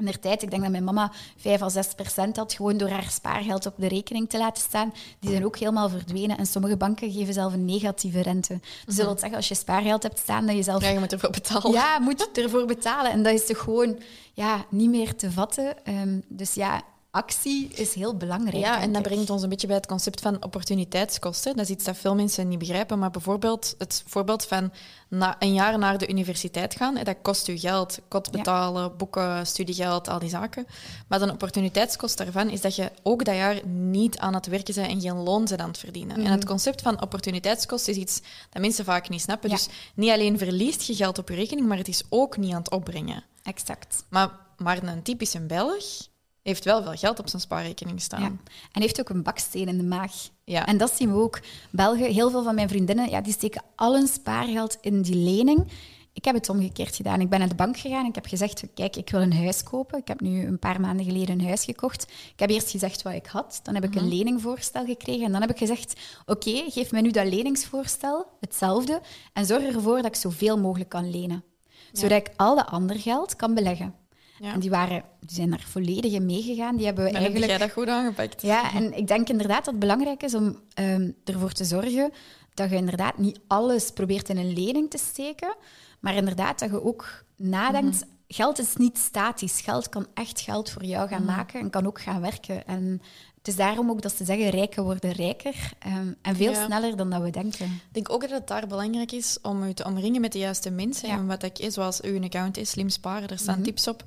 In 0.00 0.06
der 0.06 0.20
tijd, 0.20 0.42
ik 0.42 0.50
denk 0.50 0.62
dat 0.62 0.70
mijn 0.70 0.84
mama 0.84 1.12
5 1.36 1.62
à 1.62 1.68
6 1.68 1.86
procent 1.94 2.36
had, 2.36 2.52
gewoon 2.52 2.76
door 2.76 2.88
haar 2.88 3.10
spaargeld 3.10 3.66
op 3.66 3.74
de 3.76 3.88
rekening 3.88 4.28
te 4.28 4.38
laten 4.38 4.62
staan. 4.62 4.92
Die 5.18 5.30
zijn 5.30 5.44
ook 5.44 5.58
helemaal 5.58 5.88
verdwenen. 5.88 6.38
En 6.38 6.46
sommige 6.46 6.76
banken 6.76 7.12
geven 7.12 7.34
zelf 7.34 7.52
een 7.52 7.64
negatieve 7.64 8.22
rente. 8.22 8.60
Dus 8.86 8.96
dat 8.96 9.06
wil 9.06 9.18
zeggen, 9.18 9.36
als 9.36 9.48
je 9.48 9.54
spaargeld 9.54 10.02
hebt 10.02 10.18
staan, 10.18 10.46
dat 10.46 10.56
je 10.56 10.62
zelf 10.62 10.82
Ja, 10.82 10.88
je 10.88 10.98
moet 10.98 11.12
ervoor 11.12 11.30
betalen. 11.30 11.72
ja, 11.72 11.98
moet 11.98 12.28
ervoor 12.38 12.66
betalen. 12.66 13.10
En 13.10 13.22
dat 13.22 13.32
is 13.32 13.46
toch 13.46 13.58
gewoon 13.58 13.98
ja, 14.32 14.64
niet 14.68 14.90
meer 14.90 15.16
te 15.16 15.30
vatten. 15.30 15.84
Ehm, 15.84 16.20
dus 16.28 16.54
ja, 16.54 16.82
actie 17.10 17.68
is 17.68 17.94
heel 17.94 18.16
belangrijk. 18.16 18.64
Ja, 18.64 18.80
en 18.80 18.92
dat 18.92 19.02
brengt 19.02 19.30
ons 19.30 19.42
een 19.42 19.48
beetje 19.48 19.66
bij 19.66 19.76
het 19.76 19.86
concept 19.86 20.20
van 20.20 20.44
opportuniteitskosten. 20.44 21.56
Dat 21.56 21.64
is 21.64 21.70
iets 21.70 21.84
dat 21.84 21.96
veel 21.96 22.14
mensen 22.14 22.48
niet 22.48 22.58
begrijpen. 22.58 22.98
Maar 22.98 23.10
bijvoorbeeld 23.10 23.74
het 23.78 24.02
voorbeeld 24.06 24.46
van 24.46 24.72
na, 25.08 25.36
een 25.38 25.54
jaar 25.54 25.78
naar 25.78 25.98
de 25.98 26.08
universiteit 26.08 26.76
gaan, 26.76 26.94
dat 26.94 27.16
kost 27.22 27.48
u 27.48 27.58
geld. 27.58 27.98
Kot 28.08 28.30
betalen, 28.30 28.96
boeken, 28.96 29.46
studiegeld, 29.46 30.08
al 30.08 30.18
die 30.18 30.28
zaken. 30.28 30.66
Maar 31.08 31.18
de 31.18 31.32
opportuniteitskost 31.32 32.18
daarvan 32.18 32.48
is 32.48 32.60
dat 32.60 32.76
je 32.76 32.92
ook 33.02 33.24
dat 33.24 33.34
jaar 33.34 33.66
niet 33.66 34.18
aan 34.18 34.34
het 34.34 34.46
werken 34.46 34.74
bent 34.74 34.88
en 34.88 35.00
geen 35.00 35.16
loon 35.16 35.44
bent 35.44 35.60
aan 35.60 35.68
het 35.68 35.78
verdienen. 35.78 36.16
En 36.16 36.32
het 36.32 36.44
concept 36.44 36.82
van 36.82 37.02
opportuniteitskost 37.02 37.88
is 37.88 37.96
iets 37.96 38.20
dat 38.50 38.62
mensen 38.62 38.84
vaak 38.84 39.08
niet 39.08 39.20
snappen. 39.20 39.50
Ja. 39.50 39.56
Dus 39.56 39.68
niet 39.94 40.10
alleen 40.10 40.38
verliest 40.38 40.82
je 40.82 40.94
geld 40.94 41.18
op 41.18 41.28
je 41.28 41.34
rekening, 41.34 41.68
maar 41.68 41.78
het 41.78 41.88
is 41.88 42.02
ook 42.08 42.36
niet 42.36 42.52
aan 42.52 42.58
het 42.58 42.70
opbrengen. 42.70 43.24
Exact. 43.42 44.04
Maar, 44.08 44.30
maar 44.56 44.82
een 44.82 45.02
typische 45.02 45.40
Belg 45.40 46.09
heeft 46.42 46.64
wel 46.64 46.82
veel 46.82 46.96
geld 46.96 47.18
op 47.18 47.28
zijn 47.28 47.42
spaarrekening 47.42 48.00
staan. 48.00 48.22
Ja. 48.22 48.32
En 48.72 48.80
heeft 48.80 49.00
ook 49.00 49.08
een 49.08 49.22
baksteen 49.22 49.68
in 49.68 49.76
de 49.76 49.84
maag. 49.84 50.12
Ja. 50.44 50.66
En 50.66 50.76
dat 50.78 50.96
zien 50.96 51.12
we 51.12 51.18
ook. 51.18 51.40
Belgen, 51.70 52.12
heel 52.12 52.30
veel 52.30 52.42
van 52.42 52.54
mijn 52.54 52.68
vriendinnen, 52.68 53.10
ja, 53.10 53.20
die 53.20 53.32
steken 53.32 53.62
al 53.76 53.94
hun 53.94 54.06
spaargeld 54.06 54.78
in 54.80 55.02
die 55.02 55.14
lening. 55.16 55.66
Ik 56.12 56.24
heb 56.24 56.34
het 56.34 56.48
omgekeerd 56.48 56.96
gedaan. 56.96 57.20
Ik 57.20 57.28
ben 57.28 57.38
naar 57.38 57.48
de 57.48 57.54
bank 57.54 57.78
gegaan 57.78 58.00
en 58.00 58.08
ik 58.08 58.14
heb 58.14 58.26
gezegd, 58.26 58.64
kijk, 58.74 58.96
ik 58.96 59.10
wil 59.10 59.20
een 59.20 59.32
huis 59.32 59.62
kopen. 59.62 59.98
Ik 59.98 60.08
heb 60.08 60.20
nu 60.20 60.46
een 60.46 60.58
paar 60.58 60.80
maanden 60.80 61.04
geleden 61.04 61.38
een 61.38 61.46
huis 61.46 61.64
gekocht. 61.64 62.02
Ik 62.32 62.38
heb 62.38 62.50
eerst 62.50 62.70
gezegd 62.70 63.02
wat 63.02 63.12
ik 63.12 63.26
had. 63.26 63.60
Dan 63.62 63.74
heb 63.74 63.84
ik 63.84 63.94
een 63.94 64.08
leningvoorstel 64.08 64.84
gekregen. 64.84 65.24
En 65.24 65.32
dan 65.32 65.40
heb 65.40 65.50
ik 65.50 65.58
gezegd, 65.58 66.00
oké, 66.26 66.64
geef 66.70 66.90
mij 66.92 67.00
nu 67.00 67.10
dat 67.10 67.26
leningsvoorstel, 67.26 68.26
hetzelfde. 68.40 69.00
En 69.32 69.46
zorg 69.46 69.62
ervoor 69.62 69.96
dat 69.96 70.06
ik 70.06 70.14
zoveel 70.14 70.58
mogelijk 70.58 70.90
kan 70.90 71.10
lenen. 71.10 71.44
Zodat 71.92 72.18
ik 72.18 72.30
al 72.36 72.56
dat 72.56 72.66
ander 72.66 72.98
geld 72.98 73.36
kan 73.36 73.54
beleggen. 73.54 73.94
Ja. 74.40 74.52
En 74.52 74.60
die, 74.60 74.70
waren, 74.70 75.02
die 75.20 75.36
zijn 75.36 75.50
daar 75.50 75.64
volledig 75.66 76.12
in 76.12 76.26
meegegaan. 76.26 76.76
Die 76.76 76.86
hebben 76.86 77.04
we 77.04 77.10
heb 77.10 77.20
eigenlijk... 77.20 77.50
jij 77.50 77.58
dat 77.58 77.70
goed 77.70 77.88
aangepakt. 77.88 78.42
Ja, 78.42 78.74
en 78.74 78.96
ik 78.96 79.06
denk 79.06 79.28
inderdaad 79.28 79.64
dat 79.64 79.74
het 79.74 79.78
belangrijk 79.78 80.22
is 80.22 80.34
om 80.34 80.60
ehm, 80.74 81.10
ervoor 81.24 81.52
te 81.52 81.64
zorgen 81.64 82.12
dat 82.54 82.70
je 82.70 82.76
inderdaad 82.76 83.18
niet 83.18 83.40
alles 83.46 83.90
probeert 83.90 84.28
in 84.28 84.36
een 84.36 84.52
lening 84.52 84.90
te 84.90 84.98
steken, 84.98 85.56
maar 86.00 86.14
inderdaad 86.14 86.58
dat 86.58 86.70
je 86.70 86.84
ook 86.84 87.24
nadenkt. 87.36 88.04
Geld 88.28 88.58
is 88.58 88.76
niet 88.76 88.98
statisch. 88.98 89.60
Geld 89.60 89.88
kan 89.88 90.06
echt 90.14 90.40
geld 90.40 90.70
voor 90.70 90.84
jou 90.84 91.08
gaan 91.08 91.24
maken 91.24 91.60
en 91.60 91.70
kan 91.70 91.86
ook 91.86 92.00
gaan 92.00 92.20
werken. 92.20 92.66
En 92.66 93.02
het 93.40 93.48
is 93.48 93.56
daarom 93.56 93.90
ook 93.90 94.02
dat 94.02 94.16
ze 94.16 94.24
zeggen, 94.24 94.48
rijken 94.48 94.84
worden 94.84 95.12
rijker 95.12 95.72
ehm, 95.78 96.12
en 96.22 96.36
veel 96.36 96.52
Ja. 96.52 96.64
sneller 96.64 96.96
dan 96.96 97.10
dat 97.10 97.22
we 97.22 97.30
denken. 97.30 97.66
Ik 97.66 97.92
denk 97.92 98.10
ook 98.10 98.20
dat 98.20 98.30
het 98.30 98.46
daar 98.46 98.66
belangrijk 98.66 99.12
is 99.12 99.38
om 99.42 99.66
je 99.66 99.74
te 99.74 99.84
omringen 99.84 100.20
met 100.20 100.32
de 100.32 100.38
juiste 100.38 100.70
mensen. 100.70 101.08
Ja. 101.08 101.14
En 101.14 101.26
wat 101.26 101.42
ik, 101.42 101.58
is, 101.58 101.74
zoals 101.74 102.00
uw 102.02 102.22
account 102.22 102.56
is, 102.56 102.70
slim 102.70 102.88
sparen, 102.88 103.28
daar 103.28 103.38
staan 103.38 103.62
tips 103.62 103.88
op. 103.88 104.04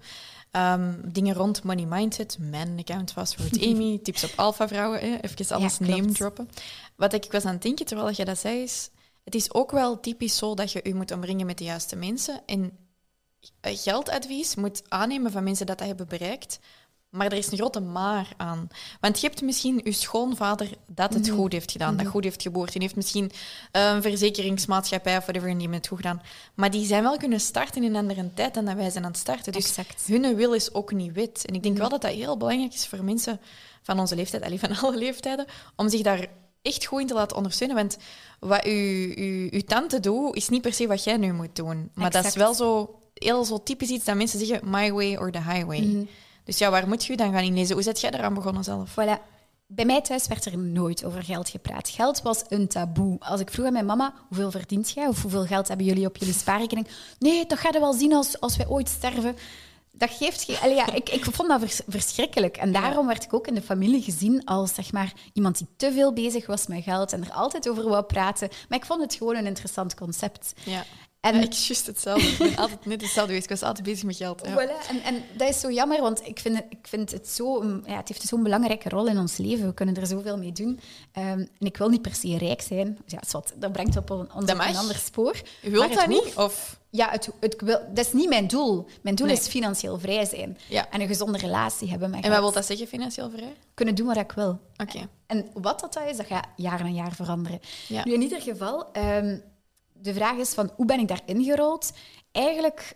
Ehm, 0.52 0.94
dingen 1.06 1.36
rond 1.36 1.64
money 1.64 1.86
mindset, 1.86 2.38
mijn 2.40 2.78
account 2.80 3.14
was 3.14 3.36
voor 3.36 3.46
het 3.46 3.64
Amy, 3.66 4.00
tips 4.04 4.24
op 4.24 4.34
alpha 4.36 4.68
vrouwen, 4.68 5.22
even 5.22 5.56
alles 5.56 5.78
Ja, 5.78 5.86
name 5.86 6.12
droppen. 6.12 6.50
Wat 6.96 7.14
ik 7.14 7.32
was 7.32 7.46
aan 7.46 7.54
het 7.54 7.62
denken 7.62 7.86
terwijl 7.86 8.12
je 8.16 8.26
dat 8.26 8.40
zei 8.40 8.62
is, 8.62 8.90
het 9.24 9.36
is 9.36 9.54
ook 9.54 9.72
wel 9.72 10.00
typisch 10.00 10.38
zo 10.38 10.54
dat 10.56 10.72
je 10.72 10.80
je 10.84 10.96
moet 10.96 11.12
omringen 11.12 11.46
met 11.46 11.58
de 11.58 11.64
juiste 11.64 11.96
mensen. 11.96 12.42
En 12.46 12.78
eh, 13.62 13.78
geldadvies 13.78 14.56
moet 14.56 14.82
aannemen 14.88 15.32
van 15.32 15.44
mensen 15.44 15.66
dat 15.66 15.78
dat 15.78 15.88
hebben 15.88 16.08
bereikt. 16.08 16.60
Maar 17.14 17.32
er 17.32 17.38
is 17.38 17.52
een 17.52 17.58
grote 17.58 17.80
maar 17.80 18.28
aan. 18.38 18.68
Want 19.00 19.20
je 19.20 19.28
hebt 19.28 19.42
misschien 19.42 19.82
je 19.84 19.92
schoonvader 19.92 20.70
dat 20.88 21.14
het 21.14 21.30
goed 21.30 21.52
heeft 21.52 21.72
gedaan, 21.72 21.98
dat 21.98 22.08
goed 22.08 22.24
heeft 22.24 22.42
geboord. 22.42 22.72
Die 22.72 22.82
heeft 22.82 22.96
misschien 22.96 23.32
eh, 23.72 23.92
een 23.94 24.02
verzekeringsmaatschappij 24.02 25.18
of 25.18 25.24
whatever, 25.24 25.50
en 25.50 25.58
die 25.58 25.68
heeft 25.68 25.78
het 25.78 25.88
goed 25.88 25.98
gedaan. 25.98 26.22
Maar 26.54 26.72
die 26.72 26.86
zijn 26.86 27.04
wel 27.04 27.18
kunnen 27.18 27.40
starten 27.40 27.84
in 27.84 27.90
een 27.90 27.96
andere 27.96 28.34
tijd 28.34 28.54
dan 28.54 28.66
dat 28.66 28.76
wij 28.76 28.90
zijn 28.90 29.04
aan 29.04 29.12
het 29.12 29.20
starten. 29.20 29.52
Dus 29.52 29.66
Exact. 29.66 30.08
hun 30.08 30.36
wil 30.36 30.54
is 30.54 30.74
ook 30.74 30.92
niet 30.92 31.14
wit. 31.14 31.46
En 31.46 31.54
ik 31.54 31.64
denk 31.64 31.78
wel 31.78 31.90
dat 31.90 32.02
dat 32.02 32.12
heel 32.12 32.38
belangrijk 32.38 32.74
is 32.74 32.88
voor 32.88 33.04
mensen 33.04 33.40
van 33.82 34.00
onze 34.00 34.16
leeftijd, 34.16 34.44
alleen 34.44 34.60
van 34.60 34.78
alle 34.82 34.98
leeftijden, 34.98 35.46
om 35.76 35.90
zich 35.90 36.02
daar 36.02 36.28
echt 36.62 36.86
goed 36.86 37.02
in 37.02 37.08
te 37.08 37.14
laten 37.14 37.38
ondersteunen. 37.38 37.76
Want 37.76 37.98
wat 38.40 38.64
uw, 38.64 39.62
tante 39.66 40.00
doet, 40.00 40.36
is 40.36 40.50
niet 40.50 40.62
per 40.62 40.74
se 40.74 40.88
wat 40.88 41.04
jij 41.04 41.18
nu 41.18 41.34
moet 41.34 41.56
doen. 41.56 41.90
Maar 41.94 42.12
dat 42.12 42.26
is 42.26 42.36
wel 42.36 42.54
zo, 42.54 43.00
heel 43.14 43.46
zo 43.46 43.64
typisch 43.64 43.90
iets 43.90 44.06
dat 44.06 44.16
mensen 44.16 44.46
zeggen, 44.46 44.70
my 44.70 44.92
way 44.92 45.16
or 45.16 45.32
the 45.32 45.42
highway. 45.42 46.08
Dus 46.44 46.58
ja, 46.58 46.70
waar 46.70 46.88
moet 46.88 47.06
je 47.06 47.18
dan 47.18 47.34
gaan 47.34 47.44
inlezen? 47.44 47.74
Hoe 47.74 47.84
zet 47.84 48.02
jij 48.02 48.12
eraan 48.12 48.34
begonnen 48.34 48.64
zelf? 48.64 48.92
Voilà. 48.92 49.32
Bij 49.68 49.86
mij 49.86 50.02
thuis 50.02 50.28
werd 50.28 50.46
er 50.46 50.58
nooit 50.58 51.04
over 51.06 51.24
geld 51.24 51.50
gepraat. 51.50 51.90
Geld 51.90 52.22
was 52.22 52.44
een 52.50 52.68
taboe. 52.68 53.20
Als 53.20 53.40
ik 53.40 53.52
vroeg 53.52 53.66
aan 53.66 53.74
mijn 53.74 53.86
mama, 53.86 54.14
hoeveel 54.28 54.52
verdient 54.52 54.92
jij? 54.92 55.08
Of 55.08 55.22
hoeveel 55.22 55.46
geld 55.46 55.68
hebben 55.68 55.86
jullie 55.86 56.06
op 56.06 56.18
jullie 56.18 56.34
spaarrekening? 56.34 56.88
Nee, 57.20 57.46
dat 57.46 57.58
ga 57.60 57.70
je 57.72 57.80
wel 57.80 57.94
zien 57.94 58.14
als, 58.14 58.40
als 58.40 58.58
wij 58.58 58.68
ooit 58.68 58.90
sterven. 58.90 59.36
Dat 59.92 60.10
geeft 60.10 60.44
geen... 60.44 60.58
Allee, 60.62 60.76
ja, 60.76 60.94
ik, 60.94 61.10
ik 61.10 61.26
vond 61.26 61.50
dat 61.50 61.60
vers- 61.60 61.82
verschrikkelijk. 61.88 62.58
En 62.58 62.72
daarom 62.72 63.08
werd 63.08 63.24
ik 63.24 63.34
ook 63.34 63.48
in 63.48 63.54
de 63.54 63.62
familie 63.62 64.02
gezien 64.02 64.46
als 64.46 64.74
zeg 64.74 64.92
maar, 64.92 65.14
iemand 65.34 65.58
die 65.58 65.68
te 65.78 65.92
veel 65.92 66.14
bezig 66.14 66.46
was 66.46 66.68
met 66.68 66.84
geld 66.84 67.14
en 67.14 67.24
er 67.24 67.32
altijd 67.32 67.70
over 67.70 67.90
wou 67.90 68.04
praten. 68.04 68.50
Maar 68.70 68.78
ik 68.78 68.86
vond 68.86 69.02
het 69.02 69.16
gewoon 69.16 69.36
een 69.36 69.46
interessant 69.46 69.96
concept. 69.96 70.54
Ja. 70.64 70.84
En- 71.24 71.36
Ja, 71.36 71.42
ik 71.42 71.54
juist 71.54 71.88
hetzelfde. 71.88 72.28
Ik 72.28 72.38
ben 72.38 72.56
altijd 72.56 72.86
net 72.86 73.02
hetzelfde 73.02 73.28
geweest. 73.34 73.44
Ik 73.44 73.50
was 73.60 73.62
altijd 73.68 73.86
bezig 73.86 74.04
met 74.04 74.16
geld. 74.16 74.42
Ja. 74.46 74.52
Voilà. 74.54 74.90
En, 74.90 75.02
en 75.04 75.24
dat 75.38 75.50
is 75.50 75.60
zo 75.60 75.72
jammer, 75.72 76.02
want 76.02 76.26
ik 76.28 76.40
vind 76.40 76.56
het, 76.56 76.66
ik 76.70 76.88
vind 76.88 77.12
het 77.12 77.28
zo... 77.30 77.62
een- 77.62 77.84
Ja, 77.88 77.96
het 77.98 78.08
heeft 78.08 78.22
zo'n 78.28 78.44
belangrijke 78.44 78.90
rol 78.90 79.08
in 79.08 79.18
ons 79.18 79.38
leven. 79.38 79.66
We 79.68 79.74
kunnen 79.74 79.96
er 79.96 80.08
zoveel 80.08 80.38
mee 80.38 80.52
doen. 80.52 80.80
Ehm, 81.12 81.28
en 81.40 81.50
ik 81.60 81.78
wil 81.78 81.90
niet 81.90 82.02
per 82.02 82.16
se 82.16 82.38
rijk 82.38 82.62
zijn. 82.62 82.98
Ja, 83.06 83.20
wat, 83.32 83.54
dat 83.56 83.72
brengt 83.72 83.98
op 83.98 84.10
een, 84.10 84.18
ons 84.34 84.52
op 84.52 84.60
een 84.60 84.76
ander 84.78 84.96
spoor. 84.96 85.42
Je 85.62 85.70
wilt 85.70 85.94
dat 85.94 86.08
niet? 86.08 86.34
Of... 86.36 86.82
Ja, 86.90 87.10
het, 87.10 87.30
het, 87.40 87.62
wil, 87.62 87.80
dat 87.94 88.06
is 88.06 88.14
niet 88.14 88.30
mijn 88.30 88.48
doel. 88.48 88.86
Mijn 89.02 89.16
doel 89.16 89.28
Nee. 89.28 89.36
is 89.36 89.48
financieel 89.48 90.00
vrij 90.00 90.26
zijn. 90.26 90.58
Ja. 90.70 90.90
En 90.90 91.02
een 91.02 91.08
gezonde 91.08 91.38
relatie 91.38 91.90
hebben 91.90 92.10
met 92.10 92.24
En 92.24 92.30
wat 92.32 92.40
wil 92.40 92.52
dat 92.52 92.66
zeggen, 92.66 92.88
financieel 92.88 93.30
vrij? 93.30 93.54
Kunnen 93.74 93.96
doen 93.96 94.08
wat 94.08 94.18
ik 94.18 94.32
wil. 94.32 94.60
Oké. 94.78 95.08
En 95.28 95.46
wat 95.54 95.80
dat 95.80 96.00
is, 96.10 96.18
dat 96.18 96.26
gaat 96.26 96.48
jaar 96.56 96.84
na 96.84 96.90
jaar 96.90 97.12
veranderen. 97.16 97.60
Ja. 97.88 98.06
Nu, 98.06 98.14
in 98.14 98.22
ieder 98.22 98.42
geval, 98.42 98.92
ehm, 98.92 99.38
de 100.04 100.14
vraag 100.14 100.38
is 100.38 100.54
van 100.54 100.72
hoe 100.76 100.86
ben 100.86 101.00
ik 101.00 101.08
daarin 101.08 101.44
gerold? 101.44 101.94
Eigenlijk, 102.32 102.96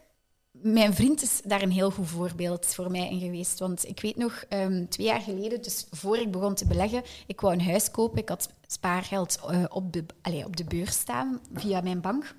mijn 0.51 0.93
vriend 0.93 1.21
is 1.21 1.41
daar 1.43 1.61
een 1.61 1.71
heel 1.71 1.91
goed 1.91 2.07
voorbeeld 2.07 2.65
voor 2.65 2.91
mij 2.91 3.09
in 3.09 3.19
geweest. 3.19 3.59
Want 3.59 3.87
ik 3.87 4.01
weet 4.01 4.15
nog, 4.17 4.43
ehm, 4.49 4.85
twee 4.87 5.07
jaar 5.07 5.21
geleden, 5.21 5.61
dus 5.61 5.87
voor 5.91 6.17
ik 6.17 6.31
begon 6.31 6.55
te 6.55 6.67
beleggen, 6.67 7.03
ik 7.27 7.41
wou 7.41 7.53
een 7.53 7.61
huis 7.61 7.91
kopen. 7.91 8.17
Ik 8.17 8.29
had 8.29 8.49
spaargeld 8.67 9.39
eh, 9.49 9.63
op, 9.69 9.93
de, 9.93 10.05
op 10.45 10.55
de 10.57 10.63
beurs 10.63 10.95
staan 10.95 11.39
via 11.53 11.81
mijn 11.81 12.01
bank. 12.01 12.35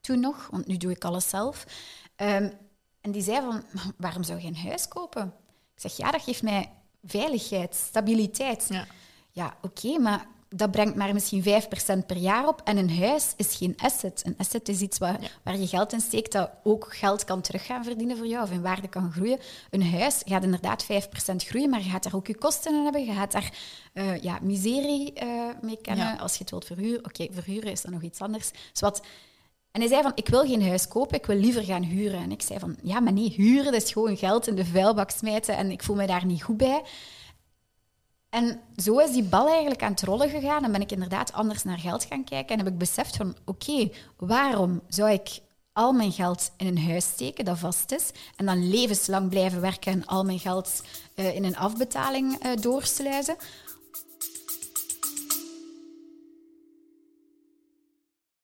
Toen 0.00 0.20
nog, 0.20 0.48
want 0.50 0.66
nu 0.66 0.76
doe 0.76 0.90
ik 0.90 1.04
alles 1.04 1.28
zelf. 1.28 1.66
Ehm, 2.16 2.50
en 3.00 3.10
die 3.10 3.22
zei 3.22 3.40
van, 3.40 3.62
waarom 3.96 4.22
zou 4.22 4.40
je 4.40 4.46
een 4.46 4.56
huis 4.56 4.88
kopen? 4.88 5.34
Ik 5.74 5.80
zeg, 5.80 5.96
ja, 5.96 6.10
dat 6.10 6.22
geeft 6.22 6.42
mij 6.42 6.70
veiligheid, 7.02 7.74
stabiliteit. 7.74 8.66
Ja. 8.68 8.86
Ja, 9.30 9.56
oké, 9.62 9.98
maar 9.98 10.26
dat 10.48 10.70
brengt 10.70 10.94
maar 10.94 11.14
misschien 11.14 11.42
5% 11.42 12.06
per 12.06 12.16
jaar 12.16 12.48
op. 12.48 12.60
En 12.64 12.76
een 12.76 12.98
huis 12.98 13.32
is 13.36 13.56
geen 13.56 13.74
asset. 13.76 14.22
Een 14.24 14.34
asset 14.38 14.68
is 14.68 14.80
iets 14.80 14.98
waar, 14.98 15.38
waar 15.42 15.58
je 15.58 15.66
geld 15.66 15.92
in 15.92 16.00
steekt 16.00 16.32
dat 16.32 16.50
ook 16.62 16.86
geld 16.94 17.24
kan 17.24 17.40
terug 17.40 17.66
gaan 17.66 17.84
verdienen 17.84 18.16
voor 18.16 18.26
jou 18.26 18.44
of 18.44 18.50
in 18.50 18.62
waarde 18.62 18.88
kan 18.88 19.12
groeien. 19.12 19.38
Een 19.70 19.90
huis 19.90 20.22
gaat 20.24 20.42
inderdaad 20.42 20.84
5% 20.84 20.86
groeien, 21.36 21.70
maar 21.70 21.82
je 21.82 21.90
gaat 21.90 22.02
daar 22.02 22.14
ook 22.14 22.26
je 22.26 22.36
kosten 22.36 22.74
in 22.74 22.82
hebben. 22.82 23.04
Je 23.04 23.12
gaat 23.12 23.32
daar 23.32 23.52
eh, 23.92 24.22
ja, 24.22 24.38
miserie 24.42 25.12
eh, 25.12 25.28
mee 25.60 25.78
kennen. 25.82 26.06
Ja. 26.06 26.16
Als 26.16 26.32
je 26.32 26.38
het 26.38 26.50
wilt 26.50 26.64
verhuren. 26.64 27.04
Oké, 27.04 27.26
verhuren 27.30 27.70
is 27.70 27.82
dan 27.82 27.92
nog 27.92 28.02
iets 28.02 28.20
anders. 28.20 28.50
Dus 28.72 28.80
wat... 28.80 29.02
En 29.70 29.80
hij 29.80 29.88
zei 29.88 30.02
van, 30.02 30.12
ik 30.14 30.28
wil 30.28 30.46
geen 30.46 30.66
huis 30.66 30.88
kopen, 30.88 31.16
ik 31.16 31.26
wil 31.26 31.36
liever 31.36 31.64
gaan 31.64 31.82
huren. 31.82 32.20
En 32.20 32.32
ik 32.32 32.42
zei 32.42 32.58
van, 32.58 32.76
ja, 32.82 33.00
maar 33.00 33.12
nee, 33.12 33.32
huren, 33.36 33.72
dat 33.72 33.82
is 33.82 33.92
gewoon 33.92 34.16
geld 34.16 34.46
in 34.46 34.54
de 34.54 34.64
vuilbak 34.64 35.10
smijten 35.10 35.56
en 35.56 35.70
ik 35.70 35.82
voel 35.82 35.96
me 35.96 36.06
daar 36.06 36.24
niet 36.24 36.42
goed 36.42 36.56
bij. 36.56 36.82
En 38.30 38.60
zo 38.76 38.98
is 38.98 39.12
die 39.12 39.22
bal 39.22 39.48
eigenlijk 39.48 39.82
aan 39.82 39.90
het 39.90 40.02
rollen 40.02 40.28
gegaan 40.28 40.64
en 40.64 40.72
ben 40.72 40.80
ik 40.80 40.92
inderdaad 40.92 41.32
anders 41.32 41.64
naar 41.64 41.78
geld 41.78 42.04
gaan 42.04 42.24
kijken 42.24 42.52
en 42.52 42.64
heb 42.64 42.72
ik 42.72 42.78
beseft 42.78 43.16
van, 43.16 43.36
oké, 43.44 43.90
waarom 44.16 44.80
zou 44.88 45.10
ik 45.10 45.40
al 45.72 45.92
mijn 45.92 46.12
geld 46.12 46.52
in 46.56 46.66
een 46.66 46.78
huis 46.78 47.04
steken 47.04 47.44
dat 47.44 47.58
vast 47.58 47.92
is 47.92 48.10
en 48.36 48.46
dan 48.46 48.68
levenslang 48.68 49.28
blijven 49.28 49.60
werken 49.60 49.92
en 49.92 50.06
al 50.06 50.24
mijn 50.24 50.38
geld 50.38 50.82
eh, 51.14 51.34
in 51.34 51.44
een 51.44 51.56
afbetaling 51.56 52.38
eh, 52.38 52.50
doorsluizen? 52.60 53.36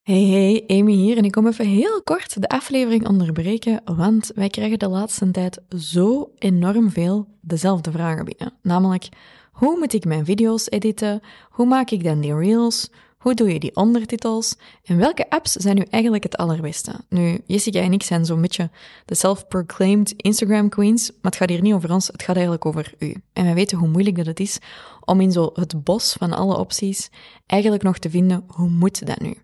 Hey, 0.02 0.22
hey, 0.22 0.78
Amy 0.78 0.92
hier 0.92 1.16
en 1.16 1.24
ik 1.24 1.32
kom 1.32 1.46
even 1.46 1.66
heel 1.66 2.02
kort 2.02 2.40
de 2.40 2.48
aflevering 2.48 3.08
onderbreken, 3.08 3.80
want 3.84 4.30
wij 4.34 4.48
krijgen 4.48 4.78
de 4.78 4.88
laatste 4.88 5.30
tijd 5.30 5.60
zo 5.78 6.30
enorm 6.38 6.90
veel 6.90 7.28
dezelfde 7.40 7.90
vragen 7.90 8.24
binnen. 8.24 8.52
Namelijk, 8.62 9.08
hoe 9.54 9.78
moet 9.78 9.92
ik 9.92 10.04
mijn 10.04 10.24
video's 10.24 10.66
editen? 10.68 11.20
Hoe 11.50 11.66
maak 11.66 11.90
ik 11.90 12.04
dan 12.04 12.20
die 12.20 12.34
reels? 12.34 12.90
Hoe 13.18 13.34
doe 13.34 13.52
je 13.52 13.60
die 13.60 13.76
ondertitels? 13.76 14.56
En 14.84 14.96
welke 14.96 15.30
apps 15.30 15.52
zijn 15.52 15.76
nu 15.76 15.82
eigenlijk 15.90 16.22
het 16.22 16.36
allerbeste? 16.36 16.92
Nu, 17.08 17.40
Jessica 17.46 17.80
en 17.80 17.92
ik 17.92 18.02
zijn 18.02 18.24
zo'n 18.24 18.40
beetje 18.40 18.70
de 19.04 19.14
self-proclaimed 19.14 20.14
Instagram 20.16 20.68
queens, 20.68 21.10
maar 21.10 21.30
het 21.30 21.36
gaat 21.36 21.48
hier 21.48 21.62
niet 21.62 21.74
over 21.74 21.92
ons, 21.92 22.06
het 22.06 22.22
gaat 22.22 22.34
eigenlijk 22.34 22.66
over 22.66 22.94
u. 22.98 23.14
En 23.32 23.44
wij 23.44 23.54
weten 23.54 23.78
hoe 23.78 23.88
moeilijk 23.88 24.16
dat 24.16 24.26
het 24.26 24.40
is 24.40 24.58
om 25.04 25.20
in 25.20 25.32
zo 25.32 25.50
het 25.54 25.84
bos 25.84 26.12
van 26.18 26.32
alle 26.32 26.56
opties 26.56 27.10
eigenlijk 27.46 27.82
nog 27.82 27.98
te 27.98 28.10
vinden, 28.10 28.44
hoe 28.46 28.68
moet 28.68 29.06
dat 29.06 29.20
nu? 29.20 29.34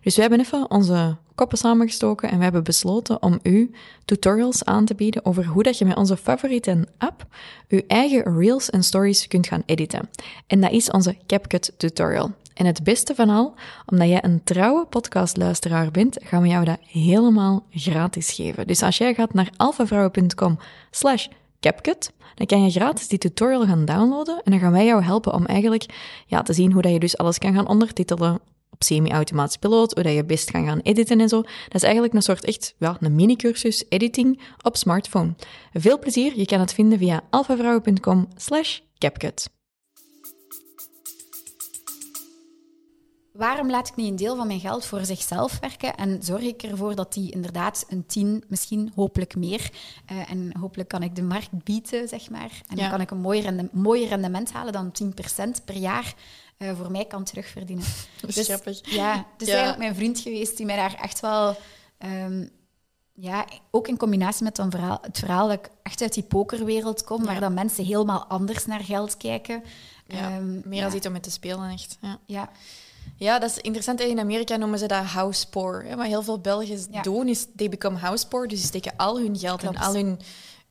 Dus 0.00 0.14
we 0.14 0.20
hebben 0.20 0.40
even 0.40 0.70
onze 0.70 1.16
koppen 1.34 1.58
samengestoken 1.58 2.30
en 2.30 2.36
we 2.36 2.42
hebben 2.42 2.64
besloten 2.64 3.22
om 3.22 3.38
u 3.42 3.70
tutorials 4.04 4.64
aan 4.64 4.84
te 4.84 4.94
bieden 4.94 5.24
over 5.24 5.46
hoe 5.46 5.62
dat 5.62 5.78
je 5.78 5.84
met 5.84 5.96
onze 5.96 6.16
favoriete 6.16 6.88
app 6.98 7.26
je 7.68 7.84
eigen 7.86 8.38
reels 8.38 8.70
en 8.70 8.82
stories 8.82 9.28
kunt 9.28 9.46
gaan 9.46 9.62
editen. 9.66 10.08
En 10.46 10.60
dat 10.60 10.70
is 10.70 10.90
onze 10.90 11.16
CapCut 11.26 11.72
tutorial. 11.76 12.30
En 12.54 12.66
het 12.66 12.84
beste 12.84 13.14
van 13.14 13.28
al, 13.28 13.54
omdat 13.86 14.08
jij 14.08 14.24
een 14.24 14.44
trouwe 14.44 14.86
podcastluisteraar 14.86 15.90
bent, 15.90 16.18
gaan 16.22 16.42
we 16.42 16.48
jou 16.48 16.64
dat 16.64 16.78
helemaal 16.86 17.66
gratis 17.70 18.30
geven. 18.30 18.66
Dus 18.66 18.82
als 18.82 18.98
jij 18.98 19.14
gaat 19.14 19.34
naar 19.34 19.50
alfavrouwen.com 19.56 20.58
slash 20.90 21.26
CapCut, 21.60 22.12
dan 22.34 22.46
kan 22.46 22.62
je 22.62 22.70
gratis 22.70 23.08
die 23.08 23.18
tutorial 23.18 23.66
gaan 23.66 23.84
downloaden 23.84 24.40
en 24.44 24.50
dan 24.50 24.60
gaan 24.60 24.72
wij 24.72 24.84
jou 24.84 25.02
helpen 25.02 25.34
om 25.34 25.46
eigenlijk 25.46 25.86
ja, 26.26 26.42
te 26.42 26.52
zien 26.52 26.72
hoe 26.72 26.82
dat 26.82 26.92
je 26.92 26.98
dus 26.98 27.18
alles 27.18 27.38
kan 27.38 27.54
gaan 27.54 27.68
ondertitelen 27.68 28.40
op 28.82 28.88
semi-automatisch 28.88 29.56
piloot, 29.56 29.92
hoe 29.92 30.02
dat 30.02 30.14
je 30.14 30.24
best 30.24 30.50
kan 30.50 30.64
gaan 30.64 30.80
editen 30.80 31.20
en 31.20 31.28
zo. 31.28 31.42
Dat 31.42 31.74
is 31.74 31.82
eigenlijk 31.82 32.14
een 32.14 32.22
soort 32.22 32.44
echt 32.44 32.74
ja, 32.78 32.96
een 33.00 33.14
mini-cursus 33.14 33.84
editing 33.88 34.40
op 34.62 34.76
smartphone. 34.76 35.34
Veel 35.72 35.98
plezier, 35.98 36.38
je 36.38 36.46
kan 36.46 36.60
het 36.60 36.74
vinden 36.74 36.98
via 36.98 37.20
alfavrouwen.com 37.30 38.28
slash 38.36 38.78
CapCut. 38.98 39.50
Waarom 43.32 43.70
laat 43.70 43.88
ik 43.88 43.96
niet 43.96 44.08
een 44.08 44.16
deel 44.16 44.36
van 44.36 44.46
mijn 44.46 44.60
geld 44.60 44.84
voor 44.84 45.04
zichzelf 45.04 45.58
werken 45.60 45.94
en 45.94 46.22
zorg 46.22 46.42
ik 46.42 46.62
ervoor 46.62 46.94
dat 46.94 47.12
die 47.12 47.32
inderdaad 47.32 47.84
een 47.88 48.06
tien, 48.06 48.44
misschien 48.48 48.92
hopelijk 48.94 49.36
meer, 49.36 49.70
uh, 50.12 50.30
en 50.30 50.56
hopelijk 50.60 50.88
kan 50.88 51.02
ik 51.02 51.16
de 51.16 51.22
markt 51.22 51.64
bieden, 51.64 52.08
zeg 52.08 52.30
maar. 52.30 52.60
En 52.68 52.76
dan 52.76 52.90
kan 52.90 53.00
ik 53.00 53.10
een 53.10 53.20
mooi, 53.20 53.40
rende, 53.40 53.68
mooi 53.72 54.06
rendement 54.06 54.52
halen 54.52 54.72
dan 54.72 54.92
10% 55.60 55.64
per 55.64 55.76
jaar 55.76 56.14
uh, 56.62 56.76
voor 56.76 56.90
mij 56.90 57.04
kan 57.04 57.24
terugverdienen. 57.24 57.84
Dat 58.20 58.30
is 58.30 58.34
dus, 58.34 58.46
grappig. 58.46 58.80
Ja, 58.82 59.26
het 59.32 59.42
is 59.42 59.48
ja. 59.48 59.54
eigenlijk 59.54 59.82
mijn 59.82 59.94
vriend 59.94 60.18
geweest 60.18 60.56
die 60.56 60.66
mij 60.66 60.76
daar 60.76 60.94
echt 60.94 61.20
wel... 61.20 61.56
Um, 62.04 62.50
ja, 63.14 63.46
ook 63.70 63.88
in 63.88 63.96
combinatie 63.96 64.44
met 64.44 64.56
dan 64.56 64.70
verhaal, 64.70 64.98
het 65.02 65.18
verhaal 65.18 65.48
dat 65.48 65.58
ik 65.58 65.70
echt 65.82 66.02
uit 66.02 66.14
die 66.14 66.22
pokerwereld 66.22 67.04
kom, 67.04 67.20
ja. 67.20 67.26
waar 67.26 67.40
dan 67.40 67.54
mensen 67.54 67.84
helemaal 67.84 68.24
anders 68.24 68.66
naar 68.66 68.80
geld 68.80 69.16
kijken. 69.16 69.62
Ja, 70.06 70.36
um, 70.36 70.62
meer 70.64 70.84
als 70.84 70.94
iets 70.94 71.06
om 71.06 71.12
mee 71.12 71.20
te 71.20 71.30
spelen, 71.30 71.70
echt. 71.70 71.98
Ja. 72.00 72.18
ja. 72.26 72.50
Ja, 73.16 73.38
dat 73.38 73.50
is 73.50 73.56
interessant. 73.56 74.00
In 74.00 74.18
Amerika 74.18 74.56
noemen 74.56 74.78
ze 74.78 74.86
dat 74.86 75.04
house 75.04 75.48
poor. 75.48 75.86
Wat 75.96 76.06
heel 76.06 76.22
veel 76.22 76.40
Belgen 76.40 77.02
doen, 77.02 77.28
is 77.28 77.46
they 77.56 77.68
become 77.68 77.98
house 77.98 78.28
poor. 78.28 78.48
Dus 78.48 78.60
ze 78.60 78.66
steken 78.66 78.92
al 78.96 79.18
hun 79.18 79.38
geld 79.38 79.60
Klopt. 79.60 79.76
en 79.76 79.82
al 79.82 79.94
hun, 79.94 80.20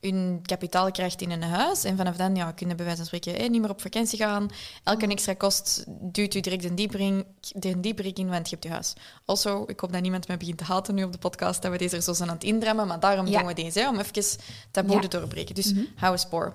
hun 0.02 0.40
kapitaal 0.42 0.90
krijgt 0.90 1.20
in 1.20 1.30
een 1.30 1.42
huis. 1.42 1.84
En 1.84 1.96
vanaf 1.96 2.16
dan 2.16 2.36
ja, 2.36 2.52
kunnen 2.52 2.76
bij 2.76 2.84
wijze 2.84 3.04
van 3.04 3.18
spreken 3.18 3.42
eh, 3.42 3.50
niet 3.50 3.60
meer 3.60 3.70
op 3.70 3.80
vakantie 3.80 4.18
gaan. 4.18 4.50
Elke 4.84 5.06
extra 5.06 5.34
kost 5.34 5.84
duwt 5.88 6.34
u 6.34 6.40
direct 6.40 6.64
een 6.64 6.74
diepering, 6.74 7.26
een 7.60 7.80
diepering 7.80 8.16
in, 8.16 8.28
want 8.28 8.48
je 8.48 8.50
hebt 8.50 8.66
je 8.66 8.70
huis. 8.70 8.92
Also, 9.24 9.64
ik 9.66 9.80
hoop 9.80 9.92
dat 9.92 10.02
niemand 10.02 10.28
me 10.28 10.36
begint 10.36 10.58
te 10.58 10.64
haten 10.64 10.94
nu 10.94 11.04
op 11.04 11.12
de 11.12 11.18
podcast, 11.18 11.62
dat 11.62 11.70
we 11.70 11.78
deze 11.78 11.96
er 11.96 12.02
zo 12.02 12.12
zijn 12.12 12.28
aan 12.28 12.34
het 12.34 12.44
indrammen. 12.44 12.86
Maar 12.86 13.00
daarom 13.00 13.26
ja. 13.26 13.38
doen 13.38 13.46
we 13.46 13.54
deze, 13.54 13.80
hè, 13.80 13.88
om 13.88 13.98
even 13.98 14.38
taboe 14.70 14.94
ja. 14.94 15.00
te 15.00 15.08
doorbreken. 15.08 15.54
Dus 15.54 15.72
mm 15.72 15.78
-hmm. 15.78 15.88
house 15.96 16.28
poor. 16.28 16.54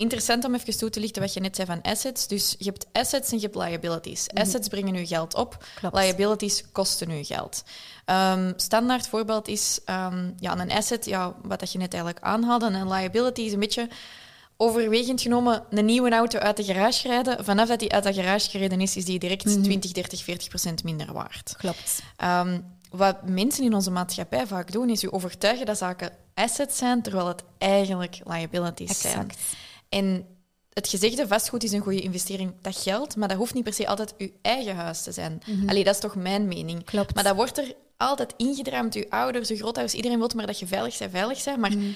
Interessant 0.00 0.44
om 0.44 0.54
even 0.54 0.78
toe 0.78 0.90
te 0.90 1.00
lichten 1.00 1.22
wat 1.22 1.34
je 1.34 1.40
net 1.40 1.56
zei 1.56 1.66
van 1.66 1.82
assets. 1.82 2.26
Dus 2.26 2.54
je 2.58 2.64
hebt 2.64 2.86
assets 2.92 3.30
en 3.30 3.36
je 3.36 3.42
hebt 3.42 3.54
liabilities. 3.54 4.20
Mm 4.20 4.36
-hmm. 4.36 4.46
Assets 4.46 4.68
brengen 4.68 4.94
je 4.94 5.06
geld 5.06 5.34
op, 5.34 5.64
Klopt. 5.74 5.96
liabilities 5.96 6.64
kosten 6.72 7.16
je 7.16 7.24
geld. 7.24 7.62
Um, 8.10 8.52
standaard 8.56 9.08
voorbeeld 9.08 9.48
is 9.48 9.80
um, 9.86 10.34
ja, 10.38 10.58
een 10.58 10.70
asset, 10.70 11.04
ja, 11.04 11.34
wat 11.42 11.60
dat 11.60 11.72
je 11.72 11.78
net 11.78 11.94
eigenlijk 11.94 12.24
aanhaalde. 12.24 12.66
En 12.66 12.74
een 12.74 12.92
liability 12.92 13.40
is 13.40 13.52
een 13.52 13.58
beetje 13.60 13.88
overwegend 14.56 15.20
genomen 15.20 15.64
een 15.70 15.84
nieuwe 15.84 16.10
auto 16.10 16.38
uit 16.38 16.56
de 16.56 16.64
garage 16.64 17.08
rijden. 17.08 17.44
Vanaf 17.44 17.68
dat 17.68 17.78
die 17.78 17.92
uit 17.92 18.04
de 18.04 18.12
garage 18.12 18.50
gereden 18.50 18.80
is, 18.80 18.96
is 18.96 19.04
die 19.04 19.18
direct 19.18 19.44
mm 19.44 19.52
-hmm. 19.52 19.62
20, 19.62 19.92
30, 19.92 20.22
40 20.24 20.48
procent 20.48 20.84
minder 20.84 21.12
waard. 21.12 21.54
Klopt. 21.56 22.02
Um, 22.24 22.78
wat 22.90 23.28
mensen 23.28 23.64
in 23.64 23.74
onze 23.74 23.90
maatschappij 23.90 24.46
vaak 24.46 24.72
doen, 24.72 24.90
is 24.90 25.00
je 25.00 25.12
overtuigen 25.12 25.66
dat 25.66 25.78
zaken 25.78 26.12
assets 26.34 26.76
zijn, 26.78 27.02
terwijl 27.02 27.26
het 27.26 27.42
eigenlijk 27.58 28.20
liabilities 28.24 28.88
exact. 28.88 29.12
zijn. 29.12 29.30
En 29.88 30.26
het 30.72 30.88
gezegde 30.88 31.26
vastgoed 31.28 31.62
is 31.64 31.72
een 31.72 31.80
goede 31.80 32.00
investering, 32.00 32.52
dat 32.60 32.76
geldt, 32.76 33.16
maar 33.16 33.28
dat 33.28 33.36
hoeft 33.36 33.54
niet 33.54 33.64
per 33.64 33.72
se 33.72 33.86
altijd 33.86 34.14
uw 34.18 34.30
eigen 34.42 34.76
huis 34.76 35.02
te 35.02 35.12
zijn. 35.12 35.42
Mm 35.46 35.58
-hmm. 35.58 35.68
Allee, 35.68 35.84
dat 35.84 35.94
is 35.94 36.00
toch 36.00 36.14
mijn 36.14 36.48
mening. 36.48 36.84
Klopt. 36.84 37.14
Maar 37.14 37.24
dat 37.24 37.36
wordt 37.36 37.58
er 37.58 37.74
altijd 38.00 38.34
ingedramd, 38.36 38.94
uw 38.94 39.04
ouders, 39.08 39.50
uw 39.50 39.56
grootouders, 39.56 39.94
iedereen 39.96 40.18
wil 40.18 40.30
maar 40.34 40.46
dat 40.46 40.58
je 40.58 40.66
veilig 40.66 40.98
bent, 40.98 41.10
veilig 41.10 41.44
bent. 41.44 41.58
Maar 41.58 41.72
mm. 41.76 41.94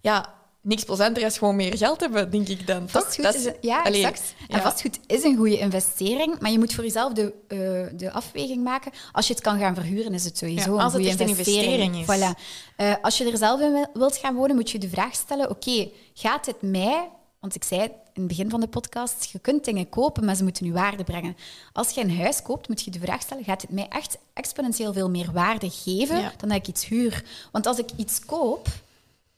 ja, 0.00 0.34
niks 0.60 0.84
plezanter 0.84 1.22
is 1.22 1.38
gewoon 1.38 1.56
meer 1.56 1.76
geld 1.76 2.00
hebben, 2.00 2.30
denk 2.30 2.48
ik 2.48 2.66
dan. 2.66 2.88
Vastgoed 2.88 3.24
toch? 3.24 3.34
Is, 3.34 3.44
een, 3.44 3.56
ja, 3.60 3.82
Allee, 3.82 4.06
exact. 4.06 4.34
En 4.48 4.56
ja. 4.56 4.62
vastgoed 4.62 4.98
is 5.06 5.22
een 5.22 5.36
goede 5.36 5.58
investering, 5.58 6.40
maar 6.40 6.50
je 6.50 6.58
moet 6.58 6.74
voor 6.74 6.84
jezelf 6.84 7.12
de, 7.12 7.34
uh, 7.48 7.98
de 7.98 8.12
afweging 8.12 8.64
maken. 8.64 8.92
Als 9.12 9.26
je 9.26 9.32
het 9.32 9.42
kan 9.42 9.58
gaan 9.58 9.74
verhuren, 9.74 10.14
is 10.14 10.24
het 10.24 10.38
sowieso 10.38 10.76
ja, 10.76 10.84
een 10.84 10.90
goede 10.90 11.08
investering. 11.08 11.38
investering. 11.38 11.96
is. 11.96 12.04
Voilà. 12.04 12.40
Uh, 12.76 12.94
als 13.02 13.18
je 13.18 13.30
er 13.30 13.36
zelf 13.36 13.60
in 13.60 13.88
wilt 13.92 14.16
gaan 14.16 14.34
wonen, 14.34 14.56
moet 14.56 14.70
je 14.70 14.78
de 14.78 14.88
vraag 14.88 15.14
stellen, 15.14 15.50
oké, 15.50 15.70
okay, 15.70 15.92
gaat 16.14 16.46
het 16.46 16.62
mij 16.62 17.08
want 17.40 17.54
ik 17.54 17.64
zei 17.64 17.82
in 17.82 17.90
het 18.12 18.26
begin 18.26 18.50
van 18.50 18.60
de 18.60 18.68
podcast, 18.68 19.30
je 19.32 19.38
kunt 19.38 19.64
dingen 19.64 19.88
kopen, 19.88 20.24
maar 20.24 20.34
ze 20.34 20.42
moeten 20.42 20.66
je 20.66 20.72
waarde 20.72 21.04
brengen. 21.04 21.36
Als 21.72 21.90
je 21.90 22.00
een 22.00 22.16
huis 22.16 22.42
koopt, 22.42 22.68
moet 22.68 22.84
je 22.84 22.90
de 22.90 22.98
vraag 22.98 23.22
stellen, 23.22 23.44
gaat 23.44 23.62
het 23.62 23.70
mij 23.70 23.88
echt 23.88 24.18
exponentieel 24.32 24.92
veel 24.92 25.10
meer 25.10 25.32
waarde 25.32 25.70
geven 25.70 26.18
ja. 26.20 26.32
dan 26.36 26.48
dat 26.48 26.58
ik 26.58 26.66
iets 26.66 26.86
huur? 26.86 27.24
Want 27.52 27.66
als 27.66 27.78
ik 27.78 27.90
iets 27.96 28.24
koop, 28.24 28.68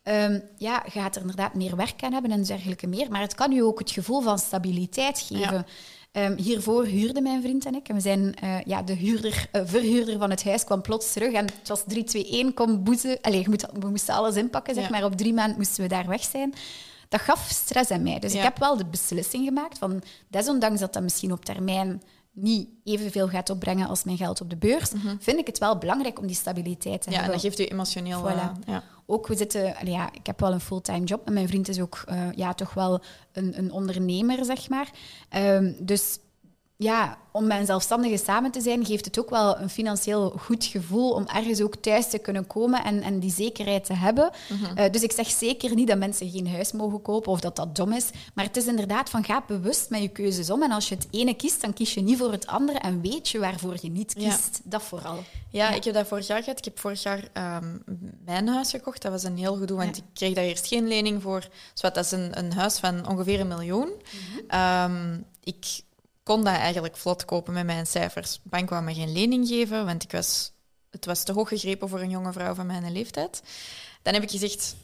um, 0.03 0.43
ja, 0.57 0.83
je 0.85 1.01
gaat 1.01 1.15
er 1.15 1.21
inderdaad 1.21 1.55
meer 1.55 1.77
werk 1.77 2.03
aan 2.03 2.13
hebben 2.13 2.31
en 2.31 2.43
dergelijke 2.43 2.87
meer, 2.87 3.11
maar 3.11 3.21
het 3.21 3.35
kan 3.35 3.53
je 3.53 3.65
ook 3.65 3.79
het 3.79 3.91
gevoel 3.91 4.21
van 4.21 4.39
stabiliteit 4.39 5.19
geven. 5.19 5.55
Ja. 5.55 5.65
Um, 6.13 6.37
hiervoor 6.37 6.85
huurden 6.85 7.23
mijn 7.23 7.43
vriend 7.43 7.67
en 7.67 7.75
ik. 7.75 7.89
En 7.89 7.95
we 7.95 8.01
zijn, 8.01 8.35
uh, 8.45 8.61
ja, 8.65 8.83
de 8.83 8.93
huurder, 8.93 9.49
uh, 9.53 9.63
verhuurder 9.65 10.19
van 10.19 10.31
het 10.31 10.45
huis 10.45 10.65
kwam 10.65 10.83
plots 10.83 11.13
terug. 11.13 11.33
En 11.33 11.45
het 11.45 11.69
was 11.69 11.83
3, 11.87 12.05
2, 12.05 12.29
1, 12.31 12.55
kom 12.55 12.85
boezen. 12.85 13.19
Allee, 13.21 13.49
moet, 13.49 13.67
we 13.81 13.89
moesten 13.89 14.15
alles 14.15 14.37
inpakken, 14.37 14.75
zeg 14.75 14.85
ja. 14.85 14.91
maar. 14.91 15.05
Op 15.05 15.17
drie 15.17 15.33
maanden 15.33 15.57
moesten 15.57 15.83
we 15.83 15.89
daar 15.89 16.07
weg 16.07 16.23
zijn 16.23 16.55
dat 17.11 17.21
gaf 17.21 17.49
stress 17.49 17.91
aan 17.91 18.03
mij. 18.03 18.19
Dus 18.19 18.33
ja. 18.33 18.39
ik 18.39 18.45
heb 18.45 18.59
wel 18.59 18.77
de 18.77 18.87
beslissing 18.87 19.45
gemaakt 19.45 19.79
van, 19.79 20.03
desondanks 20.29 20.81
dat 20.81 20.93
dat 20.93 21.03
misschien 21.03 21.33
op 21.33 21.45
termijn 21.45 22.03
niet 22.33 22.69
evenveel 22.85 23.29
gaat 23.29 23.51
opbrengen 23.51 23.89
als 23.89 24.05
mijn 24.05 24.17
geld 24.17 24.41
op 24.41 24.51
de 24.51 24.57
beurs, 24.57 24.93
mm 24.93 25.01
-hmm. 25.01 25.17
vind 25.21 25.39
ik 25.39 25.47
het 25.47 25.59
wel 25.59 25.79
belangrijk 25.79 26.19
om 26.19 26.27
die 26.27 26.37
stabiliteit 26.37 27.03
te 27.03 27.11
ja, 27.11 27.17
hebben. 27.17 27.37
Ja, 27.37 27.43
dat 27.43 27.51
geeft 27.51 27.69
u 27.69 27.73
emotioneel... 27.73 28.21
Voilà. 28.21 28.35
Uh, 28.35 28.51
ja. 28.67 28.83
Ook, 29.07 29.27
we 29.27 29.37
zitten... 29.37 29.75
Ja, 29.85 30.09
ik 30.13 30.27
heb 30.27 30.41
wel 30.41 30.53
een 30.53 30.61
fulltime 30.61 31.05
job, 31.05 31.27
en 31.27 31.33
mijn 31.33 31.49
vriend 31.49 31.69
is 31.69 31.81
ook 31.81 32.05
uh, 32.09 32.33
ja, 32.35 32.55
toch 32.55 32.75
wel 32.75 33.03
een, 33.33 33.59
een 33.59 33.73
ondernemer, 33.73 34.45
zeg 34.45 34.69
maar. 34.69 34.91
Um, 35.37 35.77
dus 35.79 36.19
ja, 36.81 37.19
om 37.33 37.47
met 37.47 37.59
een 37.59 37.67
zelfstandige 37.67 38.17
samen 38.17 38.51
te 38.51 38.61
zijn, 38.61 38.87
geeft 38.87 39.05
het 39.05 39.19
ook 39.19 39.31
wel 39.31 39.59
een 39.59 39.71
financieel 39.71 40.31
goed 40.31 40.65
gevoel 40.65 41.11
om 41.13 41.27
ergens 41.27 41.61
ook 41.61 41.77
thuis 41.77 42.11
te 42.11 42.19
kunnen 42.19 42.47
komen 42.47 42.85
en, 42.85 43.03
en 43.03 43.19
die 43.19 43.31
zekerheid 43.31 43.85
te 43.85 43.95
hebben. 43.95 44.31
Mm 44.49 44.57
-hmm. 44.57 44.79
uh, 44.79 44.91
dus 44.91 45.03
ik 45.03 45.13
zeg 45.13 45.29
zeker 45.31 45.75
niet 45.75 45.89
dat 45.89 45.99
mensen 45.99 46.31
geen 46.31 46.49
huis 46.49 46.73
mogen 46.73 47.03
kopen 47.03 47.33
of 47.33 47.41
dat 47.41 47.57
dat 47.57 47.77
dom 47.77 47.93
is. 47.93 48.11
Maar 48.35 48.45
het 48.45 48.57
is 48.57 48.67
inderdaad 48.67 49.11
van 49.11 49.25
ga 49.25 49.45
bewust 49.47 49.91
met 49.91 50.03
je 50.03 50.09
keuzes 50.09 50.51
om. 50.51 50.63
En 50.63 50.71
als 50.71 50.89
je 50.89 50.95
het 50.95 51.07
ene 51.11 51.35
kiest, 51.35 51.61
dan 51.61 51.73
kies 51.73 51.95
je 51.95 52.01
niet 52.01 52.19
voor 52.19 52.33
het 52.33 52.47
andere 52.47 52.79
en 52.79 53.01
weet 53.01 53.29
je 53.29 53.39
waarvoor 53.39 53.77
je 53.81 53.91
niet 53.91 54.15
kiest. 54.15 54.61
Ja. 54.63 54.71
Dat 54.71 54.83
vooral. 54.83 55.17
Ja, 55.51 55.69
ja, 55.69 55.75
ik 55.75 55.85
heb 55.85 55.95
dat 55.95 56.07
vorig 56.07 56.27
jaar 56.27 56.43
gehad. 56.43 56.59
Ik 56.59 56.65
heb 56.65 56.79
vorig 56.79 57.03
jaar 57.03 57.29
um, 57.63 57.83
mijn 58.25 58.49
huis 58.49 58.71
gekocht. 58.71 59.03
Dat 59.03 59.13
was 59.13 59.23
een 59.23 59.39
heel 59.39 59.57
gedoe, 59.57 59.77
want 59.77 59.97
ja. 59.97 60.03
ik 60.03 60.09
kreeg 60.15 60.35
daar 60.35 60.45
eerst 60.45 60.67
geen 60.67 60.89
lening 60.89 61.23
voor. 61.23 61.41
Dus 61.73 61.83
wat, 61.83 61.95
dat 61.95 62.05
is 62.05 62.11
een, 62.11 62.39
een 62.39 62.53
huis 62.53 62.79
van 62.79 63.09
ongeveer 63.09 63.41
een 63.41 63.49
miljoen. 63.49 63.89
Mm 63.89 64.49
-hmm. 64.49 64.93
um, 64.93 65.25
ik 65.45 65.83
kon 66.23 66.45
dat 66.45 66.55
eigenlijk 66.55 66.97
vlot 66.97 67.25
kopen 67.25 67.53
met 67.53 67.67
mijn 67.67 67.87
cijfers. 67.87 68.33
De 68.33 68.49
bank 68.49 68.71
wou 68.71 68.83
me 68.83 68.95
geen 68.95 69.13
lening 69.13 69.49
geven, 69.49 69.85
want 69.87 70.03
ik 70.03 70.13
was, 70.13 70.53
het 70.91 71.05
was 71.05 71.25
te 71.25 71.33
hoog 71.33 71.49
gegrepen 71.49 71.89
voor 71.89 72.01
een 72.01 72.11
jonge 72.11 72.33
vrouw 72.33 72.55
van 72.55 72.67
mijn 72.67 72.93
leeftijd. 72.93 73.43
Dan 74.03 74.15
heb 74.15 74.23
ik 74.23 74.31
gezegd, 74.31 74.77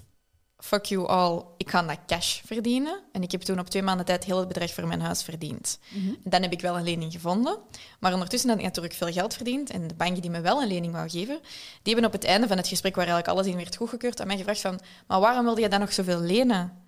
fuck 0.59 0.85
you 0.85 1.07
all, 1.07 1.43
ik 1.57 1.71
ga 1.71 1.83
dat 1.83 1.99
cash 2.07 2.41
verdienen. 2.45 3.03
En 3.13 3.23
ik 3.23 3.31
heb 3.31 3.41
toen 3.41 3.59
op 3.59 3.69
twee 3.69 3.83
maanden 3.83 4.07
tijd 4.07 4.25
heel 4.25 4.39
het 4.39 4.49
bedrag 4.49 4.73
voor 4.73 4.87
mijn 4.87 5.01
huis 5.01 5.23
verdiend. 5.23 5.79
Mm 5.89 6.03
-hmm. 6.03 6.17
Dan 6.25 6.43
heb 6.43 6.53
ik 6.53 6.61
wel 6.61 6.77
een 6.77 6.85
lening 6.85 7.13
gevonden. 7.13 7.59
Maar 8.01 8.13
ondertussen 8.13 8.49
had 8.49 8.59
ik 8.59 8.65
natuurlijk 8.65 8.95
veel 8.95 9.13
geld 9.13 9.35
verdiend. 9.35 9.71
En 9.71 9.87
de 9.87 9.95
bank 9.95 10.23
die 10.23 10.31
me 10.31 10.41
wel 10.41 10.63
een 10.63 10.69
lening 10.69 10.93
wou 10.93 11.09
geven, 11.09 11.41
die 11.83 11.95
hebben 11.95 12.05
op 12.05 12.13
het 12.13 12.25
einde 12.25 12.47
van 12.47 12.57
het 12.57 12.69
gesprek, 12.69 12.95
waar 12.95 13.07
eigenlijk 13.07 13.37
alles 13.39 13.53
in 13.53 13.57
werd 13.57 13.77
goedgekeurd, 13.77 14.21
aan 14.21 14.27
mij 14.27 14.37
gevraagd 14.37 14.61
van, 14.61 14.81
maar 15.07 15.21
waarom 15.21 15.45
wilde 15.45 15.61
je 15.61 15.69
dan 15.69 15.81
nog 15.81 15.93
zoveel 15.93 16.21
lenen? 16.21 16.86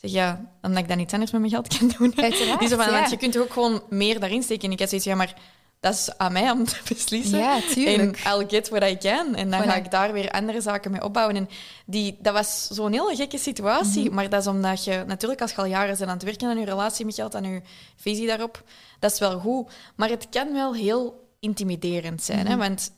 Zeg 0.00 0.10
ja, 0.10 0.50
omdat 0.62 0.82
ik 0.82 0.88
dat 0.88 0.96
niet 0.96 1.12
anders 1.12 1.30
met 1.30 1.40
mijn 1.40 1.52
geld 1.52 1.78
kan 1.78 1.92
doen. 1.98 2.12
Uiteraard, 2.24 2.58
Die 2.58 2.68
zo 2.68 2.76
van, 2.76 2.86
ja. 2.86 2.92
Want 2.92 3.10
je 3.10 3.16
kunt 3.16 3.34
er 3.34 3.42
ook 3.42 3.52
gewoon 3.52 3.82
meer 3.88 4.20
daarin 4.20 4.42
steken. 4.42 4.64
En 4.64 4.72
ik 4.72 4.78
had 4.78 4.88
zoiets 4.88 5.06
ja, 5.06 5.14
maar 5.14 5.34
dat 5.80 5.94
is 5.94 6.18
aan 6.18 6.32
mij 6.32 6.50
om 6.50 6.64
te 6.68 6.80
beslissen. 6.88 7.38
Ja, 7.38 7.60
tuurlijk. 7.60 8.20
En 8.24 8.32
I'll 8.32 8.44
get 8.48 8.68
what 8.68 8.90
I 8.90 8.96
can. 8.96 9.34
En 9.34 9.50
dan 9.50 9.62
voilà. 9.62 9.66
ga 9.66 9.74
ik 9.74 9.90
daar 9.90 10.12
weer 10.12 10.30
andere 10.30 10.60
zaken 10.60 10.90
mee 10.90 11.04
opbouwen. 11.04 11.36
En 11.36 11.48
die, 11.86 12.16
dat 12.20 12.32
was 12.32 12.66
zo'n 12.66 12.92
hele 12.92 13.16
gekke 13.16 13.38
situatie. 13.38 14.00
Mm 14.00 14.06
-hmm. 14.06 14.14
Maar 14.14 14.28
dat 14.28 14.40
is 14.40 14.46
omdat 14.46 14.84
je 14.84 15.04
natuurlijk 15.06 15.40
als 15.40 15.50
je 15.50 15.56
al 15.56 15.64
jaren 15.64 15.96
bent 15.96 16.08
aan 16.08 16.16
het 16.16 16.22
werken 16.22 16.48
aan 16.48 16.58
je 16.58 16.64
relatie 16.64 17.04
met 17.04 17.14
geld, 17.14 17.34
aan 17.34 17.44
je 17.44 17.62
visie 17.96 18.26
daarop, 18.26 18.62
dat 18.98 19.12
is 19.12 19.18
wel 19.18 19.38
goed. 19.38 19.72
Maar 19.96 20.08
het 20.08 20.26
kan 20.30 20.52
wel 20.52 20.74
heel 20.74 21.28
intimiderend 21.40 22.22
zijn. 22.22 22.38
Mm 22.38 22.46
-hmm. 22.46 22.60
hè? 22.60 22.66
Want 22.66 22.92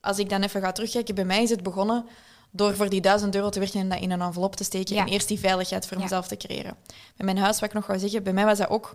als 0.00 0.18
ik 0.18 0.28
dan 0.28 0.42
even 0.42 0.60
ga 0.60 0.72
terugkijken, 0.72 1.14
bij 1.14 1.24
mij 1.24 1.42
is 1.42 1.50
het 1.50 1.62
begonnen 1.62 2.04
door 2.50 2.76
voor 2.76 2.88
die 2.88 3.00
duizend 3.00 3.34
euro 3.34 3.48
te 3.48 3.58
werken 3.58 3.80
en 3.80 3.88
dat 3.88 4.00
in 4.00 4.10
een 4.10 4.20
envelop 4.20 4.56
te 4.56 4.64
steken 4.64 4.94
ja. 4.94 5.00
en 5.00 5.08
eerst 5.08 5.28
die 5.28 5.38
veiligheid 5.38 5.86
voor 5.86 5.96
ja. 5.96 6.02
mezelf 6.02 6.28
te 6.28 6.36
creëren. 6.36 6.76
Met 7.16 7.24
mijn 7.24 7.38
huis, 7.38 7.60
wat 7.60 7.68
ik 7.68 7.74
nog 7.74 7.86
wou 7.86 7.98
zeggen, 7.98 8.22
bij 8.22 8.32
mij 8.32 8.44
was 8.44 8.58
dat 8.58 8.68
ook... 8.68 8.94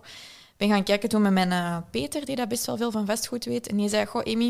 Ik 0.52 0.60
ben 0.60 0.68
gaan 0.68 0.84
kijken 0.84 1.08
toen 1.08 1.22
met 1.22 1.32
mijn 1.32 1.50
uh, 1.50 1.76
Peter, 1.90 2.24
die 2.24 2.36
dat 2.36 2.48
best 2.48 2.66
wel 2.66 2.76
veel 2.76 2.90
van 2.90 3.06
vastgoed 3.06 3.44
weet, 3.44 3.68
en 3.68 3.76
die 3.76 3.88
zei, 3.88 4.06
goh, 4.06 4.22
Amy, 4.22 4.46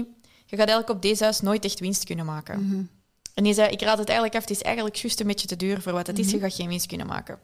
je 0.47 0.57
gaat 0.57 0.69
eigenlijk 0.69 0.89
op 0.89 1.03
deze 1.03 1.23
huis 1.23 1.41
nooit 1.41 1.65
echt 1.65 1.81
winst 1.81 2.05
kunnen 2.05 2.25
maken. 2.25 2.55
En 3.35 3.45
die 3.45 3.55
zei, 3.55 3.71
ik 3.71 3.83
raad 3.83 3.99
het 3.99 4.09
eigenlijk 4.09 4.37
af, 4.37 4.43
het 4.43 4.51
is 4.51 4.63
eigenlijk 4.63 4.97
juist 4.97 5.21
een 5.21 5.27
beetje 5.27 5.47
te 5.47 5.57
duur 5.57 5.83
voor 5.83 5.93
wat 5.93 6.07
het 6.07 6.19
is, 6.19 6.31
je 6.31 6.39
gaat 6.39 6.55
geen 6.55 6.69
winst 6.69 6.87
kunnen 6.87 7.07
maken. 7.07 7.39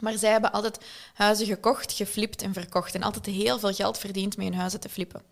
Maar 0.00 0.18
zij 0.18 0.30
hebben 0.30 0.52
altijd 0.52 0.80
huizen 1.14 1.46
gekocht, 1.46 1.92
geflipt 1.92 2.42
en 2.42 2.52
verkocht. 2.52 2.94
En 2.94 3.02
altijd 3.02 3.26
heel 3.26 3.58
veel 3.58 3.72
geld 3.72 3.98
verdiend 3.98 4.36
met 4.36 4.46
hun 4.46 4.54
huizen 4.54 4.80
te 4.80 4.88
flippen. 4.88 5.22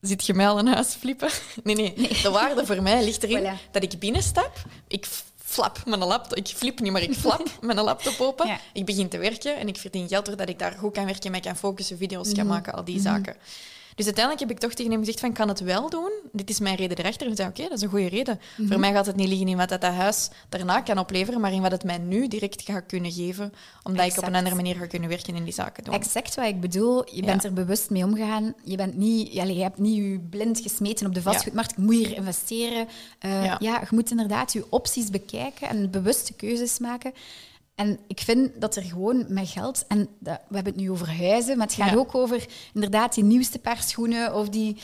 Zit 0.00 0.26
je 0.26 0.34
mij 0.34 0.48
al 0.48 0.58
een 0.58 0.66
huis 0.66 0.88
flippen? 0.88 1.28
Nee, 1.64 1.74
nee, 1.74 1.94
De 2.22 2.30
waarde 2.30 2.66
voor 2.66 2.82
mij 2.82 3.04
ligt 3.04 3.22
erin 3.22 3.42
Voilà. 3.58 3.70
dat 3.70 3.82
ik 3.82 3.98
binnenstap, 3.98 4.52
ik 4.88 5.06
flap 5.44 5.78
mijn 5.86 6.04
laptop, 6.04 6.36
ik 6.38 6.46
flip 6.46 6.80
niet, 6.80 6.92
maar 6.92 7.02
ik 7.02 7.14
flap 7.14 7.48
mijn 7.60 7.80
laptop 7.80 8.20
open. 8.20 8.46
Ja. 8.46 8.60
Ik 8.72 8.84
begin 8.84 9.08
te 9.08 9.18
werken 9.18 9.56
en 9.58 9.68
ik 9.68 9.76
verdien 9.76 10.08
geld 10.08 10.26
doordat 10.26 10.48
ik 10.48 10.58
daar 10.58 10.72
goed 10.78 10.92
kan 10.92 11.04
werken, 11.04 11.30
mij 11.30 11.40
kan 11.40 11.56
focussen, 11.56 11.98
video's 11.98 12.26
Mhm. 12.26 12.36
kan 12.36 12.46
maken, 12.46 12.72
al 12.72 12.84
die 12.84 13.00
zaken. 13.00 13.36
Dus 13.96 14.04
uiteindelijk 14.04 14.44
heb 14.48 14.50
ik 14.56 14.58
toch 14.58 14.74
tegen 14.74 14.90
hem 14.90 15.00
gezegd 15.00 15.20
van, 15.20 15.28
ik 15.28 15.34
kan 15.34 15.48
het 15.48 15.60
wel 15.60 15.90
doen. 15.90 16.10
Dit 16.32 16.50
is 16.50 16.60
mijn 16.60 16.76
reden 16.76 16.98
erachter. 16.98 17.20
En 17.20 17.26
hij 17.26 17.36
zei, 17.36 17.48
oké, 17.48 17.62
dat 17.62 17.72
is 17.72 17.82
een 17.82 17.88
goede 17.88 18.08
reden. 18.08 18.40
Mhm. 18.56 18.68
Voor 18.68 18.80
mij 18.80 18.92
gaat 18.92 19.06
het 19.06 19.16
niet 19.16 19.28
liggen 19.28 19.48
in 19.48 19.56
wat 19.56 19.68
dat, 19.68 19.80
dat 19.80 19.92
huis 19.92 20.28
daarna 20.48 20.80
kan 20.80 20.98
opleveren, 20.98 21.40
maar 21.40 21.52
in 21.52 21.62
wat 21.62 21.70
het 21.70 21.84
mij 21.84 21.98
nu 21.98 22.28
direct 22.28 22.62
gaat 22.62 22.86
kunnen 22.86 23.12
geven, 23.12 23.52
omdat 23.82 24.06
ik 24.06 24.18
op 24.18 24.26
een 24.26 24.34
andere 24.34 24.54
manier 24.54 24.74
ga 24.74 24.86
kunnen 24.86 25.08
werken 25.08 25.34
in 25.36 25.44
die 25.44 25.52
zaken 25.52 25.84
doen. 25.84 25.94
Exact 25.94 26.34
wat 26.34 26.46
ik 26.46 26.60
bedoel. 26.60 27.14
Je 27.14 27.22
bent 27.22 27.44
er 27.44 27.52
bewust 27.52 27.90
mee 27.90 28.04
omgegaan. 28.04 28.54
Je, 28.64 28.76
bent 28.76 28.96
niet, 28.96 29.32
je 29.32 29.40
hebt 29.62 29.78
niet 29.78 29.96
je 29.96 30.20
blind 30.30 30.60
gesmeten 30.60 31.06
op 31.06 31.14
de 31.14 31.22
vastgoedmarkt. 31.22 31.70
Ik 31.70 31.78
moet 31.78 31.94
hier 31.94 32.16
investeren. 32.16 32.88
Eh, 33.18 33.44
Ja. 33.44 33.56
ja. 33.60 33.80
je 33.80 33.86
moet 33.90 34.10
inderdaad 34.10 34.52
je 34.52 34.66
opties 34.68 35.10
bekijken 35.10 35.68
en 35.68 35.90
bewuste 35.90 36.32
keuzes 36.32 36.78
maken. 36.78 37.12
En 37.76 37.98
ik 38.06 38.20
vind 38.20 38.60
dat 38.60 38.76
er 38.76 38.82
gewoon 38.82 39.24
met 39.28 39.48
geld... 39.48 39.84
En 39.88 40.08
we 40.20 40.30
hebben 40.50 40.72
het 40.72 40.76
nu 40.76 40.90
over 40.90 41.16
huizen, 41.18 41.56
maar 41.56 41.66
het 41.66 41.76
gaat 41.76 41.90
Ja. 41.90 41.96
ook 41.96 42.14
over 42.14 42.46
inderdaad 42.74 43.14
die 43.14 43.24
nieuwste 43.24 43.58
paar 43.58 43.82
schoenen 43.82 44.34
of 44.34 44.48
die, 44.48 44.76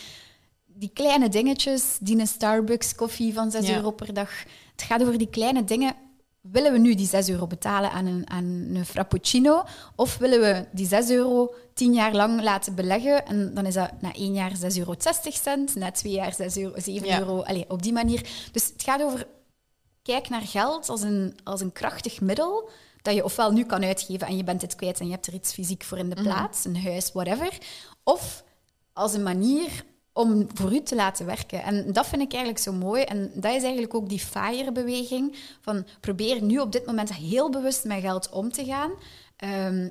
die 0.67 0.91
kleine 0.95 1.29
dingetjes, 1.29 1.97
die 2.01 2.19
een 2.19 2.27
Starbucks 2.27 2.95
koffie 2.95 3.35
van 3.35 3.51
6 3.51 3.67
Ja. 3.69 3.75
euro 3.77 3.91
per 3.91 4.15
dag. 4.15 4.31
Het 4.73 4.83
gaat 4.83 5.01
over 5.03 5.19
die 5.19 5.29
kleine 5.31 5.65
dingen. 5.65 5.95
Willen 6.41 6.73
we 6.73 6.79
nu 6.79 6.95
die 6.95 7.07
6 7.07 7.29
euro 7.29 7.47
betalen 7.47 7.91
aan 7.91 8.07
een, 8.07 8.31
aan 8.31 8.45
een 8.45 8.87
frappuccino? 8.87 9.65
Of 9.97 10.17
willen 10.19 10.41
we 10.41 10.67
die 10.73 10.87
6 10.87 11.11
euro 11.11 11.55
10 11.75 11.93
jaar 11.95 12.15
lang 12.15 12.43
laten 12.43 12.75
beleggen? 12.75 13.27
En 13.27 13.55
dan 13.55 13.67
is 13.67 13.75
dat 13.75 13.91
na 14.01 14.13
één 14.15 14.33
jaar 14.33 14.53
6,60 14.57 14.79
euro, 14.79 14.95
na 15.75 15.91
twee 15.91 16.13
jaar 16.13 16.35
6 16.35 16.57
euro, 16.57 16.81
7 16.81 17.07
Ja. 17.07 17.19
euro. 17.19 17.41
Allee, 17.43 17.65
op 17.69 17.83
die 17.83 17.93
manier. 17.93 18.29
Dus 18.53 18.67
het 18.73 18.83
gaat 18.83 19.03
over 19.03 19.27
kijk 20.03 20.29
naar 20.29 20.43
geld 20.43 20.89
als 20.89 21.03
een, 21.03 21.39
als 21.45 21.61
een 21.61 21.73
krachtig 21.73 22.21
middel 22.21 22.71
dat 23.03 23.15
je 23.15 23.25
ofwel 23.25 23.53
nu 23.53 23.65
kan 23.65 23.85
uitgeven 23.85 24.27
en 24.27 24.37
je 24.37 24.45
bent 24.45 24.63
het 24.63 24.77
kwijt 24.77 25.01
en 25.01 25.07
je 25.07 25.13
hebt 25.13 25.27
er 25.27 25.35
iets 25.35 25.53
fysiek 25.53 25.83
voor 25.83 25.99
in 25.99 26.11
de 26.11 26.23
plaats, 26.23 26.65
een 26.65 26.83
huis, 26.83 27.13
whatever. 27.13 27.59
Of 28.05 28.45
als 28.93 29.13
een 29.15 29.23
manier 29.23 29.85
om 30.13 30.47
voor 30.55 30.73
u 30.73 30.83
te 30.83 30.95
laten 30.95 31.27
werken. 31.27 31.63
En 31.63 31.93
dat 31.93 32.07
vind 32.07 32.23
ik 32.23 32.33
eigenlijk 32.33 32.63
zo 32.63 32.73
mooi. 32.73 33.03
En 33.03 33.31
dat 33.35 33.55
is 33.55 33.63
eigenlijk 33.63 33.95
ook 33.95 34.09
die 34.09 34.19
FIRE-beweging. 34.21 35.37
Van 35.61 35.87
probeer 36.01 36.43
nu 36.43 36.59
op 36.59 36.73
dit 36.73 36.87
moment 36.87 37.15
heel 37.15 37.51
bewust 37.51 37.85
met 37.85 38.01
geld 38.01 38.29
om 38.31 38.53
te 38.53 38.65
gaan. 38.65 38.91
ehm, 39.37 39.89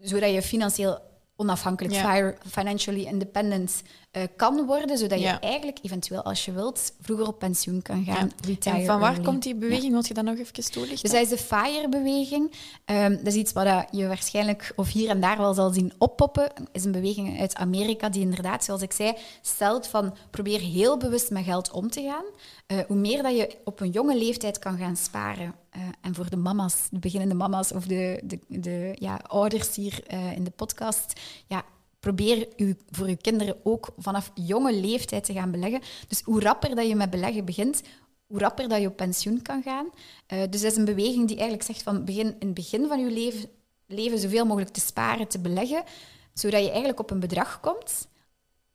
zodat 0.00 0.30
je 0.32 0.42
financieel 0.42 0.98
onafhankelijk. 1.36 1.94
FIRE, 1.94 2.36
financially 2.50 3.04
independent, 3.04 3.82
eh, 4.10 4.22
kan 4.36 4.66
worden. 4.66 4.98
Zodat 4.98 5.20
je 5.20 5.26
eigenlijk 5.28 5.78
eventueel, 5.82 6.22
als 6.22 6.44
je 6.44 6.52
wilt, 6.52 6.92
vroeger 7.00 7.26
op 7.26 7.38
pensioen 7.38 7.82
kan 7.82 8.04
gaan. 8.04 8.32
Ja. 8.36 8.46
retire 8.46 8.76
En 8.76 8.84
van 8.84 9.00
waar 9.00 9.10
early. 9.10 9.24
komt 9.24 9.42
die 9.42 9.54
beweging? 9.54 9.92
Wil 9.92 10.02
je 10.06 10.14
dat 10.14 10.24
nog 10.24 10.38
even 10.38 10.70
toelichten? 10.70 11.10
Dus 11.10 11.10
dat 11.10 11.20
is 11.20 11.28
de 11.28 11.54
FIRE-beweging. 11.56 12.52
Ehm, 12.84 13.16
dat 13.16 13.26
is 13.26 13.34
iets 13.34 13.52
wat 13.52 13.84
je 13.90 14.06
waarschijnlijk 14.06 14.72
of 14.76 14.92
hier 14.92 15.08
en 15.08 15.20
daar 15.20 15.38
wel 15.38 15.54
zal 15.54 15.70
zien 15.70 15.92
oppoppen. 15.98 16.50
is 16.72 16.84
een 16.84 16.92
beweging 16.92 17.40
uit 17.40 17.54
Amerika 17.54 18.08
die 18.08 18.22
inderdaad, 18.22 18.64
zoals 18.64 18.82
ik 18.82 18.92
zei, 18.92 19.12
stelt 19.42 19.86
van 19.86 20.14
probeer 20.30 20.60
heel 20.60 20.96
bewust 20.96 21.30
met 21.30 21.44
geld 21.44 21.70
om 21.70 21.90
te 21.90 22.02
gaan. 22.02 22.24
Eh, 22.66 22.78
hoe 22.86 22.96
meer 22.96 23.22
dat 23.22 23.36
je 23.36 23.56
op 23.64 23.80
een 23.80 23.90
jonge 23.90 24.16
leeftijd 24.16 24.58
kan 24.58 24.78
gaan 24.78 24.96
sparen. 24.96 25.54
eh, 25.70 25.80
en 26.00 26.14
voor 26.14 26.30
de 26.30 26.36
mama's, 26.36 26.88
de 26.90 26.98
beginnende 26.98 27.34
mama's 27.34 27.72
of 27.72 27.86
de, 27.86 28.20
de, 28.24 28.38
de 28.48 28.96
ja, 28.98 29.20
ouders 29.26 29.76
hier 29.76 30.02
in 30.34 30.44
de 30.44 30.50
podcast, 30.50 31.20
ja, 31.46 31.64
probeer 31.98 32.48
u, 32.56 32.76
voor 32.90 33.06
uw 33.06 33.16
kinderen 33.20 33.56
ook 33.62 33.88
vanaf 33.96 34.30
jonge 34.34 34.72
leeftijd 34.72 35.24
te 35.24 35.32
gaan 35.32 35.50
beleggen. 35.50 35.80
Dus 36.08 36.22
hoe 36.22 36.40
rapper 36.40 36.74
dat 36.74 36.88
je 36.88 36.96
met 36.96 37.10
beleggen 37.10 37.44
begint, 37.44 37.82
hoe 38.26 38.38
rapper 38.38 38.68
dat 38.68 38.80
je 38.80 38.86
op 38.86 38.96
pensioen 38.96 39.42
kan 39.42 39.62
gaan. 39.62 39.90
Eh, 40.26 40.38
dus 40.50 40.60
dat 40.60 40.72
is 40.72 40.78
een 40.78 40.84
beweging 40.84 41.26
die 41.26 41.36
eigenlijk 41.36 41.66
zegt 41.66 41.82
van 41.82 42.04
begin, 42.04 42.26
in 42.26 42.46
het 42.46 42.54
begin 42.54 42.86
van 42.86 43.00
je 43.00 43.10
leven, 43.10 43.50
leven 43.86 44.18
zoveel 44.18 44.46
mogelijk 44.46 44.72
te 44.72 44.80
sparen, 44.80 45.28
te 45.28 45.38
beleggen, 45.38 45.84
zodat 46.32 46.60
je 46.60 46.68
eigenlijk 46.68 47.00
op 47.00 47.10
een 47.10 47.20
bedrag 47.20 47.60
komt. 47.60 48.08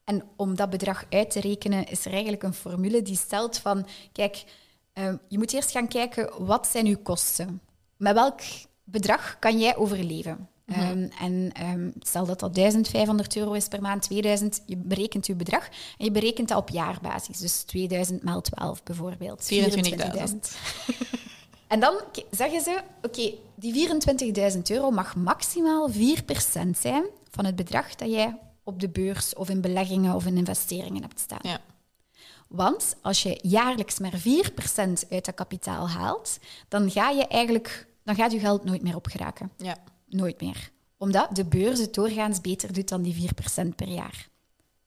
En 0.03 0.23
om 0.35 0.55
dat 0.55 0.69
bedrag 0.69 1.05
uit 1.09 1.31
te 1.31 1.39
rekenen 1.39 1.87
is 1.87 2.05
er 2.05 2.11
eigenlijk 2.11 2.43
een 2.43 2.53
formule 2.53 3.01
die 3.01 3.17
stelt 3.17 3.57
van, 3.57 3.87
kijk, 4.11 4.43
eh, 4.93 5.13
je 5.27 5.37
moet 5.37 5.53
eerst 5.53 5.71
gaan 5.71 5.87
kijken, 5.87 6.45
wat 6.45 6.67
zijn 6.67 6.85
uw 6.85 7.01
kosten? 7.03 7.61
Met 7.97 8.13
welk 8.13 8.39
bedrag 8.83 9.39
kan 9.39 9.59
jij 9.59 9.75
overleven? 9.75 10.49
Ehm, 10.65 11.07
en 11.19 11.51
ehm, 11.53 11.89
stel 11.99 12.25
dat 12.25 12.39
dat 12.39 12.53
1500 12.53 13.35
euro 13.35 13.51
is 13.53 13.67
per 13.67 13.81
maand, 13.81 14.01
2000, 14.01 14.61
je 14.65 14.77
berekent 14.77 15.27
je 15.27 15.35
bedrag 15.35 15.67
en 15.97 16.05
je 16.05 16.11
berekent 16.11 16.47
dat 16.47 16.57
op 16.57 16.69
jaarbasis. 16.69 17.37
Dus 17.37 17.61
2000 17.61 18.23
maal 18.23 18.41
12 18.41 18.83
bijvoorbeeld. 18.83 19.51
24.000. 19.53 20.57
En 21.73 21.79
dan 21.79 22.01
zeggen 22.31 22.61
ze, 22.61 22.81
oké, 23.01 23.33
die 23.55 23.89
24.000 24.53 24.61
euro 24.63 24.91
mag 24.91 25.15
maximaal 25.15 25.89
4% 25.91 25.93
zijn 26.79 27.05
van 27.29 27.45
het 27.45 27.55
bedrag 27.55 27.95
dat 27.95 28.09
jij 28.09 28.39
op 28.63 28.79
de 28.79 28.89
beurs 28.89 29.35
of 29.35 29.49
in 29.49 29.61
beleggingen 29.61 30.15
of 30.15 30.25
in 30.25 30.37
investeringen 30.37 31.01
hebt 31.01 31.19
staan. 31.19 31.39
Ja. 31.41 31.59
Want 32.47 32.95
als 33.01 33.23
je 33.23 33.39
jaarlijks 33.41 33.99
maar 33.99 34.13
4% 34.19 35.09
uit 35.09 35.25
dat 35.25 35.33
kapitaal 35.33 35.89
haalt, 35.89 36.39
dan 36.67 36.91
ga 36.91 37.09
je 37.09 37.27
eigenlijk, 37.27 37.87
dan 38.03 38.15
gaat 38.15 38.31
je 38.31 38.39
geld 38.39 38.63
nooit 38.63 38.81
meer 38.81 38.95
opgeraken. 38.95 39.51
Ja. 39.57 39.77
Nooit 40.13 40.41
meer. 40.41 40.71
Omdat 40.97 41.35
de 41.35 41.45
beurs 41.45 41.79
het 41.79 41.93
doorgaans 41.93 42.41
beter 42.41 42.73
doet 42.73 42.89
dan 42.89 43.01
die 43.01 43.29
4% 43.63 43.75
per 43.75 43.87
jaar. 43.87 44.29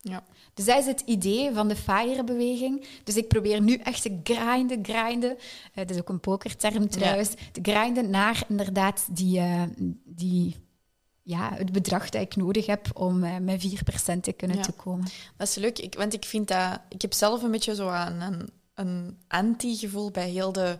Ja. 0.01 0.25
Dus 0.55 0.65
dat 0.65 0.79
is 0.79 0.87
het 0.87 1.01
idee 1.01 1.53
van 1.55 1.69
de 1.69 1.77
FIRE-beweging. 1.77 2.87
Dus 3.05 3.17
ik 3.17 3.29
probeer 3.29 3.61
nu 3.61 3.75
echt 3.75 4.03
te 4.03 4.21
grinden, 4.25 4.85
grinden. 4.85 5.31
Eh, 5.75 5.87
dat 5.87 5.91
is 5.91 5.99
ook 5.99 6.09
een 6.09 6.21
pokerterm 6.21 6.89
trouwens. 6.89 7.31
Te 7.53 7.61
grinden 7.63 8.11
naar 8.11 8.45
inderdaad 8.49 9.07
die, 9.11 9.39
eh, 9.39 9.63
die, 10.05 10.57
ja, 11.23 11.55
het 11.55 11.73
bedrag 11.73 12.09
dat 12.09 12.23
ik 12.23 12.37
nodig 12.37 12.67
heb 12.67 12.91
om 12.95 13.25
eh, 13.25 13.37
met 13.37 13.61
4% 13.61 14.23
te 14.23 14.33
kunnen 14.33 14.57
Ja. 14.57 14.63
te 14.63 14.73
komen. 14.73 15.07
Dat 15.37 15.49
is 15.49 15.55
leuk, 15.55 15.79
ik, 15.79 15.95
want 15.95 16.15
ik 16.15 16.25
vind 16.25 16.49
dat... 16.49 16.81
Ik 16.89 17.03
heb 17.03 17.13
zelf 17.13 17.43
een 17.43 17.51
beetje 17.51 17.75
zo 17.75 17.89
een, 17.89 18.21
een, 18.21 18.51
een 18.75 19.19
anti-gevoel 19.29 20.11
bij 20.11 20.29
heel 20.31 20.53
de 20.53 20.79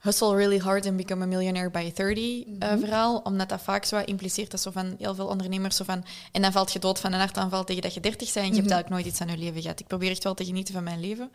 hustle 0.00 0.36
really 0.36 0.58
hard 0.58 0.86
and 0.86 0.96
become 0.96 1.22
a 1.22 1.26
millionaire 1.26 1.70
by 1.70 1.92
30 1.92 2.44
eh, 2.58 2.78
verhaal, 2.78 3.18
omdat 3.18 3.48
dat 3.48 3.62
vaak 3.62 3.84
zo 3.84 3.96
wat 3.96 4.06
impliceert 4.06 4.50
dat 4.50 4.60
zo 4.60 4.70
van 4.70 4.94
heel 4.98 5.14
veel 5.14 5.26
ondernemers 5.26 5.76
zo 5.76 5.84
van... 5.84 6.04
En 6.32 6.42
dan 6.42 6.52
valt 6.52 6.72
je 6.72 6.78
dood 6.78 6.98
van 6.98 7.12
een 7.12 7.18
hartaanval 7.18 7.64
tegen 7.64 7.82
dat 7.82 7.94
je 7.94 8.00
30 8.00 8.32
bent 8.32 8.46
en 8.46 8.54
je 8.54 8.60
hebt 8.60 8.70
eigenlijk 8.70 8.88
nooit 8.88 9.06
iets 9.06 9.20
aan 9.20 9.28
je 9.28 9.44
leven 9.44 9.62
gehad. 9.62 9.80
Ik 9.80 9.86
probeer 9.86 10.10
echt 10.10 10.24
wel 10.24 10.34
te 10.34 10.44
genieten 10.44 10.74
van 10.74 10.84
mijn 10.84 11.00
leven. 11.00 11.30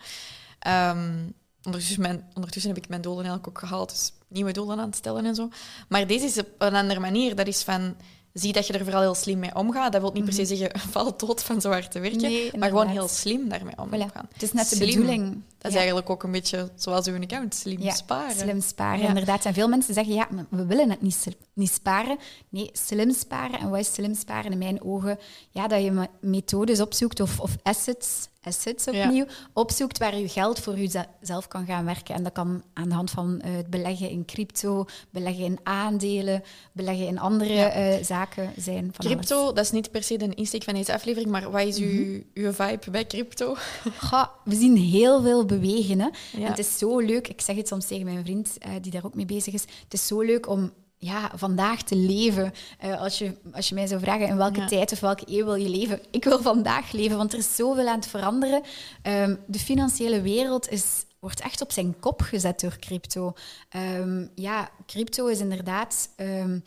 Ehm, 0.60 1.14
ondertussen, 1.64 2.02
mijn, 2.02 2.28
ondertussen 2.34 2.74
heb 2.74 2.84
ik 2.84 2.90
mijn 2.90 3.02
doelen 3.02 3.26
eigenlijk 3.26 3.58
ook 3.58 3.68
gehaald, 3.68 3.90
dus 3.90 4.14
nieuwe 4.28 4.52
doelen 4.52 4.80
aan 4.80 4.88
het 4.88 4.96
stellen 4.96 5.26
en 5.26 5.36
zo. 5.36 5.50
Maar 5.90 6.08
deze 6.08 6.26
is 6.26 6.38
op 6.38 6.48
een 6.58 6.76
andere 6.76 7.00
manier. 7.00 7.36
Dat 7.36 7.48
is 7.48 7.64
van... 7.64 7.96
Zie 8.34 8.54
dat 8.54 8.68
je 8.68 8.74
er 8.74 8.84
vooral 8.84 9.02
heel 9.02 9.16
slim 9.16 9.40
mee 9.40 9.56
omgaat. 9.56 9.92
Dat 9.92 10.02
wil 10.02 10.12
niet 10.12 10.24
per 10.24 10.34
se 10.34 10.46
zeggen, 10.46 10.80
val 10.92 11.18
dood 11.18 11.44
van 11.44 11.62
zo 11.62 11.70
hard 11.70 11.92
te 11.92 12.00
werken. 12.00 12.22
Nee, 12.22 12.58
maar 12.58 12.70
gewoon 12.70 12.88
heel 12.88 13.08
slim 13.08 13.50
daarmee 13.50 13.78
omgaan. 13.78 14.10
Voilà. 14.10 14.34
Het 14.34 14.44
is 14.44 14.54
net 14.54 14.70
de 14.70 14.76
Slim. 14.76 14.88
bedoeling. 14.90 15.44
Dat 15.66 15.74
is 15.74 15.80
eigenlijk 15.80 16.10
ook 16.10 16.24
een 16.24 16.32
beetje 16.32 16.70
zoals 16.76 17.08
uw 17.08 17.22
account, 17.22 17.56
slim 17.56 17.92
sparen. 17.92 18.36
Slim 18.36 18.62
sparen, 18.62 19.08
inderdaad. 19.08 19.46
En 19.46 19.54
veel 19.54 19.68
mensen 19.68 19.94
zeggen, 19.94 20.14
ja, 20.14 20.28
we 20.50 20.66
willen 20.66 20.90
het 20.90 21.02
niet, 21.02 21.28
niet 21.54 21.72
sparen. 21.72 22.18
Nee, 22.50 22.70
slim 22.74 23.12
sparen. 23.12 23.60
En 23.60 23.70
wat 23.70 23.80
is 23.80 23.94
slim 23.94 24.14
sparen 24.16 24.52
in 24.52 24.58
mijn 24.58 24.82
ogen? 24.84 25.20
Ja, 25.50 25.68
dat 25.68 25.84
je 25.84 25.92
me- 25.92 26.08
methodes 26.22 26.82
opzoekt 26.82 27.20
of, 27.20 27.40
of 27.40 27.56
assets, 27.64 28.28
assets 28.44 28.84
Ja. 28.92 29.06
opnieuw, 29.06 29.26
opzoekt 29.54 29.98
waar 29.98 30.18
je 30.18 30.30
geld 30.30 30.60
voor 30.60 30.78
jezelf 30.78 31.48
kan 31.48 31.66
gaan 31.66 31.86
werken. 31.86 32.16
En 32.16 32.24
dat 32.24 32.32
kan 32.34 32.64
aan 32.74 32.90
de 32.90 32.96
hand 32.96 33.12
van 33.12 33.42
eh, 33.42 33.56
het 33.56 33.70
beleggen 33.70 34.10
in 34.10 34.26
crypto, 34.26 34.86
beleggen 35.10 35.44
in 35.44 35.60
aandelen, 35.64 36.44
beleggen 36.72 37.08
in 37.08 37.20
andere 37.20 37.54
Ja. 37.54 37.70
eh, 37.70 38.04
zaken 38.04 38.54
zijn. 38.58 38.90
Van 38.94 39.06
Crypto, 39.06 39.46
dat 39.54 39.66
is 39.66 39.72
niet 39.72 39.92
per 39.92 40.04
se 40.04 40.18
de 40.18 40.34
insteek 40.36 40.64
van 40.64 40.74
deze 40.74 40.94
aflevering, 40.94 41.32
maar 41.32 41.52
wat 41.52 41.62
is 41.62 41.78
uw, 41.78 42.22
uw 42.34 42.52
vibe 42.52 42.92
bij 42.92 43.06
crypto? 43.08 43.56
Goh, 44.00 44.26
we 44.44 44.56
zien 44.56 44.78
heel 44.78 45.22
veel 45.22 45.46
bewegen. 45.60 46.00
Hè? 46.00 46.06
Ja. 46.06 46.12
En 46.34 46.44
het 46.46 46.60
is 46.60 46.78
zo 46.78 47.00
leuk, 47.00 47.28
ik 47.28 47.42
zeg 47.42 47.56
het 47.56 47.68
soms 47.68 47.86
tegen 47.88 48.06
mijn 48.06 48.24
vriend 48.24 48.58
eh, 48.58 48.72
die 48.82 48.92
daar 48.92 49.06
ook 49.06 49.16
mee 49.16 49.26
bezig 49.26 49.54
is, 49.54 49.62
het 49.62 49.94
is 49.94 50.08
zo 50.08 50.22
leuk 50.22 50.50
om 50.50 50.72
ja, 50.98 51.32
vandaag 51.36 51.84
te 51.84 51.96
leven. 51.96 52.54
Eh, 52.80 53.02
als, 53.02 53.18
je, 53.18 53.36
als 53.54 53.70
je 53.70 53.76
mij 53.76 53.88
zou 53.88 54.02
vragen 54.02 54.28
in 54.28 54.38
welke 54.38 54.60
Ja. 54.60 54.68
tijd 54.68 54.92
of 54.92 55.00
welke 55.00 55.24
eeuw 55.28 55.46
wil 55.46 55.56
je 55.56 55.70
leven, 55.70 56.00
ik 56.12 56.24
wil 56.24 56.42
vandaag 56.42 56.92
leven, 56.92 57.18
want 57.18 57.34
er 57.34 57.40
is 57.40 57.56
zoveel 57.56 57.88
aan 57.88 57.96
het 57.96 58.08
veranderen. 58.08 58.62
Ehm, 59.02 59.36
de 59.48 59.60
financiële 59.60 60.22
wereld 60.22 60.70
is, 60.70 61.06
wordt 61.20 61.42
echt 61.42 61.62
op 61.62 61.72
zijn 61.72 62.00
kop 62.00 62.22
gezet 62.22 62.60
door 62.60 62.78
crypto. 62.80 63.34
Ehm, 63.70 64.26
ja, 64.36 64.70
crypto 64.86 65.28
is 65.28 65.40
inderdaad... 65.40 66.10
ehm, 66.16 66.60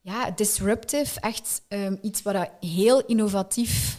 ja, 0.00 0.30
disruptive, 0.30 1.20
echt 1.20 1.62
iets 2.02 2.22
wat 2.22 2.48
heel 2.60 3.02
innovatief 3.06 3.98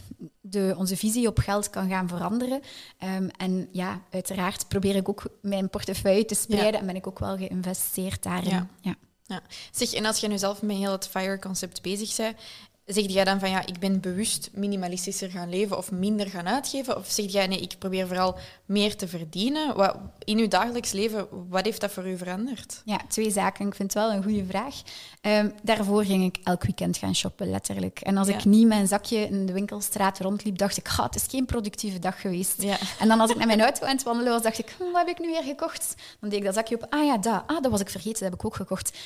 de, 0.49 0.73
onze 0.77 0.97
visie 0.97 1.27
op 1.27 1.39
geld 1.39 1.69
kan 1.69 1.89
gaan 1.89 2.07
veranderen. 2.07 2.61
Ehm, 2.97 3.27
en 3.37 3.69
ja, 3.71 4.01
uiteraard 4.09 4.67
probeer 4.67 4.95
ik 4.95 5.09
ook 5.09 5.23
mijn 5.41 5.69
portefeuille 5.69 6.25
te 6.25 6.35
spreiden 6.35 6.79
en 6.79 6.85
ben 6.85 6.95
ik 6.95 7.07
ook 7.07 7.19
wel 7.19 7.37
geïnvesteerd 7.37 8.23
daarin. 8.23 8.49
Ja. 8.49 8.67
Ja. 8.81 8.95
Ja. 9.29 9.41
Zeg, 9.71 9.93
en 9.93 10.05
als 10.05 10.19
je 10.19 10.27
nu 10.27 10.37
zelf 10.37 10.61
met 10.61 10.77
heel 10.77 10.91
het 10.91 11.07
FIRE-concept 11.07 11.81
bezig 11.81 12.15
bent, 12.15 12.37
zeg 12.93 13.05
jij 13.07 13.23
dan 13.23 13.39
van 13.39 13.49
ja, 13.49 13.65
ik 13.65 13.79
ben 13.79 13.99
bewust 13.99 14.49
minimalistischer 14.53 15.29
gaan 15.29 15.49
leven 15.49 15.77
of 15.77 15.91
minder 15.91 16.27
gaan 16.29 16.47
uitgeven? 16.47 16.97
Of 16.97 17.07
zeg 17.09 17.31
jij 17.31 17.47
nee, 17.47 17.59
ik 17.59 17.75
probeer 17.79 18.07
vooral 18.07 18.37
meer 18.65 18.95
te 18.95 19.07
verdienen? 19.07 19.75
Wat, 19.75 19.95
in 20.23 20.37
uw 20.37 20.47
dagelijks 20.47 20.91
leven, 20.91 21.27
wat 21.49 21.65
heeft 21.65 21.81
dat 21.81 21.91
voor 21.91 22.07
u 22.07 22.17
veranderd? 22.17 22.81
Ja, 22.85 22.99
twee 23.07 23.31
zaken. 23.31 23.67
Ik 23.67 23.75
vind 23.75 23.93
het 23.93 24.03
wel 24.03 24.11
een 24.13 24.23
goede 24.23 24.45
vraag. 24.45 24.75
Ehm, 25.21 25.49
daarvoor 25.63 26.03
ging 26.05 26.23
ik 26.25 26.37
elk 26.43 26.63
weekend 26.63 26.97
gaan 26.97 27.15
shoppen, 27.15 27.49
letterlijk. 27.49 27.99
En 27.99 28.17
als 28.17 28.27
Ja. 28.27 28.33
ik 28.37 28.45
niet 28.45 28.67
mijn 28.67 28.87
zakje 28.87 29.17
in 29.17 29.45
de 29.45 29.53
winkelstraat 29.53 30.19
rondliep, 30.19 30.57
dacht 30.57 30.77
ik, 30.77 30.87
"Ga, 30.87 31.03
het 31.03 31.15
is 31.15 31.25
geen 31.29 31.45
productieve 31.45 31.99
dag 31.99 32.21
geweest. 32.21 32.61
Ja. 32.61 32.77
En 32.99 33.07
dan 33.07 33.19
als 33.19 33.29
ik 33.31 33.37
naar 33.37 33.47
mijn 33.47 33.61
auto 33.61 33.85
aan 33.85 33.95
het 33.95 34.03
wandelen 34.03 34.31
was, 34.33 34.41
dacht 34.41 34.59
ik, 34.59 34.75
hm, 34.77 34.83
wat 34.83 35.07
heb 35.07 35.07
ik 35.07 35.19
nu 35.19 35.27
weer 35.27 35.43
gekocht? 35.43 35.95
Dan 36.19 36.29
deed 36.29 36.39
ik 36.39 36.45
dat 36.45 36.53
zakje 36.55 36.75
op. 36.75 36.85
Ah 36.89 37.05
ja, 37.05 37.17
dat. 37.17 37.43
Ah, 37.47 37.61
dat 37.61 37.71
was 37.71 37.81
ik 37.81 37.89
vergeten, 37.89 38.19
dat 38.19 38.29
heb 38.29 38.39
ik 38.39 38.45
ook 38.45 38.55
gekocht. 38.55 38.97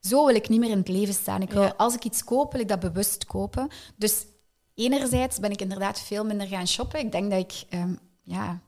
Zo 0.00 0.26
wil 0.26 0.34
ik 0.34 0.48
niet 0.48 0.60
meer 0.60 0.70
in 0.70 0.78
het 0.78 0.88
leven 0.88 1.14
staan. 1.14 1.42
Ik 1.42 1.50
wil, 1.50 1.62
Ja. 1.62 1.74
Als 1.76 1.94
ik 1.94 2.04
iets 2.04 2.24
koop, 2.24 2.52
wil 2.52 2.60
ik 2.60 2.68
dat 2.68 2.80
bewust 2.80 3.24
kopen. 3.26 3.68
Dus 3.96 4.26
enerzijds 4.74 5.38
ben 5.38 5.50
ik 5.50 5.60
inderdaad 5.60 6.00
veel 6.00 6.24
minder 6.24 6.46
gaan 6.46 6.66
shoppen. 6.68 7.00
Ik 7.00 7.12
denk 7.12 7.30
dat 7.30 7.40
ik 7.40 7.64
ehm, 7.68 7.94
ja, 8.22 8.60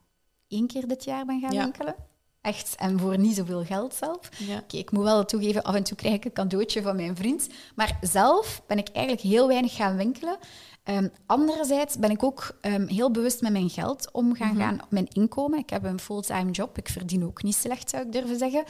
één 0.49 0.67
keer 0.67 0.89
dit 0.89 1.05
jaar 1.05 1.25
ben 1.25 1.41
gaan 1.41 1.53
Ja. 1.53 1.63
winkelen. 1.63 1.95
Echt, 2.41 2.75
en 2.79 2.99
voor 2.99 3.19
niet 3.19 3.37
zoveel 3.37 3.65
geld 3.65 3.95
zelf. 3.95 4.19
Ja. 4.39 4.59
Oké, 4.59 4.77
ik 4.77 4.91
moet 4.91 5.05
wel 5.05 5.25
toegeven, 5.25 5.63
af 5.63 5.75
en 5.75 5.83
toe 5.83 5.97
krijg 5.97 6.15
ik 6.15 6.25
een 6.25 6.33
cadeautje 6.33 6.83
van 6.83 6.97
mijn 6.97 7.17
vriend. 7.17 7.49
Maar 7.75 7.99
zelf 8.01 8.63
ben 8.67 8.79
ik 8.79 8.89
eigenlijk 8.89 9.27
heel 9.27 9.47
weinig 9.49 9.75
gaan 9.75 9.97
winkelen. 9.97 10.37
Ehm, 10.83 11.09
anderzijds 11.27 11.99
ben 11.99 12.11
ik 12.11 12.23
ook 12.23 12.57
ehm, 12.61 12.87
heel 12.87 13.11
bewust 13.11 13.41
met 13.41 13.53
mijn 13.53 13.71
geld 13.71 14.09
om 14.13 14.35
gaan 14.35 14.57
gaan, 14.57 14.81
mijn 14.89 15.09
inkomen. 15.13 15.59
Ik 15.59 15.71
heb 15.71 15.85
een 15.85 16.01
fulltime 16.01 16.51
job, 16.51 16.79
ik 16.79 16.89
verdien 16.89 17.25
ook 17.25 17.43
niet 17.43 17.55
slecht, 17.55 17.91
zou 17.91 18.03
ik 18.07 18.13
durven 18.13 18.39
zeggen. 18.39 18.65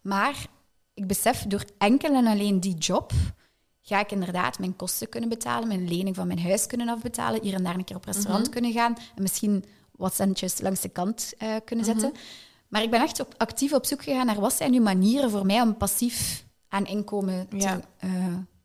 Maar 0.00 0.46
ik 0.94 1.06
besef, 1.06 1.42
door 1.42 1.64
enkel 1.78 2.14
en 2.14 2.26
alleen 2.26 2.60
die 2.60 2.74
job 2.74 3.12
ga 3.80 4.00
ik 4.00 4.12
inderdaad 4.12 4.58
mijn 4.58 4.76
kosten 4.76 5.08
kunnen 5.08 5.28
betalen, 5.28 5.68
mijn 5.68 5.88
lening 5.88 6.16
van 6.16 6.26
mijn 6.26 6.40
huis 6.40 6.66
kunnen 6.66 6.88
afbetalen, 6.88 7.42
hier 7.42 7.54
en 7.54 7.62
daar 7.64 7.74
een 7.74 7.84
keer 7.84 7.96
op 7.96 8.04
restaurant 8.04 8.48
kunnen 8.48 8.72
gaan 8.72 8.96
en 9.14 9.22
misschien 9.22 9.64
wat 9.92 10.14
centjes 10.14 10.60
langs 10.60 10.80
de 10.80 10.88
kant 10.88 11.32
eh, 11.38 11.54
kunnen 11.64 11.84
zetten. 11.84 12.12
Maar 12.68 12.82
ik 12.82 12.90
ben 12.90 13.02
echt 13.02 13.20
op, 13.20 13.34
actief 13.36 13.72
op 13.72 13.84
zoek 13.86 14.02
gegaan 14.02 14.26
naar 14.26 14.40
wat 14.40 14.52
zijn 14.52 14.70
nu 14.70 14.80
manieren 14.80 15.30
voor 15.30 15.46
mij 15.46 15.60
om 15.60 15.76
passief 15.76 16.44
aan 16.68 16.86
inkomen 16.86 17.48
te 17.48 17.56
Ja. 17.56 17.80
eh, 17.98 18.10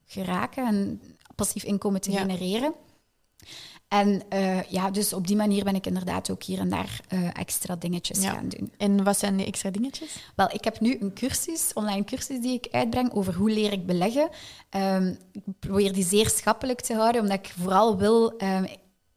geraken 0.05 0.65
en 0.65 1.01
passief 1.35 1.63
inkomen 1.63 2.01
te 2.01 2.11
Ja. 2.11 2.19
genereren. 2.19 2.73
En 3.89 4.21
eh, 4.29 4.63
ja, 4.63 4.91
dus 4.91 5.13
op 5.13 5.27
die 5.27 5.35
manier 5.35 5.63
ben 5.63 5.75
ik 5.75 5.85
inderdaad 5.85 6.29
ook 6.31 6.43
hier 6.43 6.59
en 6.59 6.69
daar 6.69 6.99
eh, 7.07 7.27
extra 7.33 7.75
dingetjes 7.75 8.21
Ja. 8.23 8.31
gaan 8.31 8.49
doen. 8.49 8.71
En 8.77 9.03
wat 9.03 9.17
zijn 9.19 9.37
die 9.37 9.45
extra 9.45 9.69
dingetjes? 9.69 10.15
Wel, 10.35 10.49
ik 10.53 10.63
heb 10.63 10.79
nu 10.79 10.97
een 10.99 11.13
cursus, 11.13 11.71
online 11.73 12.03
cursus 12.03 12.39
die 12.41 12.53
ik 12.53 12.67
uitbreng 12.71 13.13
over 13.13 13.33
hoe 13.35 13.49
leer 13.51 13.71
ik 13.71 13.85
beleggen. 13.85 14.29
Ehm, 14.69 15.13
ik 15.31 15.41
probeer 15.59 15.93
die 15.93 16.05
zeer 16.05 16.29
schappelijk 16.29 16.81
te 16.81 16.93
houden, 16.93 17.21
omdat 17.21 17.37
ik 17.37 17.53
vooral 17.59 17.97
wil... 17.97 18.37
ehm, 18.37 18.65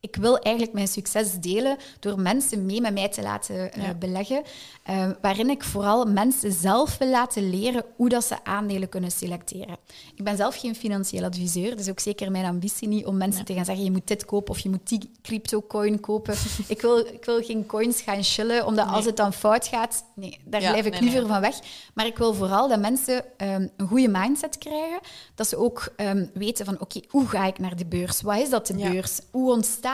ik 0.03 0.16
wil 0.16 0.38
eigenlijk 0.38 0.74
mijn 0.74 0.88
succes 0.88 1.32
delen 1.40 1.76
door 2.00 2.20
mensen 2.20 2.66
mee 2.66 2.80
met 2.80 2.92
mij 2.94 3.09
te 3.09 3.22
laten 3.22 3.72
eh, 3.72 3.82
Ja. 3.86 3.94
beleggen. 3.94 4.42
Ehm, 4.82 5.12
waarin 5.20 5.50
ik 5.50 5.64
vooral 5.64 6.05
mensen 6.05 6.53
zelf 6.53 6.98
wil 6.98 7.09
laten 7.09 7.50
leren 7.50 7.84
hoe 7.96 8.09
dat 8.09 8.24
ze 8.24 8.44
aandelen 8.44 8.88
kunnen 8.88 9.11
selecteren. 9.11 9.76
Ik 10.14 10.24
ben 10.24 10.36
zelf 10.36 10.57
geen 10.57 10.74
financieel 10.74 11.24
adviseur, 11.24 11.76
dus 11.76 11.88
ook 11.88 12.00
zeker 12.00 12.30
mijn 12.30 12.44
ambitie 12.44 12.88
niet 12.88 13.07
om 13.07 13.16
mensen 13.16 13.44
te 13.44 13.55
gaan 13.55 13.64
zeggen 13.64 13.84
je 13.84 13.90
moet 13.90 14.07
dit 14.07 14.24
kopen 14.24 14.50
of 14.55 14.59
je 14.59 14.70
moet 14.70 14.88
die 14.88 15.11
crypto-coin 15.22 16.00
kopen. 16.00 16.34
ik, 16.68 16.80
wil, 16.80 16.98
ik 16.98 17.24
wil 17.24 17.42
geen 17.42 17.66
coins 17.66 18.00
gaan 18.00 18.22
chillen, 18.22 18.66
omdat 18.66 18.88
als 18.88 19.05
het 19.05 19.16
dan 19.16 19.32
fout 19.32 19.66
gaat, 19.66 20.05
nee, 20.14 20.38
daar 20.44 20.61
Ja, 20.61 20.70
blijf 20.70 20.86
ik 20.86 20.92
nee, 20.92 21.03
liever 21.03 21.26
van 21.26 21.40
weg. 21.40 21.59
Maar 21.94 22.07
ik 22.07 22.18
wil 22.18 22.34
vooral 22.34 22.68
dat 22.68 22.80
mensen 22.80 23.24
ehm, 23.36 23.68
een 23.76 23.86
goede 23.88 24.09
mindset 24.09 24.59
krijgen. 24.59 24.98
Dat 25.34 25.48
ze 25.48 25.57
ook 25.57 25.92
ehm, 25.96 26.26
weten 26.34 26.64
van, 26.64 26.80
oké, 26.80 27.00
hoe 27.09 27.26
ga 27.28 27.46
ik 27.46 27.59
naar 27.59 27.76
de 27.76 27.86
beurs? 27.86 28.22
Wat 28.22 28.38
is 28.38 28.50
dat, 28.50 28.66
de 28.66 28.74
beurs? 28.74 29.20
Hoe 29.30 29.53
ontstaat 29.53 29.90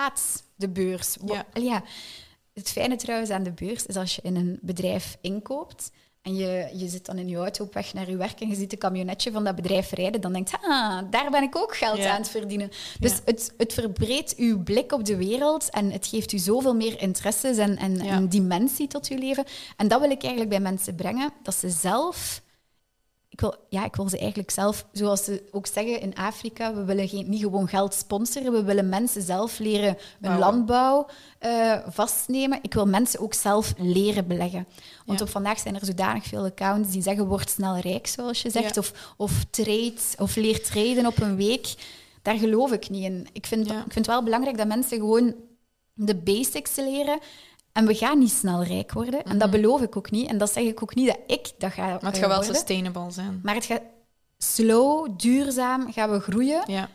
de 0.57 0.69
beurs? 0.69 1.17
Ja. 1.27 1.47
Ja. 1.53 1.83
Het 2.55 2.69
fijne 2.71 2.97
trouwens 2.97 3.31
aan 3.31 3.43
de 3.43 3.53
beurs 3.53 3.87
is 3.87 3.97
als 3.97 4.15
je 4.17 4.23
in 4.23 4.37
een 4.37 4.59
bedrijf 4.63 5.17
inkoopt 5.21 5.91
en 6.23 6.37
je, 6.37 6.71
je 6.75 6.89
zit 6.89 7.07
dan 7.07 7.19
in 7.19 7.29
je 7.29 7.37
auto 7.37 7.65
op 7.65 7.75
weg 7.75 7.95
naar 7.95 8.11
je 8.11 8.17
werk 8.17 8.41
en 8.41 8.49
je 8.49 8.55
ziet 8.55 8.73
een 8.73 8.79
camionetje 8.79 9.33
van 9.33 9.45
dat 9.45 9.55
bedrijf 9.55 9.91
rijden, 9.91 10.21
dan 10.21 10.33
denkt 10.33 10.51
je, 10.51 10.57
ah, 10.63 11.01
daar 11.11 11.31
ben 11.31 11.43
ik 11.43 11.57
ook 11.57 11.77
geld 11.77 11.99
Ja. 11.99 12.11
aan 12.11 12.21
het 12.21 12.31
verdienen. 12.31 12.71
Dus 13.01 13.13
Ja. 13.13 13.19
het, 13.25 13.55
het 13.57 13.73
verbreedt 13.73 14.37
uw 14.37 14.63
blik 14.63 14.93
op 14.93 15.05
de 15.05 15.17
wereld 15.17 15.71
en 15.71 15.91
het 15.93 16.07
geeft 16.07 16.33
u 16.33 16.39
zoveel 16.39 16.75
meer 16.75 17.01
interesses 17.01 17.57
en, 17.57 17.77
en, 17.77 18.01
en 18.01 18.29
dimensie 18.29 18.87
tot 18.89 19.09
uw 19.09 19.19
leven. 19.19 19.45
En 19.77 19.89
dat 19.89 20.01
wil 20.01 20.11
ik 20.11 20.21
eigenlijk 20.23 20.51
bij 20.51 20.61
mensen 20.61 20.95
brengen, 20.95 21.33
dat 21.43 21.55
ze 21.55 21.71
zelf... 21.71 22.43
Ik 23.39 23.45
wil, 23.45 23.55
ja, 23.68 23.84
ik 23.84 23.97
wil 23.97 24.09
ze 24.09 24.18
eigenlijk 24.18 24.51
zelf, 24.51 24.86
zoals 24.93 25.24
ze 25.24 25.43
ook 25.51 25.66
zeggen 25.66 26.01
in 26.01 26.14
Afrika, 26.14 26.74
we 26.74 26.84
willen 26.84 27.09
geen, 27.09 27.28
niet 27.28 27.41
gewoon 27.43 27.68
geld 27.68 27.95
sponsoren, 27.95 28.53
we 28.53 28.62
willen 28.64 28.89
mensen 28.89 29.22
zelf 29.22 29.59
leren 29.59 29.97
hun 30.20 30.39
landbouw 30.39 31.07
eh, 31.39 31.78
vastnemen. 31.89 32.59
Ik 32.62 32.74
wil 32.74 32.86
mensen 32.86 33.20
ook 33.20 33.34
zelf 33.34 33.74
leren 33.76 34.26
beleggen. 34.26 34.66
Want 35.07 35.18
Ja. 35.18 35.24
op 35.24 35.30
vandaag 35.30 35.59
zijn 35.59 35.74
er 35.74 35.84
zodanig 35.84 36.24
veel 36.24 36.45
accounts 36.45 36.91
die 36.91 37.03
zeggen 37.03 37.26
word 37.26 37.51
snel 37.51 37.76
rijk, 37.78 38.07
zoals 38.07 38.43
je 38.43 38.51
zegt, 38.51 38.74
Ja. 38.74 38.80
of, 38.80 39.14
of 39.16 39.45
trade, 39.51 39.95
of 40.18 40.36
leer 40.36 40.62
traden 40.62 41.07
op 41.07 41.20
een 41.20 41.36
week. 41.36 41.74
Daar 42.22 42.36
geloof 42.39 42.72
ik 42.72 42.91
niet 42.91 43.05
in. 43.05 43.28
Ik 43.32 43.47
vind, 43.47 43.66
Ja. 43.66 43.76
ik 43.76 43.93
vind 43.93 43.95
het 43.95 44.07
wel 44.07 44.22
belangrijk 44.22 44.57
dat 44.57 44.66
mensen 44.66 44.99
gewoon 44.99 45.34
de 45.95 46.14
basics 46.16 46.76
leren. 46.76 47.18
En 47.79 47.87
we 47.87 47.95
gaan 47.95 48.18
niet 48.18 48.31
snel 48.33 48.64
rijk 48.64 48.93
worden. 48.93 49.22
En 49.24 49.39
dat 49.39 49.51
beloof 49.51 49.81
ik 49.83 49.97
ook 49.97 50.11
niet. 50.11 50.29
En 50.29 50.39
dat 50.39 50.53
zeg 50.53 50.64
ik 50.64 50.83
ook 50.83 50.95
niet 50.95 51.07
dat 51.07 51.18
ik 51.26 51.51
dat 51.59 51.72
ga 51.72 51.83
Maar 51.87 51.93
het 51.93 52.03
eh, 52.03 52.11
gaat 52.11 52.20
wel 52.29 52.37
worden. 52.37 52.55
sustainable 52.55 53.11
zijn. 53.11 53.41
Maar 53.43 53.55
het 53.55 53.64
gaat 53.64 53.83
slow, 54.39 55.09
duurzaam 55.16 55.93
gaan 55.93 56.11
we 56.11 56.20
groeien. 56.20 56.62
Ja. 56.66 56.89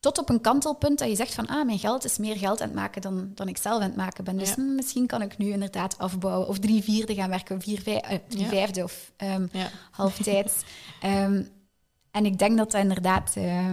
Tot 0.00 0.18
op 0.18 0.28
een 0.28 0.40
kantelpunt 0.40 0.98
dat 0.98 1.08
je 1.08 1.14
zegt 1.14 1.34
van 1.34 1.46
ah, 1.46 1.64
mijn 1.66 1.78
geld 1.78 2.04
is 2.04 2.18
meer 2.18 2.36
geld 2.36 2.60
aan 2.60 2.66
het 2.68 2.76
maken 2.76 3.02
dan, 3.02 3.30
dan 3.34 3.48
ik 3.48 3.56
zelf 3.56 3.74
aan 3.76 3.82
het 3.88 3.96
maken 3.96 4.24
ben. 4.24 4.36
Dus 4.38 4.48
Ja. 4.48 4.54
hm, 4.54 4.74
misschien 4.74 5.06
kan 5.06 5.22
ik 5.22 5.38
nu 5.38 5.50
inderdaad 5.50 5.98
afbouwen. 5.98 6.48
Of 6.48 6.58
drie 6.58 6.82
vierde 6.82 7.14
gaan 7.14 7.30
werken, 7.30 7.60
vier 7.60 7.80
vijf, 7.80 8.00
eh, 8.00 8.18
drie 8.28 8.42
Ja. 8.42 8.48
vijfde 8.48 8.82
of 8.82 9.12
ehm 9.16 9.46
Ja. 9.52 9.68
halftijds. 9.90 10.54
Ehm, 11.00 11.42
en 12.10 12.24
ik 12.26 12.38
denk 12.38 12.56
dat 12.56 12.70
dat 12.70 12.80
inderdaad 12.82 13.32
eh, 13.36 13.66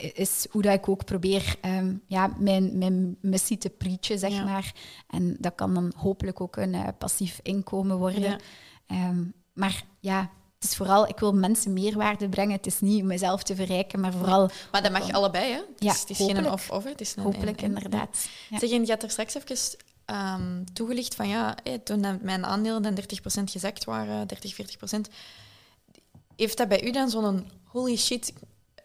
is 0.00 0.46
hoe 0.50 0.62
dat 0.62 0.72
ik 0.74 0.88
ook 0.88 1.04
probeer 1.04 1.56
ehm, 1.60 1.94
ja, 2.06 2.30
mijn, 2.38 2.78
mijn 2.78 3.16
missie 3.20 3.58
te 3.58 3.70
preachen, 3.70 4.18
zeg 4.18 4.30
Ja. 4.32 4.44
maar. 4.44 4.74
En 5.08 5.36
dat 5.40 5.54
kan 5.54 5.74
dan 5.74 5.92
hopelijk 5.96 6.40
ook 6.40 6.56
een 6.56 6.74
eh, 6.74 6.88
passief 6.98 7.40
inkomen 7.42 7.98
worden. 7.98 8.20
Ja. 8.22 8.38
Ehm, 8.86 9.24
maar 9.52 9.84
ja, 10.00 10.30
het 10.58 10.70
is 10.70 10.76
vooral, 10.76 11.08
ik 11.08 11.18
wil 11.18 11.32
mensen 11.34 11.72
meerwaarde 11.72 12.28
brengen. 12.28 12.56
Het 12.56 12.66
is 12.66 12.80
niet 12.80 13.00
om 13.00 13.06
mezelf 13.06 13.42
te 13.42 13.54
verrijken, 13.54 14.00
maar 14.00 14.12
vooral 14.12 14.50
Maar 14.72 14.82
dat 14.82 14.92
mag 14.92 15.10
allebei, 15.12 15.52
hè? 15.52 15.56
Het 15.58 15.66
Ja, 15.78 15.92
is, 15.92 16.00
het 16.00 16.10
is 16.10 16.16
geen 16.16 16.50
of-of, 16.52 16.84
het 16.84 17.00
is 17.00 17.16
een 17.16 17.22
hopelijk 17.22 17.62
en- 17.62 17.64
en. 17.68 17.74
inderdaad. 17.74 18.28
Ja. 18.50 18.58
Zeg, 18.58 18.70
je 18.70 18.84
had 18.86 19.02
er 19.02 19.10
straks 19.10 19.34
even 19.34 19.78
ehm, 20.04 20.64
toegelicht 20.72 21.14
van 21.14 21.28
ja, 21.28 21.54
toen 21.84 22.18
mijn 22.22 22.44
aandelen 22.44 22.82
dan 22.82 22.94
30% 22.94 23.50
gezakt 23.50 23.84
waren, 23.84 24.26
30, 24.26 24.54
40%. 24.54 25.08
Heeft 26.36 26.56
dat 26.56 26.68
bij 26.68 26.84
u 26.84 26.90
dan 26.90 27.10
zo'n 27.10 27.50
holy 27.64 27.96
shit, 27.96 28.32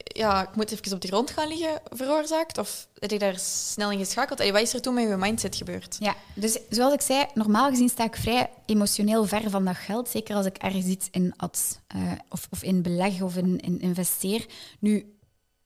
ja, 0.04 0.41
ik 0.41 0.56
moet 0.56 0.72
even 0.72 0.93
op 0.93 1.02
de 1.02 1.08
grond 1.08 1.32
gaan 1.32 1.47
liggen 1.47 1.82
veroorzaakt? 1.89 2.58
Of 2.58 2.88
heb 2.99 3.12
je 3.12 3.20
daar 3.20 3.39
snel 3.39 3.91
in 3.91 3.97
geschakeld? 3.97 4.39
Allee, 4.39 4.52
wat 4.52 4.62
is 4.62 4.74
er 4.74 4.82
toen 4.82 4.93
met 4.93 5.08
je 5.08 5.16
mindset 5.16 5.56
gebeurd? 5.56 5.95
Ja, 5.99 6.16
dus 6.36 6.60
zoals 6.70 6.93
ik 6.93 7.02
zei, 7.02 7.26
normaal 7.34 7.70
gezien 7.70 7.89
sta 7.89 8.04
ik 8.04 8.16
vrij 8.16 8.49
emotioneel 8.66 9.26
ver 9.26 9.49
van 9.49 9.66
dat 9.66 9.76
geld. 9.76 10.10
Zeker 10.10 10.36
als 10.36 10.45
ik 10.45 10.58
ergens 10.58 10.86
iets 10.86 11.08
in 11.12 11.34
ad, 11.38 11.80
eh, 11.88 12.12
of, 12.30 12.47
of 12.49 12.64
in 12.64 12.82
beleg 12.82 13.22
of 13.22 13.36
in, 13.36 13.60
in 13.60 13.80
investeer. 13.80 14.45
Nu, 14.80 15.16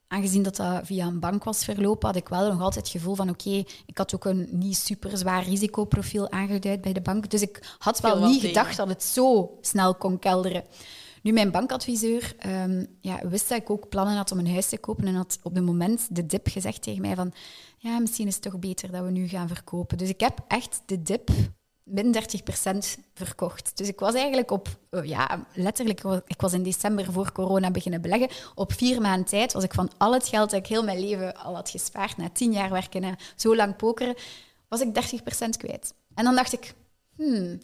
aangezien 0.08 0.42
dat 0.42 0.56
dat 0.56 0.80
via 0.82 1.06
een 1.06 1.20
bank 1.20 1.44
was 1.44 1.64
verlopen, 1.64 2.06
had 2.06 2.16
ik 2.16 2.28
wel 2.28 2.50
nog 2.50 2.60
altijd 2.60 2.84
het 2.84 2.88
gevoel 2.88 3.14
van 3.14 3.28
oké, 3.28 3.64
ik 3.86 3.98
had 3.98 4.14
ook 4.14 4.24
een 4.24 4.48
niet 4.50 4.76
super 4.76 5.18
zwaar 5.18 5.44
risicoprofiel 5.44 6.30
aangeduid 6.30 6.80
bij 6.80 6.92
de 6.92 7.00
bank. 7.00 7.30
Dus 7.30 7.42
ik 7.42 7.76
had 7.78 8.00
wel 8.00 8.18
niet 8.18 8.40
tegen. 8.40 8.48
gedacht 8.48 8.76
dat 8.76 8.88
het 8.88 9.02
zo 9.02 9.58
snel 9.60 9.94
kon 9.94 10.18
kelderen. 10.18 10.64
Nu, 11.26 11.32
mijn 11.32 11.50
bankadviseur 11.50 12.34
ehm, 12.38 12.84
ja, 13.00 13.28
wist 13.28 13.48
dat 13.48 13.58
ik 13.58 13.70
ook 13.70 13.88
plannen 13.88 14.16
had 14.16 14.32
om 14.32 14.38
een 14.38 14.50
huis 14.50 14.68
te 14.68 14.78
kopen 14.78 15.06
en 15.06 15.14
had 15.14 15.38
op 15.42 15.54
het 15.54 15.64
moment 15.64 16.16
de 16.16 16.26
dip 16.26 16.48
gezegd 16.48 16.82
tegen 16.82 17.00
mij 17.00 17.14
van 17.14 17.32
ja, 17.78 17.98
misschien 17.98 18.26
is 18.26 18.34
het 18.34 18.42
toch 18.42 18.58
beter 18.58 18.90
dat 18.90 19.04
we 19.04 19.10
nu 19.10 19.28
gaan 19.28 19.48
verkopen. 19.48 19.98
Dus 19.98 20.08
ik 20.08 20.20
heb 20.20 20.38
echt 20.48 20.82
de 20.86 21.02
dip 21.02 21.30
min 21.82 22.14
30% 22.14 22.18
verkocht. 23.14 23.76
Dus 23.76 23.88
ik 23.88 23.98
was 23.98 24.14
eigenlijk 24.14 24.50
op, 24.50 24.68
oh 24.90 25.04
ja, 25.04 25.46
letterlijk, 25.54 26.00
ik 26.26 26.40
was 26.40 26.52
in 26.52 26.62
december 26.62 27.12
voor 27.12 27.32
corona 27.32 27.70
beginnen 27.70 28.00
beleggen. 28.00 28.28
Op 28.54 28.72
vier 28.72 29.00
maanden 29.00 29.26
tijd 29.26 29.52
was 29.52 29.64
ik 29.64 29.74
van 29.74 29.90
al 29.96 30.12
het 30.12 30.28
geld 30.28 30.50
dat 30.50 30.60
ik 30.60 30.66
heel 30.66 30.84
mijn 30.84 31.00
leven 31.00 31.36
al 31.36 31.54
had 31.54 31.70
gespaard, 31.70 32.16
na 32.16 32.30
tien 32.30 32.52
jaar 32.52 32.70
werken, 32.70 33.00
na 33.00 33.18
zo 33.36 33.56
lang 33.56 33.76
pokeren, 33.76 34.14
was 34.68 34.80
ik 34.80 34.88
30% 34.88 35.48
kwijt. 35.56 35.94
En 36.14 36.24
dan 36.24 36.34
dacht 36.34 36.52
ik, 36.52 36.74
hmm, 37.16 37.58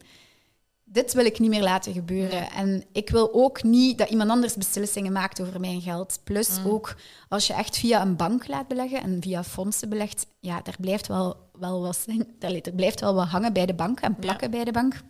dit 0.93 1.12
wil 1.12 1.24
ik 1.24 1.38
niet 1.38 1.51
meer 1.51 1.62
laten 1.62 1.93
gebeuren. 1.93 2.51
En 2.51 2.84
ik 2.93 3.11
wil 3.11 3.34
ook 3.34 3.62
niet 3.62 3.99
dat 3.99 4.11
iemand 4.11 4.30
anders 4.30 4.55
beslissingen 4.55 5.12
maakt 5.12 5.40
over 5.40 5.61
mijn 5.61 5.80
geld. 5.80 6.20
Plus 6.24 6.59
Mm. 6.59 6.70
ook 6.70 6.95
als 7.28 7.47
je 7.47 7.53
echt 7.53 7.78
via 7.78 8.03
een 8.03 8.16
bank 8.16 8.49
laat 8.49 8.68
beleggen 8.68 9.03
en 9.03 9.22
via 9.22 9.45
fondsen 9.45 9.88
belegt, 9.88 10.26
ja, 10.40 10.61
daar 10.62 10.76
blijft 10.80 11.07
wel, 11.07 11.36
wel 11.59 11.82
wat, 11.82 12.07
daar 12.38 12.53
er 12.53 12.72
blijft 12.72 13.01
wel 13.01 13.14
wat 13.14 13.28
hangen 13.28 13.53
bij 13.53 13.66
de 13.66 13.74
bank 13.74 14.01
en 14.01 14.16
plakken 14.16 14.51
bij 14.51 14.64
de 14.64 14.72
bank. 14.72 15.01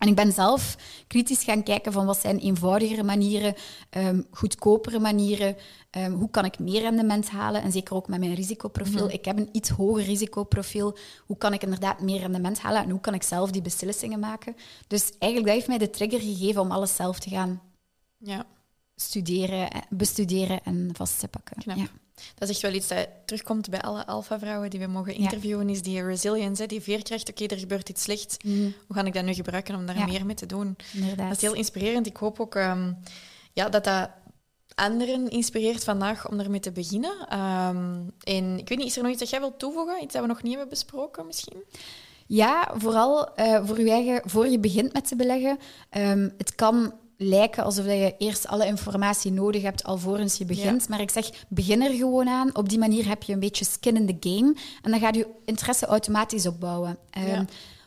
En 0.00 0.08
ik 0.08 0.14
ben 0.14 0.32
zelf 0.32 0.76
kritisch 1.06 1.44
gaan 1.44 1.62
kijken 1.62 1.92
van 1.92 2.06
wat 2.06 2.20
zijn 2.20 2.38
eenvoudigere 2.38 3.02
manieren, 3.02 3.54
ehm, 3.90 4.22
goedkopere 4.30 4.98
manieren, 4.98 5.56
ehm, 5.90 6.12
hoe 6.12 6.30
kan 6.30 6.44
ik 6.44 6.58
meer 6.58 6.80
rendement 6.80 7.30
halen 7.30 7.62
en 7.62 7.72
zeker 7.72 7.94
ook 7.94 8.08
met 8.08 8.20
mijn 8.20 8.34
risicoprofiel. 8.34 9.10
Ik 9.10 9.24
heb 9.24 9.38
een 9.38 9.48
iets 9.52 9.68
hoger 9.68 10.04
risicoprofiel. 10.04 10.96
Hoe 11.26 11.36
kan 11.36 11.52
ik 11.52 11.62
inderdaad 11.62 12.00
meer 12.00 12.20
rendement 12.20 12.58
halen 12.60 12.82
en 12.82 12.90
hoe 12.90 13.00
kan 13.00 13.14
ik 13.14 13.22
zelf 13.22 13.50
die 13.50 13.62
beslissingen 13.62 14.18
maken? 14.18 14.56
Dus 14.86 15.02
eigenlijk 15.18 15.44
dat 15.44 15.54
heeft 15.54 15.66
mij 15.66 15.78
de 15.78 15.90
trigger 15.90 16.20
gegeven 16.20 16.60
om 16.60 16.70
alles 16.70 16.96
zelf 16.96 17.18
te 17.18 17.30
gaan 17.30 17.60
Ja, 18.18 18.46
studeren, 18.94 19.70
eh, 19.70 19.80
bestuderen 19.90 20.64
en 20.64 20.90
vast 20.92 21.18
te 21.18 21.28
pakken. 21.28 21.56
Knap. 21.56 21.76
Ja. 21.76 21.86
Dat 22.34 22.48
is 22.48 22.54
echt 22.54 22.60
wel 22.62 22.72
iets 22.74 22.88
dat 22.88 23.08
terugkomt 23.24 23.70
bij 23.70 23.80
alle 23.80 24.06
alpha-vrouwen 24.06 24.70
die 24.70 24.80
we 24.80 24.86
mogen 24.86 25.14
interviewen, 25.14 25.68
is 25.68 25.82
die 25.82 26.02
resilience, 26.02 26.66
die 26.66 26.80
veerkracht. 26.80 27.30
Oké, 27.30 27.44
er 27.46 27.58
gebeurt 27.58 27.88
iets 27.88 28.02
slechts. 28.02 28.36
Hoe 28.42 28.72
ga 28.88 29.04
ik 29.04 29.14
dat 29.14 29.24
nu 29.24 29.32
gebruiken 29.34 29.74
om 29.74 29.86
daar 29.86 29.98
Ja. 29.98 30.04
meer 30.06 30.26
mee 30.26 30.34
te 30.34 30.46
doen? 30.46 30.76
Inderdaad. 30.94 31.28
Dat 31.28 31.36
is 31.36 31.42
heel 31.42 31.54
inspirerend. 31.54 32.06
Ik 32.06 32.16
hoop 32.16 32.40
ook 32.40 32.54
ehm, 32.54 32.92
ja, 33.52 33.68
dat 33.68 33.84
dat 33.84 34.10
anderen 34.74 35.28
inspireert 35.28 35.84
vandaag 35.84 36.28
om 36.28 36.40
ermee 36.40 36.60
te 36.60 36.72
beginnen. 36.72 37.26
Ehm, 37.28 37.98
en 38.20 38.58
ik 38.58 38.68
weet 38.68 38.78
niet, 38.78 38.86
is 38.86 38.96
er 38.96 39.02
nog 39.02 39.10
iets 39.10 39.20
dat 39.20 39.30
jij 39.30 39.40
wilt 39.40 39.58
toevoegen? 39.58 40.02
Iets 40.02 40.12
dat 40.12 40.22
we 40.22 40.28
nog 40.28 40.42
niet 40.42 40.52
hebben 40.52 40.70
besproken 40.70 41.26
misschien? 41.26 41.62
Ja, 42.26 42.72
vooral 42.76 43.34
eh, 43.34 43.66
voor 43.66 43.80
je 43.80 43.90
eigen, 43.90 44.22
voor 44.30 44.48
je 44.48 44.58
begint 44.58 44.92
met 44.92 45.08
te 45.08 45.16
beleggen. 45.16 45.58
Ehm, 45.90 46.28
het 46.38 46.54
kan 46.54 46.94
lijken 47.22 47.64
alsof 47.64 47.84
je 47.84 48.14
eerst 48.18 48.46
alle 48.48 48.66
informatie 48.66 49.32
nodig 49.32 49.62
hebt 49.62 49.84
alvorens 49.84 50.36
je 50.38 50.44
begint. 50.44 50.88
Maar 50.88 51.00
ik 51.00 51.10
zeg, 51.10 51.30
begin 51.48 51.82
er 51.82 51.94
gewoon 51.94 52.28
aan. 52.28 52.56
Op 52.56 52.68
die 52.68 52.78
manier 52.78 53.08
heb 53.08 53.22
je 53.22 53.32
een 53.32 53.40
beetje 53.40 53.64
skin 53.64 53.96
in 53.96 54.06
the 54.18 54.28
game. 54.28 54.54
En 54.82 54.90
dan 54.90 55.00
gaat 55.00 55.14
je 55.14 55.26
interesse 55.44 55.86
automatisch 55.86 56.46
opbouwen. 56.46 56.98
Ehm, 57.10 57.26
Ja. 57.26 57.44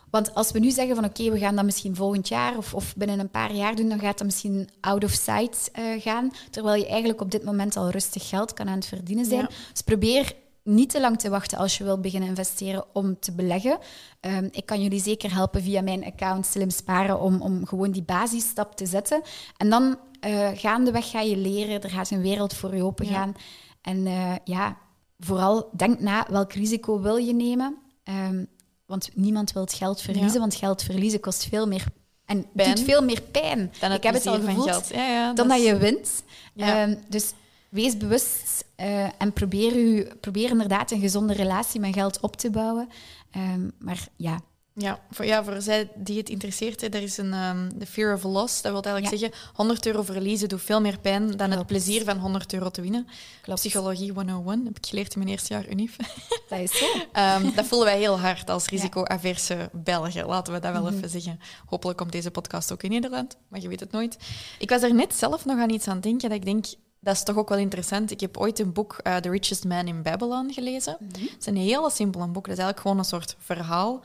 Want 0.10 0.34
als 0.36 0.52
we 0.52 0.60
nu 0.60 0.72
zeggen 0.72 0.96
van 0.96 1.06
oké, 1.06 1.32
we 1.32 1.38
gaan 1.38 1.56
dat 1.56 1.66
misschien 1.66 1.96
volgend 1.96 2.28
jaar 2.28 2.58
of, 2.58 2.74
of 2.74 2.96
binnen 2.96 3.20
een 3.20 3.30
paar 3.30 3.54
jaar 3.54 3.76
doen, 3.76 3.90
dan 3.90 4.00
gaat 4.00 4.18
dat 4.18 4.28
misschien 4.28 4.70
out 4.80 5.04
of 5.04 5.12
sight 5.12 5.70
eh, 5.72 5.84
gaan. 6.00 6.32
Terwijl 6.50 6.76
je 6.82 6.88
eigenlijk 6.88 7.22
op 7.22 7.32
dit 7.32 7.44
moment 7.44 7.78
al 7.78 7.90
rustig 7.90 8.30
geld 8.30 8.54
kan 8.54 8.68
aan 8.68 8.76
het 8.76 8.86
verdienen 8.86 9.26
zijn. 9.26 9.40
Ja. 9.42 9.50
Dus 9.72 9.82
probeer 9.82 10.34
niet 10.64 10.90
te 10.90 11.00
lang 11.00 11.20
te 11.20 11.30
wachten 11.30 11.58
als 11.58 11.78
je 11.78 11.84
wilt 11.84 12.02
beginnen 12.02 12.30
investeren 12.30 12.86
om 12.94 13.20
te 13.20 13.32
beleggen. 13.32 13.78
Ehm, 14.20 14.48
ik 14.52 14.66
kan 14.66 14.82
jullie 14.82 15.02
zeker 15.02 15.34
helpen 15.34 15.62
via 15.62 15.82
mijn 15.82 16.06
account 16.06 16.46
Slim 16.46 16.70
Sparen 16.70 17.20
om, 17.20 17.42
om 17.42 17.66
gewoon 17.66 17.92
die 17.92 18.04
basisstap 18.04 18.76
te 18.76 18.86
zetten. 18.86 19.22
En 19.58 19.70
dan 19.70 19.98
eh, 20.20 20.50
gaandeweg 20.54 21.10
ga 21.10 21.22
je 21.22 21.38
leren, 21.38 21.82
er 21.82 21.90
gaat 21.90 22.10
een 22.12 22.22
wereld 22.22 22.54
voor 22.54 22.76
je 22.76 22.84
open 22.84 23.06
Ja. 23.06 23.12
gaan. 23.12 23.34
En 23.82 24.08
eh, 24.08 24.36
ja, 24.44 24.78
vooral 25.20 25.70
denk 25.76 26.00
na 26.00 26.26
welk 26.30 26.54
risico 26.54 27.02
wil 27.02 27.16
je 27.18 27.34
nemen. 27.34 27.78
Ehm, 28.04 28.46
want 28.86 29.10
niemand 29.14 29.52
wil 29.52 29.62
het 29.62 29.74
geld 29.74 30.02
verliezen, 30.02 30.34
Ja. 30.34 30.40
want 30.40 30.56
geld 30.56 30.84
verliezen 30.84 31.20
kost 31.20 31.46
veel 31.46 31.68
meer 31.68 31.84
en 32.26 32.46
Pijn. 32.56 32.76
doet 32.76 32.84
veel 32.86 33.04
meer 33.04 33.22
pijn. 33.22 33.72
Dan 33.80 33.92
ik 33.92 34.04
heb 34.04 34.14
het 34.14 34.28
al 34.28 34.34
gevoeld 34.40 34.70
geld. 34.70 34.88
Ja, 34.88 35.08
ja, 35.08 35.34
dan 35.34 35.48
dat 35.48 35.64
je 35.64 35.78
wint. 35.78 36.24
Ehm, 36.56 36.96
dus 37.10 37.34
wees 37.74 37.98
bewust 37.98 38.66
eh, 38.76 39.04
en 39.22 39.34
probeer, 39.34 39.76
u, 39.76 40.08
probeer 40.22 40.50
inderdaad 40.50 40.92
een 40.92 41.00
gezonde 41.00 41.34
relatie 41.34 41.80
met 41.80 41.94
geld 41.94 42.20
op 42.20 42.36
te 42.36 42.50
bouwen. 42.50 42.90
Ehm, 43.32 43.70
maar 43.80 44.08
ja, 44.16 44.40
Ja, 44.76 45.00
voor, 45.12 45.26
ja, 45.26 45.44
voor 45.44 45.62
zij 45.62 45.92
die 45.96 46.18
het 46.18 46.30
interesseert, 46.30 46.82
hè, 46.82 46.88
er 46.88 47.02
is 47.02 47.18
een 47.18 47.34
ehm 47.34 47.70
the 47.80 47.86
fear 47.86 48.14
of 48.14 48.24
loss. 48.24 48.62
Dat 48.62 48.72
wil 48.72 48.82
eigenlijk 48.82 49.14
Ja. 49.14 49.20
zeggen, 49.20 49.52
100 49.54 49.86
euro 49.86 50.02
verliezen 50.02 50.50
doet 50.50 50.62
veel 50.62 50.82
meer 50.82 51.00
pijn 51.00 51.32
dan 51.38 51.52
het 51.52 51.68
plezier 51.68 52.04
van 52.04 52.18
100 52.18 52.54
euro 52.54 52.70
te 52.70 52.82
winnen. 52.82 53.08
Klopt. 53.42 53.60
Psychologie 53.60 54.12
101, 54.12 54.66
heb 54.66 54.78
ik 54.78 54.86
geleerd 54.86 55.14
in 55.14 55.20
mijn 55.20 55.32
eerste 55.32 55.54
jaar 55.54 55.70
UNIF. 55.70 55.96
dat 56.50 56.60
is 56.60 56.78
zo. 56.78 56.86
Ehm, 57.12 57.56
dat 57.56 57.66
voelen 57.66 57.88
wij 57.88 57.98
heel 58.00 58.20
hard 58.20 58.50
als 58.50 58.68
risico-averse 58.68 59.70
Belgen, 59.74 60.26
laten 60.26 60.54
we 60.54 60.60
dat 60.60 60.72
wel 60.74 60.92
even 60.92 61.10
zeggen. 61.10 61.40
Hopelijk 61.66 61.98
komt 61.98 62.12
deze 62.12 62.32
podcast 62.32 62.72
ook 62.72 62.84
in 62.84 62.90
Nederland, 62.92 63.38
maar 63.48 63.60
je 63.62 63.68
weet 63.68 63.80
het 63.80 63.92
nooit. 63.92 64.18
Ik 64.60 64.70
was 64.70 64.82
er 64.82 64.94
net 64.94 65.16
zelf 65.16 65.46
nog 65.46 65.60
aan 65.60 65.70
iets 65.70 65.88
aan 65.88 66.00
denken 66.00 66.30
dat 66.30 66.38
ik 66.38 66.46
denk, 66.46 66.66
dat 67.04 67.16
is 67.16 67.24
toch 67.24 67.38
ook 67.38 67.50
wel 67.50 67.58
interessant. 67.58 68.12
Ik 68.12 68.20
heb 68.20 68.38
ooit 68.38 68.60
een 68.60 68.74
boek, 68.74 68.98
eh, 69.04 69.16
The 69.16 69.30
Richest 69.30 69.64
Man 69.66 69.88
in 69.88 70.02
Babylon, 70.02 70.54
gelezen. 70.54 70.98
Het 71.12 71.20
is 71.40 71.46
een 71.46 71.58
hele 71.58 71.92
simpel 71.92 72.20
boek. 72.32 72.46
Dat 72.48 72.58
is 72.58 72.64
eigenlijk 72.64 72.80
gewoon 72.80 72.98
een 72.98 73.06
soort 73.06 73.36
verhaal 73.40 74.02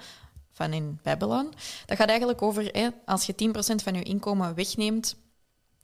van 0.52 0.72
in 0.72 0.98
Babylon. 1.02 1.52
Dat 1.86 1.96
gaat 1.96 2.08
eigenlijk 2.08 2.42
over, 2.42 2.64
hè, 2.72 2.88
als 3.04 3.24
je 3.26 3.34
10% 3.34 3.82
van 3.82 3.94
je 3.94 4.02
inkomen 4.02 4.54
wegneemt, 4.54 5.16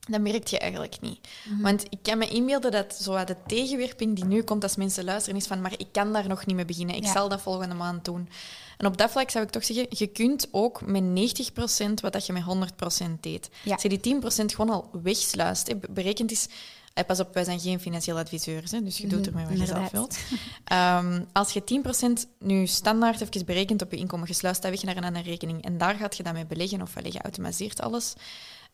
dan 0.09 0.21
merk 0.21 0.47
je 0.47 0.59
eigenlijk 0.59 1.01
niet. 1.01 1.27
Want 1.61 1.83
ik 1.89 1.99
kan 2.01 2.17
me 2.17 2.27
inbeelden 2.27 2.71
dat 2.71 2.95
zo 2.95 3.23
de 3.23 3.35
tegenwerping 3.47 4.15
die 4.15 4.25
nu 4.25 4.41
komt 4.43 4.63
als 4.63 4.75
mensen 4.75 5.03
luisteren 5.03 5.39
is 5.39 5.47
van 5.47 5.61
maar 5.61 5.73
ik 5.77 5.87
kan 5.91 6.13
daar 6.13 6.27
nog 6.27 6.45
niet 6.45 6.55
mee 6.55 6.65
beginnen. 6.65 6.95
Ik 6.95 7.03
Ja. 7.03 7.11
zal 7.11 7.29
dat 7.29 7.41
volgende 7.41 7.75
maand 7.75 8.05
doen. 8.05 8.29
En 8.77 8.85
op 8.85 8.97
dat 8.97 9.11
vlak 9.11 9.29
zou 9.29 9.45
ik 9.45 9.51
toch 9.51 9.65
zeggen, 9.65 9.85
je 9.89 10.07
kunt 10.07 10.47
ook 10.51 10.81
met 10.85 11.03
90% 11.03 12.01
wat 12.01 12.13
dat 12.13 12.25
je 12.25 12.33
met 12.33 12.43
100% 12.43 13.23
deed. 13.23 13.49
Ja. 13.63 13.73
Als 13.73 13.81
je 13.81 13.89
die 13.89 13.99
10% 13.99 14.55
gewoon 14.55 14.69
al 14.75 14.89
wegsluist, 15.03 15.67
hè, 15.67 15.75
berekend 15.89 16.31
is... 16.31 16.47
eh, 16.95 17.05
Pas 17.05 17.19
op, 17.19 17.33
wij 17.33 17.43
zijn 17.43 17.59
geen 17.59 17.79
financieel 17.79 18.17
adviseurs, 18.17 18.71
hè, 18.71 18.83
dus 18.83 18.97
je 18.97 19.07
doet 19.07 19.27
ermee 19.27 19.45
wat 19.45 19.57
je 19.57 19.65
zelf 19.65 19.91
wilt. 19.91 20.17
Ehm, 20.63 21.23
als 21.33 21.51
je 21.51 21.63
10% 21.63 22.27
nu 22.39 22.67
standaard 22.67 23.21
even 23.21 23.45
berekent 23.45 23.81
op 23.81 23.91
je 23.91 23.97
inkomen, 23.97 24.27
je 24.27 24.33
sluist 24.33 24.61
dat 24.61 24.71
weg 24.71 24.83
naar 24.83 24.97
een 24.97 25.03
andere 25.03 25.29
rekening 25.29 25.63
en 25.63 25.77
daar 25.77 25.95
gaat 25.95 26.17
je 26.17 26.23
dan 26.23 26.33
mee 26.33 26.45
beleggen 26.45 26.81
of 26.81 26.93
je 27.03 27.21
automatiseert 27.21 27.81
alles. 27.81 28.13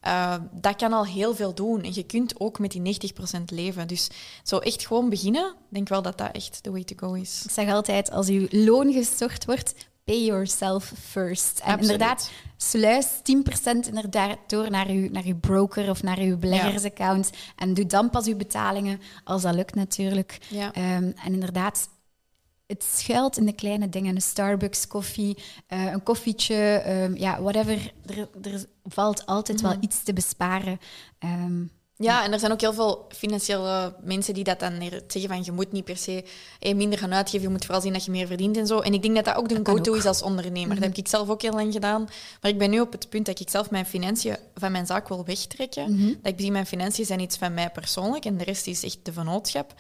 Uh, 0.08 0.36
dat 0.52 0.76
kan 0.76 0.94
al 0.94 1.06
heel 1.06 1.36
veel 1.36 1.54
doen. 1.54 1.84
En 1.84 1.94
je 1.94 2.04
kunt 2.04 2.40
ook 2.40 2.60
met 2.60 2.72
die 2.72 2.82
90% 2.82 3.44
leven. 3.46 3.88
Dus 3.88 4.10
zo 4.44 4.58
echt 4.58 4.88
gewoon 4.88 5.10
beginnen, 5.10 5.46
ik 5.46 5.56
denk 5.70 5.90
wel 5.90 6.02
dat 6.02 6.18
dat 6.18 6.32
echt 6.32 6.64
the 6.64 6.72
way 6.72 6.84
to 6.84 6.96
go 7.08 7.14
is. 7.14 7.42
Ik 7.46 7.52
zeg 7.52 7.70
altijd, 7.70 8.12
als 8.12 8.28
uw 8.28 8.48
loon 8.50 8.94
gestort 8.94 9.46
wordt, 9.46 9.74
pay 10.04 10.26
yourself 10.26 10.94
first. 11.10 11.60
En 11.60 11.66
Absoluut. 11.66 11.82
inderdaad, 11.82 12.32
sluis 12.58 13.08
10% 13.08 13.88
inderdaad 13.88 14.38
door 14.48 14.70
naar 14.70 14.88
uw, 14.88 15.10
naar 15.12 15.26
uw 15.26 15.40
broker 15.40 15.90
of 15.90 16.04
naar 16.04 16.20
uw 16.20 16.38
beleggersaccount. 16.38 17.30
En 17.56 17.74
doe 17.74 17.86
dan 17.86 18.10
pas 18.10 18.26
uw 18.26 18.36
betalingen, 18.36 19.02
als 19.24 19.42
dat 19.42 19.56
lukt 19.56 19.76
natuurlijk. 19.76 20.38
Ja. 20.50 20.74
Ehm, 20.74 21.12
en 21.24 21.34
inderdaad, 21.34 21.90
het 22.68 22.84
schuilt 22.84 23.38
in 23.38 23.46
de 23.46 23.54
kleine 23.54 23.90
dingen. 23.90 24.16
Een 24.16 24.22
Starbucks 24.22 24.88
koffie, 24.88 25.38
eh, 25.68 25.92
een 25.92 26.04
koffietje, 26.04 26.56
ehm, 26.56 27.16
ja, 27.16 27.42
whatever. 27.42 27.94
Er, 28.06 28.30
er 28.42 28.66
valt 28.84 29.26
altijd 29.26 29.62
wel 29.62 29.76
iets 29.80 30.04
te 30.04 30.14
besparen. 30.14 30.80
Ehm, 31.20 31.64
Ja, 32.02 32.24
en 32.24 32.34
er 32.34 32.40
zijn 32.40 32.52
ook 32.52 32.62
heel 32.62 32.74
veel 32.74 33.06
financiële 33.10 33.94
mensen 34.04 34.34
die 34.34 34.44
dat 34.44 34.60
dan 34.60 34.74
zeggen 35.08 35.28
van 35.28 35.44
je 35.44 35.52
moet 35.52 35.72
niet 35.72 35.84
per 35.84 35.98
se 35.98 36.24
minder 36.60 37.00
gaan 37.00 37.14
uitgeven, 37.14 37.42
je 37.42 37.52
moet 37.52 37.66
vooral 37.66 37.82
zien 37.82 37.94
dat 37.94 38.06
je 38.06 38.12
meer 38.12 38.28
verdient 38.28 38.58
en 38.58 38.68
zo. 38.68 38.80
En 38.80 38.94
ik 38.94 39.02
denk 39.02 39.16
dat 39.16 39.26
dat 39.26 39.36
ook 39.36 39.50
de 39.50 39.60
go-to 39.64 39.94
is 39.94 40.06
als 40.06 40.22
ondernemer. 40.22 40.76
Dat 40.76 40.84
heb 40.84 40.98
ik 40.98 41.08
zelf 41.08 41.30
ook 41.30 41.42
heel 41.42 41.54
lang 41.54 41.74
gedaan. 41.74 42.10
Maar 42.42 42.52
ik 42.52 42.58
ben 42.58 42.70
nu 42.70 42.80
op 42.80 42.92
het 42.92 43.10
punt 43.10 43.26
dat 43.26 43.40
ik 43.40 43.50
zelf 43.50 43.70
mijn 43.70 43.86
financiën 43.86 44.38
van 44.56 44.72
mijn 44.72 44.86
zaak 44.86 45.08
wil 45.08 45.26
wegtrekken. 45.26 45.98
Dat 46.22 46.32
ik 46.32 46.40
zie 46.40 46.52
mijn 46.52 46.66
financiën 46.66 47.06
zijn 47.06 47.20
iets 47.20 47.38
van 47.38 47.54
mij 47.54 47.70
persoonlijk 47.70 48.26
en 48.26 48.38
de 48.38 48.44
rest 48.44 48.68
is 48.68 48.84
echt 48.84 49.00
de 49.04 49.14
vennootschap. 49.14 49.74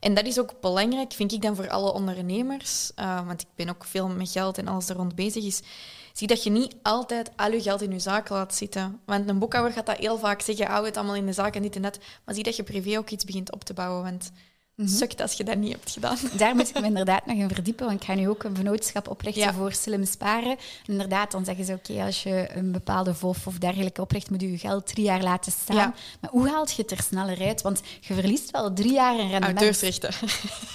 En 0.00 0.14
dat 0.14 0.26
is 0.26 0.38
ook 0.38 0.60
belangrijk, 0.60 1.12
vind 1.12 1.32
ik 1.32 1.42
dan 1.42 1.56
voor 1.56 1.68
alle 1.68 1.92
ondernemers, 1.92 2.90
eh, 2.94 3.26
want 3.26 3.40
ik 3.40 3.48
ben 3.54 3.68
ook 3.68 3.84
veel 3.84 4.08
met 4.08 4.30
geld 4.30 4.58
en 4.58 4.68
alles 4.68 4.88
er 4.88 4.96
rond 4.96 5.14
bezig 5.14 5.44
is. 5.44 5.60
Zie 6.18 6.26
dat 6.26 6.42
je 6.42 6.50
niet 6.50 6.74
altijd 6.82 7.30
al 7.36 7.52
je 7.52 7.62
geld 7.62 7.82
in 7.82 7.92
je 7.92 7.98
zaak 7.98 8.28
laat 8.28 8.54
zitten. 8.54 9.00
Want 9.04 9.28
een 9.28 9.38
boekhouder 9.38 9.72
gaat 9.72 9.86
dat 9.86 9.96
heel 9.96 10.18
vaak 10.18 10.40
zeggen, 10.40 10.66
hou 10.66 10.86
het 10.86 10.96
allemaal 10.96 11.14
in 11.14 11.26
de 11.26 11.32
zaak 11.32 11.54
en 11.54 11.62
dit 11.62 11.76
en 11.76 11.82
dat. 11.82 11.98
Maar 12.24 12.34
zie 12.34 12.44
dat 12.44 12.56
je 12.56 12.62
privé 12.62 12.98
ook 12.98 13.10
iets 13.10 13.24
begint 13.24 13.52
op 13.52 13.64
te 13.64 13.74
bouwen, 13.74 14.02
want 14.02 14.30
het 14.80 14.90
sukt 14.90 15.20
als 15.20 15.32
je 15.32 15.44
dat 15.44 15.56
niet 15.56 15.72
hebt 15.72 15.90
gedaan. 15.90 16.16
Daar 16.36 16.54
moet 16.54 16.68
ik 16.68 16.80
me 16.80 16.86
inderdaad 16.86 17.26
nog 17.26 17.36
in 17.36 17.48
verdiepen, 17.48 17.86
want 17.86 18.00
ik 18.00 18.06
ga 18.06 18.14
nu 18.14 18.28
ook 18.28 18.42
een 18.44 18.54
vennootschap 18.56 19.08
oprichten 19.08 19.42
Ja. 19.42 19.52
voor 19.52 19.72
slim 19.72 20.04
sparen. 20.04 20.50
En 20.50 20.58
inderdaad, 20.86 21.30
dan 21.30 21.44
zeggen 21.44 21.64
ze, 21.64 21.72
oké, 21.72 22.02
als 22.04 22.22
je 22.22 22.48
een 22.54 22.72
bepaalde 22.72 23.14
VOF 23.14 23.46
of 23.46 23.58
dergelijke 23.58 24.00
opricht, 24.00 24.30
moet 24.30 24.40
je 24.40 24.50
je 24.50 24.58
geld 24.58 24.86
drie 24.86 25.04
jaar 25.04 25.22
laten 25.22 25.52
staan. 25.52 25.76
Ja. 25.76 25.94
Maar 26.20 26.30
hoe 26.30 26.48
haalt 26.48 26.72
je 26.72 26.82
het 26.82 26.90
er 26.90 27.02
sneller 27.02 27.40
uit? 27.40 27.62
Want 27.62 27.82
je 28.00 28.14
verliest 28.14 28.50
wel 28.50 28.72
drie 28.72 28.92
jaar 28.92 29.12
in 29.12 29.18
rendement. 29.28 29.44
Auteursrechten. 29.44 30.10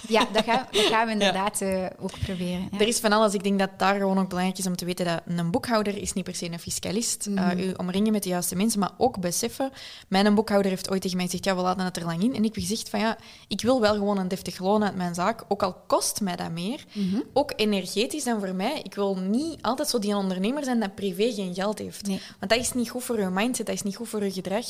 Ja, 0.08 0.28
dat 0.32 0.44
gaan, 0.44 0.66
dat 0.72 0.82
gaan 0.82 1.06
we 1.06 1.12
inderdaad 1.12 1.62
eh, 1.62 1.86
ook 2.00 2.20
proberen. 2.20 2.70
Er 2.80 2.88
is 2.88 3.00
van 3.00 3.12
alles. 3.12 3.34
Ik 3.34 3.44
denk 3.44 3.60
dat 3.60 3.70
daar 3.78 3.96
gewoon 3.96 4.20
ook 4.20 4.30
belangrijk 4.30 4.58
is 4.60 4.68
om 4.68 4.76
te 4.76 4.86
weten 4.86 5.06
dat 5.06 5.22
een 5.26 5.52
boekhouder 5.52 5.98
is 5.98 6.14
niet 6.14 6.24
per 6.24 6.36
se 6.36 6.52
een 6.52 6.60
fiscalist. 6.60 7.28
Mhm. 7.30 7.38
Eh, 7.38 7.68
u 7.68 7.72
omringen 7.78 8.12
met 8.12 8.24
de 8.24 8.30
juiste 8.30 8.56
mensen, 8.56 8.80
maar 8.80 8.92
ook 8.98 9.20
beseffen. 9.20 9.72
Mijn 10.08 10.36
boekhouder 10.36 10.72
heeft 10.72 10.90
ooit 10.90 11.02
tegen 11.02 11.18
mij 11.18 11.26
gezegd, 11.26 11.46
ja, 11.46 11.56
we 11.56 11.62
laten 11.62 11.86
het 11.86 11.98
er 11.98 12.06
lang 12.06 12.24
in. 12.24 12.36
En 12.36 12.44
ik 12.44 12.56
heb 12.56 12.64
gezegd 12.64 12.90
van, 12.90 13.00
ja, 13.00 13.18
ik 13.48 13.62
wil 13.62 13.82
wel 13.82 13.93
gewoon 13.98 14.18
een 14.18 14.28
deftig 14.28 14.60
loon 14.60 14.84
uit 14.84 14.96
mijn 14.96 15.16
zaak, 15.16 15.44
ook 15.48 15.64
al 15.64 15.74
kost 15.88 16.22
mij 16.22 16.36
dat 16.36 16.52
meer. 16.52 16.84
Mhm. 16.94 17.22
Ook 17.34 17.52
energetisch 17.56 18.24
dan 18.24 18.40
voor 18.40 18.56
mij. 18.56 18.80
Ik 18.84 18.96
wil 18.96 19.16
niet 19.16 19.62
altijd 19.62 19.90
zo 19.90 20.00
die 20.00 20.16
ondernemer 20.16 20.64
zijn 20.64 20.80
dat 20.80 20.96
privé 20.96 21.32
geen 21.34 21.54
geld 21.54 21.80
heeft. 21.80 22.08
Nee. 22.08 22.22
Want 22.40 22.52
dat 22.52 22.60
is 22.60 22.74
niet 22.74 22.90
goed 22.90 23.04
voor 23.04 23.20
je 23.20 23.30
mindset, 23.30 23.66
dat 23.66 23.76
is 23.76 23.82
niet 23.84 23.96
goed 23.96 24.10
voor 24.10 24.24
je 24.24 24.32
gedrag. 24.32 24.66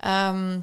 Ehm, 0.00 0.60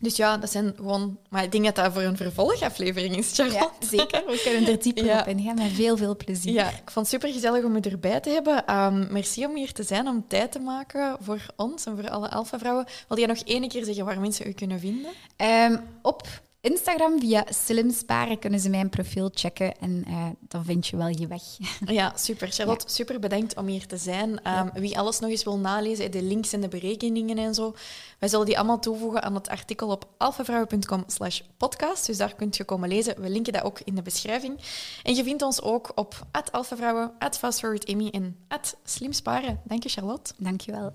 Dus 0.00 0.16
ja, 0.16 0.36
dat 0.38 0.50
zijn 0.50 0.72
gewoon... 0.76 1.18
Maar 1.28 1.42
ik 1.42 1.52
denk 1.52 1.64
dat 1.64 1.74
dat 1.74 1.92
voor 1.92 2.02
een 2.02 2.16
vervolgaflevering 2.16 3.16
is, 3.16 3.32
Charlotte. 3.34 3.70
Ja, 3.80 3.86
zeker. 3.88 4.22
We 4.26 4.40
kunnen 4.44 4.68
er 4.72 4.82
dieper 4.82 5.04
Ja. 5.04 5.20
op 5.20 5.26
ingaan 5.26 5.54
met 5.54 5.72
veel, 5.72 5.96
veel 5.96 6.16
plezier. 6.16 6.52
Ja, 6.52 6.68
ik 6.68 6.90
vond 6.90 6.94
het 6.94 7.08
super 7.08 7.32
gezellig 7.32 7.64
om 7.64 7.74
je 7.76 7.80
erbij 7.90 8.20
te 8.20 8.30
hebben. 8.30 8.66
Ehm, 8.66 9.12
merci 9.12 9.46
om 9.46 9.56
hier 9.56 9.72
te 9.72 9.82
zijn, 9.82 10.08
om 10.08 10.24
tijd 10.28 10.52
te 10.52 10.58
maken 10.58 11.16
voor 11.20 11.40
ons 11.56 11.86
en 11.86 11.96
voor 11.96 12.10
alle 12.10 12.30
Alpha-vrouwen. 12.30 12.86
Wil 13.08 13.18
je 13.18 13.26
nog 13.26 13.38
één 13.38 13.68
keer 13.68 13.84
zeggen 13.84 14.04
waar 14.04 14.20
mensen 14.20 14.46
u 14.48 14.52
kunnen 14.52 14.80
vinden? 14.80 15.10
Ehm, 15.36 15.76
op 16.02 16.26
Instagram 16.66 17.20
via 17.20 17.44
Slimsparen 17.48 18.38
kunnen 18.38 18.60
ze 18.60 18.68
mijn 18.68 18.88
profiel 18.88 19.30
checken 19.34 19.78
en 19.78 20.04
eh, 20.06 20.26
dan 20.40 20.64
vind 20.64 20.86
je 20.86 20.96
wel 20.96 21.08
je 21.08 21.26
weg. 21.26 21.42
Ja, 21.98 22.12
super. 22.16 22.48
Charlotte, 22.48 22.90
super 22.90 23.20
bedankt 23.20 23.56
om 23.56 23.66
hier 23.66 23.86
te 23.86 23.96
zijn. 23.96 24.42
Ehm, 24.42 24.68
Wie 24.72 24.98
alles 24.98 25.18
nog 25.18 25.30
eens 25.30 25.44
wil 25.44 25.58
nalezen, 25.58 26.10
de 26.10 26.22
links 26.22 26.52
en 26.52 26.60
de 26.60 26.68
berekeningen 26.68 27.38
en 27.38 27.54
zo, 27.54 27.74
wij 28.18 28.28
zullen 28.28 28.46
die 28.46 28.56
allemaal 28.58 28.78
toevoegen 28.78 29.22
aan 29.22 29.34
het 29.34 29.48
artikel 29.48 29.88
op 29.88 30.08
alphavrouwen.com 30.16 31.04
slash 31.06 31.40
podcast. 31.56 32.06
Dus 32.06 32.16
daar 32.16 32.34
kunt 32.34 32.56
je 32.56 32.64
komen 32.64 32.88
lezen. 32.88 33.20
We 33.20 33.28
linken 33.28 33.52
dat 33.52 33.62
ook 33.62 33.80
in 33.84 33.94
de 33.94 34.02
beschrijving. 34.02 34.60
En 35.02 35.14
je 35.14 35.24
vindt 35.24 35.42
ons 35.42 35.62
ook 35.62 35.92
op 35.94 36.26
alphavrouwen, 36.50 37.12
fastforwardamy 37.38 38.08
en 38.08 38.36
slimsparen. 38.84 39.60
Dank 39.64 39.82
je, 39.82 39.88
Charlotte. 39.88 40.32
Dankjewel. 40.38 40.92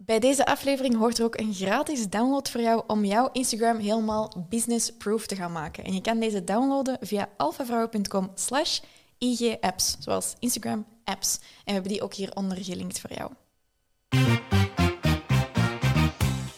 Bij 0.00 0.18
deze 0.18 0.46
aflevering 0.46 0.96
hoort 0.96 1.18
er 1.18 1.24
ook 1.24 1.38
een 1.38 1.54
gratis 1.54 2.08
download 2.08 2.48
voor 2.48 2.60
jou 2.60 2.82
om 2.86 3.04
jouw 3.04 3.28
Instagram 3.32 3.78
helemaal 3.78 4.46
business-proof 4.48 5.26
te 5.26 5.36
gaan 5.36 5.52
maken. 5.52 5.84
En 5.84 5.94
je 5.94 6.00
kan 6.00 6.18
deze 6.18 6.44
downloaden 6.44 6.98
via 7.00 7.28
alphavrouwen.com 7.36 8.30
slash 8.34 8.80
IG-apps, 9.18 9.96
zoals 9.98 10.34
Instagram 10.38 10.86
apps. 11.04 11.38
En 11.38 11.64
we 11.64 11.72
hebben 11.72 11.90
die 11.90 12.02
ook 12.02 12.14
hieronder 12.14 12.64
gelinkt 12.64 13.00
voor 13.00 13.12
jou. 13.12 13.30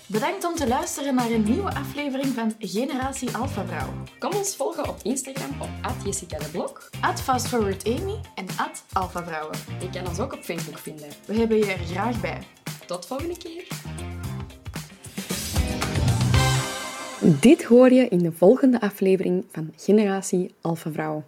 Bedankt 0.06 0.44
om 0.44 0.54
te 0.54 0.68
luisteren 0.68 1.14
naar 1.14 1.30
een 1.30 1.44
nieuwe 1.44 1.74
aflevering 1.74 2.34
van 2.34 2.54
Generatie 2.58 3.36
Alpha 3.36 3.66
Vrouw. 3.66 3.92
Kom 4.18 4.32
ons 4.32 4.56
volgen 4.56 4.88
op 4.88 4.96
Instagram 5.02 5.60
op 5.60 5.94
Jessica 6.04 6.38
de 6.38 6.48
Blok. 6.48 6.90
FastForwardAmy 7.22 8.20
en 8.34 8.46
at 8.56 8.84
Alpha 8.92 9.24
Vrouwen. 9.24 9.58
Je 9.80 9.90
kan 9.90 10.08
ons 10.08 10.18
ook 10.18 10.32
op 10.32 10.42
Facebook 10.42 10.78
vinden. 10.78 11.08
We 11.26 11.34
hebben 11.34 11.56
je 11.56 11.72
er 11.72 11.78
graag 11.78 12.20
bij. 12.20 12.59
Tot 12.90 13.06
volgende 13.06 13.36
keer. 13.36 13.66
Dit 17.40 17.64
hoor 17.64 17.92
je 17.92 18.08
in 18.08 18.18
de 18.18 18.32
volgende 18.32 18.80
aflevering 18.80 19.44
van 19.50 19.72
Generatie 19.76 20.54
Alpha 20.60 20.90
Vrouw. 20.90 21.24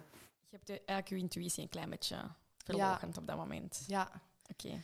Je 0.49 0.55
hebt 0.55 0.67
de, 0.67 0.73
eigenlijk 0.85 1.09
je 1.09 1.15
intuïtie 1.15 1.63
een 1.63 1.69
klein 1.69 1.89
beetje 1.89 2.15
verlogend 2.57 3.17
op 3.17 3.27
dat 3.27 3.37
moment. 3.37 3.83
Ja. 3.87 4.11
Oké, 4.51 4.81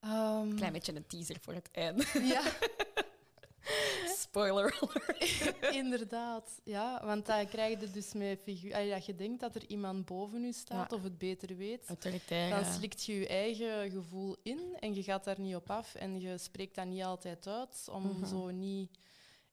Ehm, 0.00 0.48
een 0.50 0.56
klein 0.56 0.72
beetje 0.72 0.94
een 0.94 1.06
teaser 1.06 1.36
voor 1.40 1.54
het 1.54 1.68
einde. 1.72 2.04
Ja, 2.22 2.42
Spoiler 4.18 4.78
alert. 4.80 5.54
inderdaad. 5.82 6.60
Ja, 6.64 7.04
want 7.04 7.26
dan 7.26 7.46
krijg 7.46 7.80
je 7.80 7.90
dus 7.90 8.12
met 8.12 8.40
figuur... 8.40 8.88
Dat 8.90 9.06
je 9.06 9.14
denkt 9.14 9.40
dat 9.40 9.54
er 9.54 9.66
iemand 9.66 10.04
boven 10.04 10.44
u 10.44 10.52
staat 10.52 10.90
Ja. 10.90 10.96
of 10.96 11.02
het 11.02 11.18
beter 11.18 11.56
weet. 11.56 11.88
Autoritair. 11.88 12.50
Dan 12.50 12.64
slikt 12.72 13.04
je 13.04 13.14
je 13.20 13.28
eigen 13.28 13.90
gevoel 13.90 14.36
in 14.42 14.76
en 14.80 14.94
je 14.94 15.02
gaat 15.02 15.24
daar 15.24 15.40
niet 15.40 15.54
op 15.56 15.70
af 15.70 15.94
en 15.94 16.20
je 16.20 16.38
spreekt 16.38 16.74
dat 16.74 16.86
niet 16.86 17.02
altijd 17.02 17.46
uit, 17.46 17.88
om 17.92 18.02
Mhm. 18.06 18.26
zo 18.26 18.50
niet... 18.50 18.98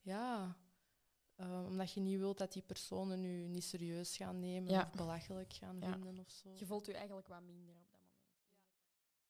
Ja, 0.01 0.55
eh, 1.35 1.63
omdat 1.67 1.91
je 1.93 1.99
niet 1.99 2.19
wilt 2.19 2.37
dat 2.37 2.53
die 2.53 2.61
personen 2.61 3.23
u 3.23 3.47
niet 3.47 3.63
serieus 3.63 4.17
gaan 4.17 4.39
nemen 4.39 4.71
Ja. 4.71 4.81
of 4.81 4.97
belachelijk 4.97 5.53
gaan 5.53 5.77
Ja. 5.79 5.91
vinden 5.91 6.19
of 6.19 6.29
zo. 6.29 6.49
Je 6.55 6.65
voelt 6.65 6.85
je 6.85 6.93
eigenlijk 6.93 7.27
wat 7.27 7.41
minder 7.41 7.75
op 7.75 7.94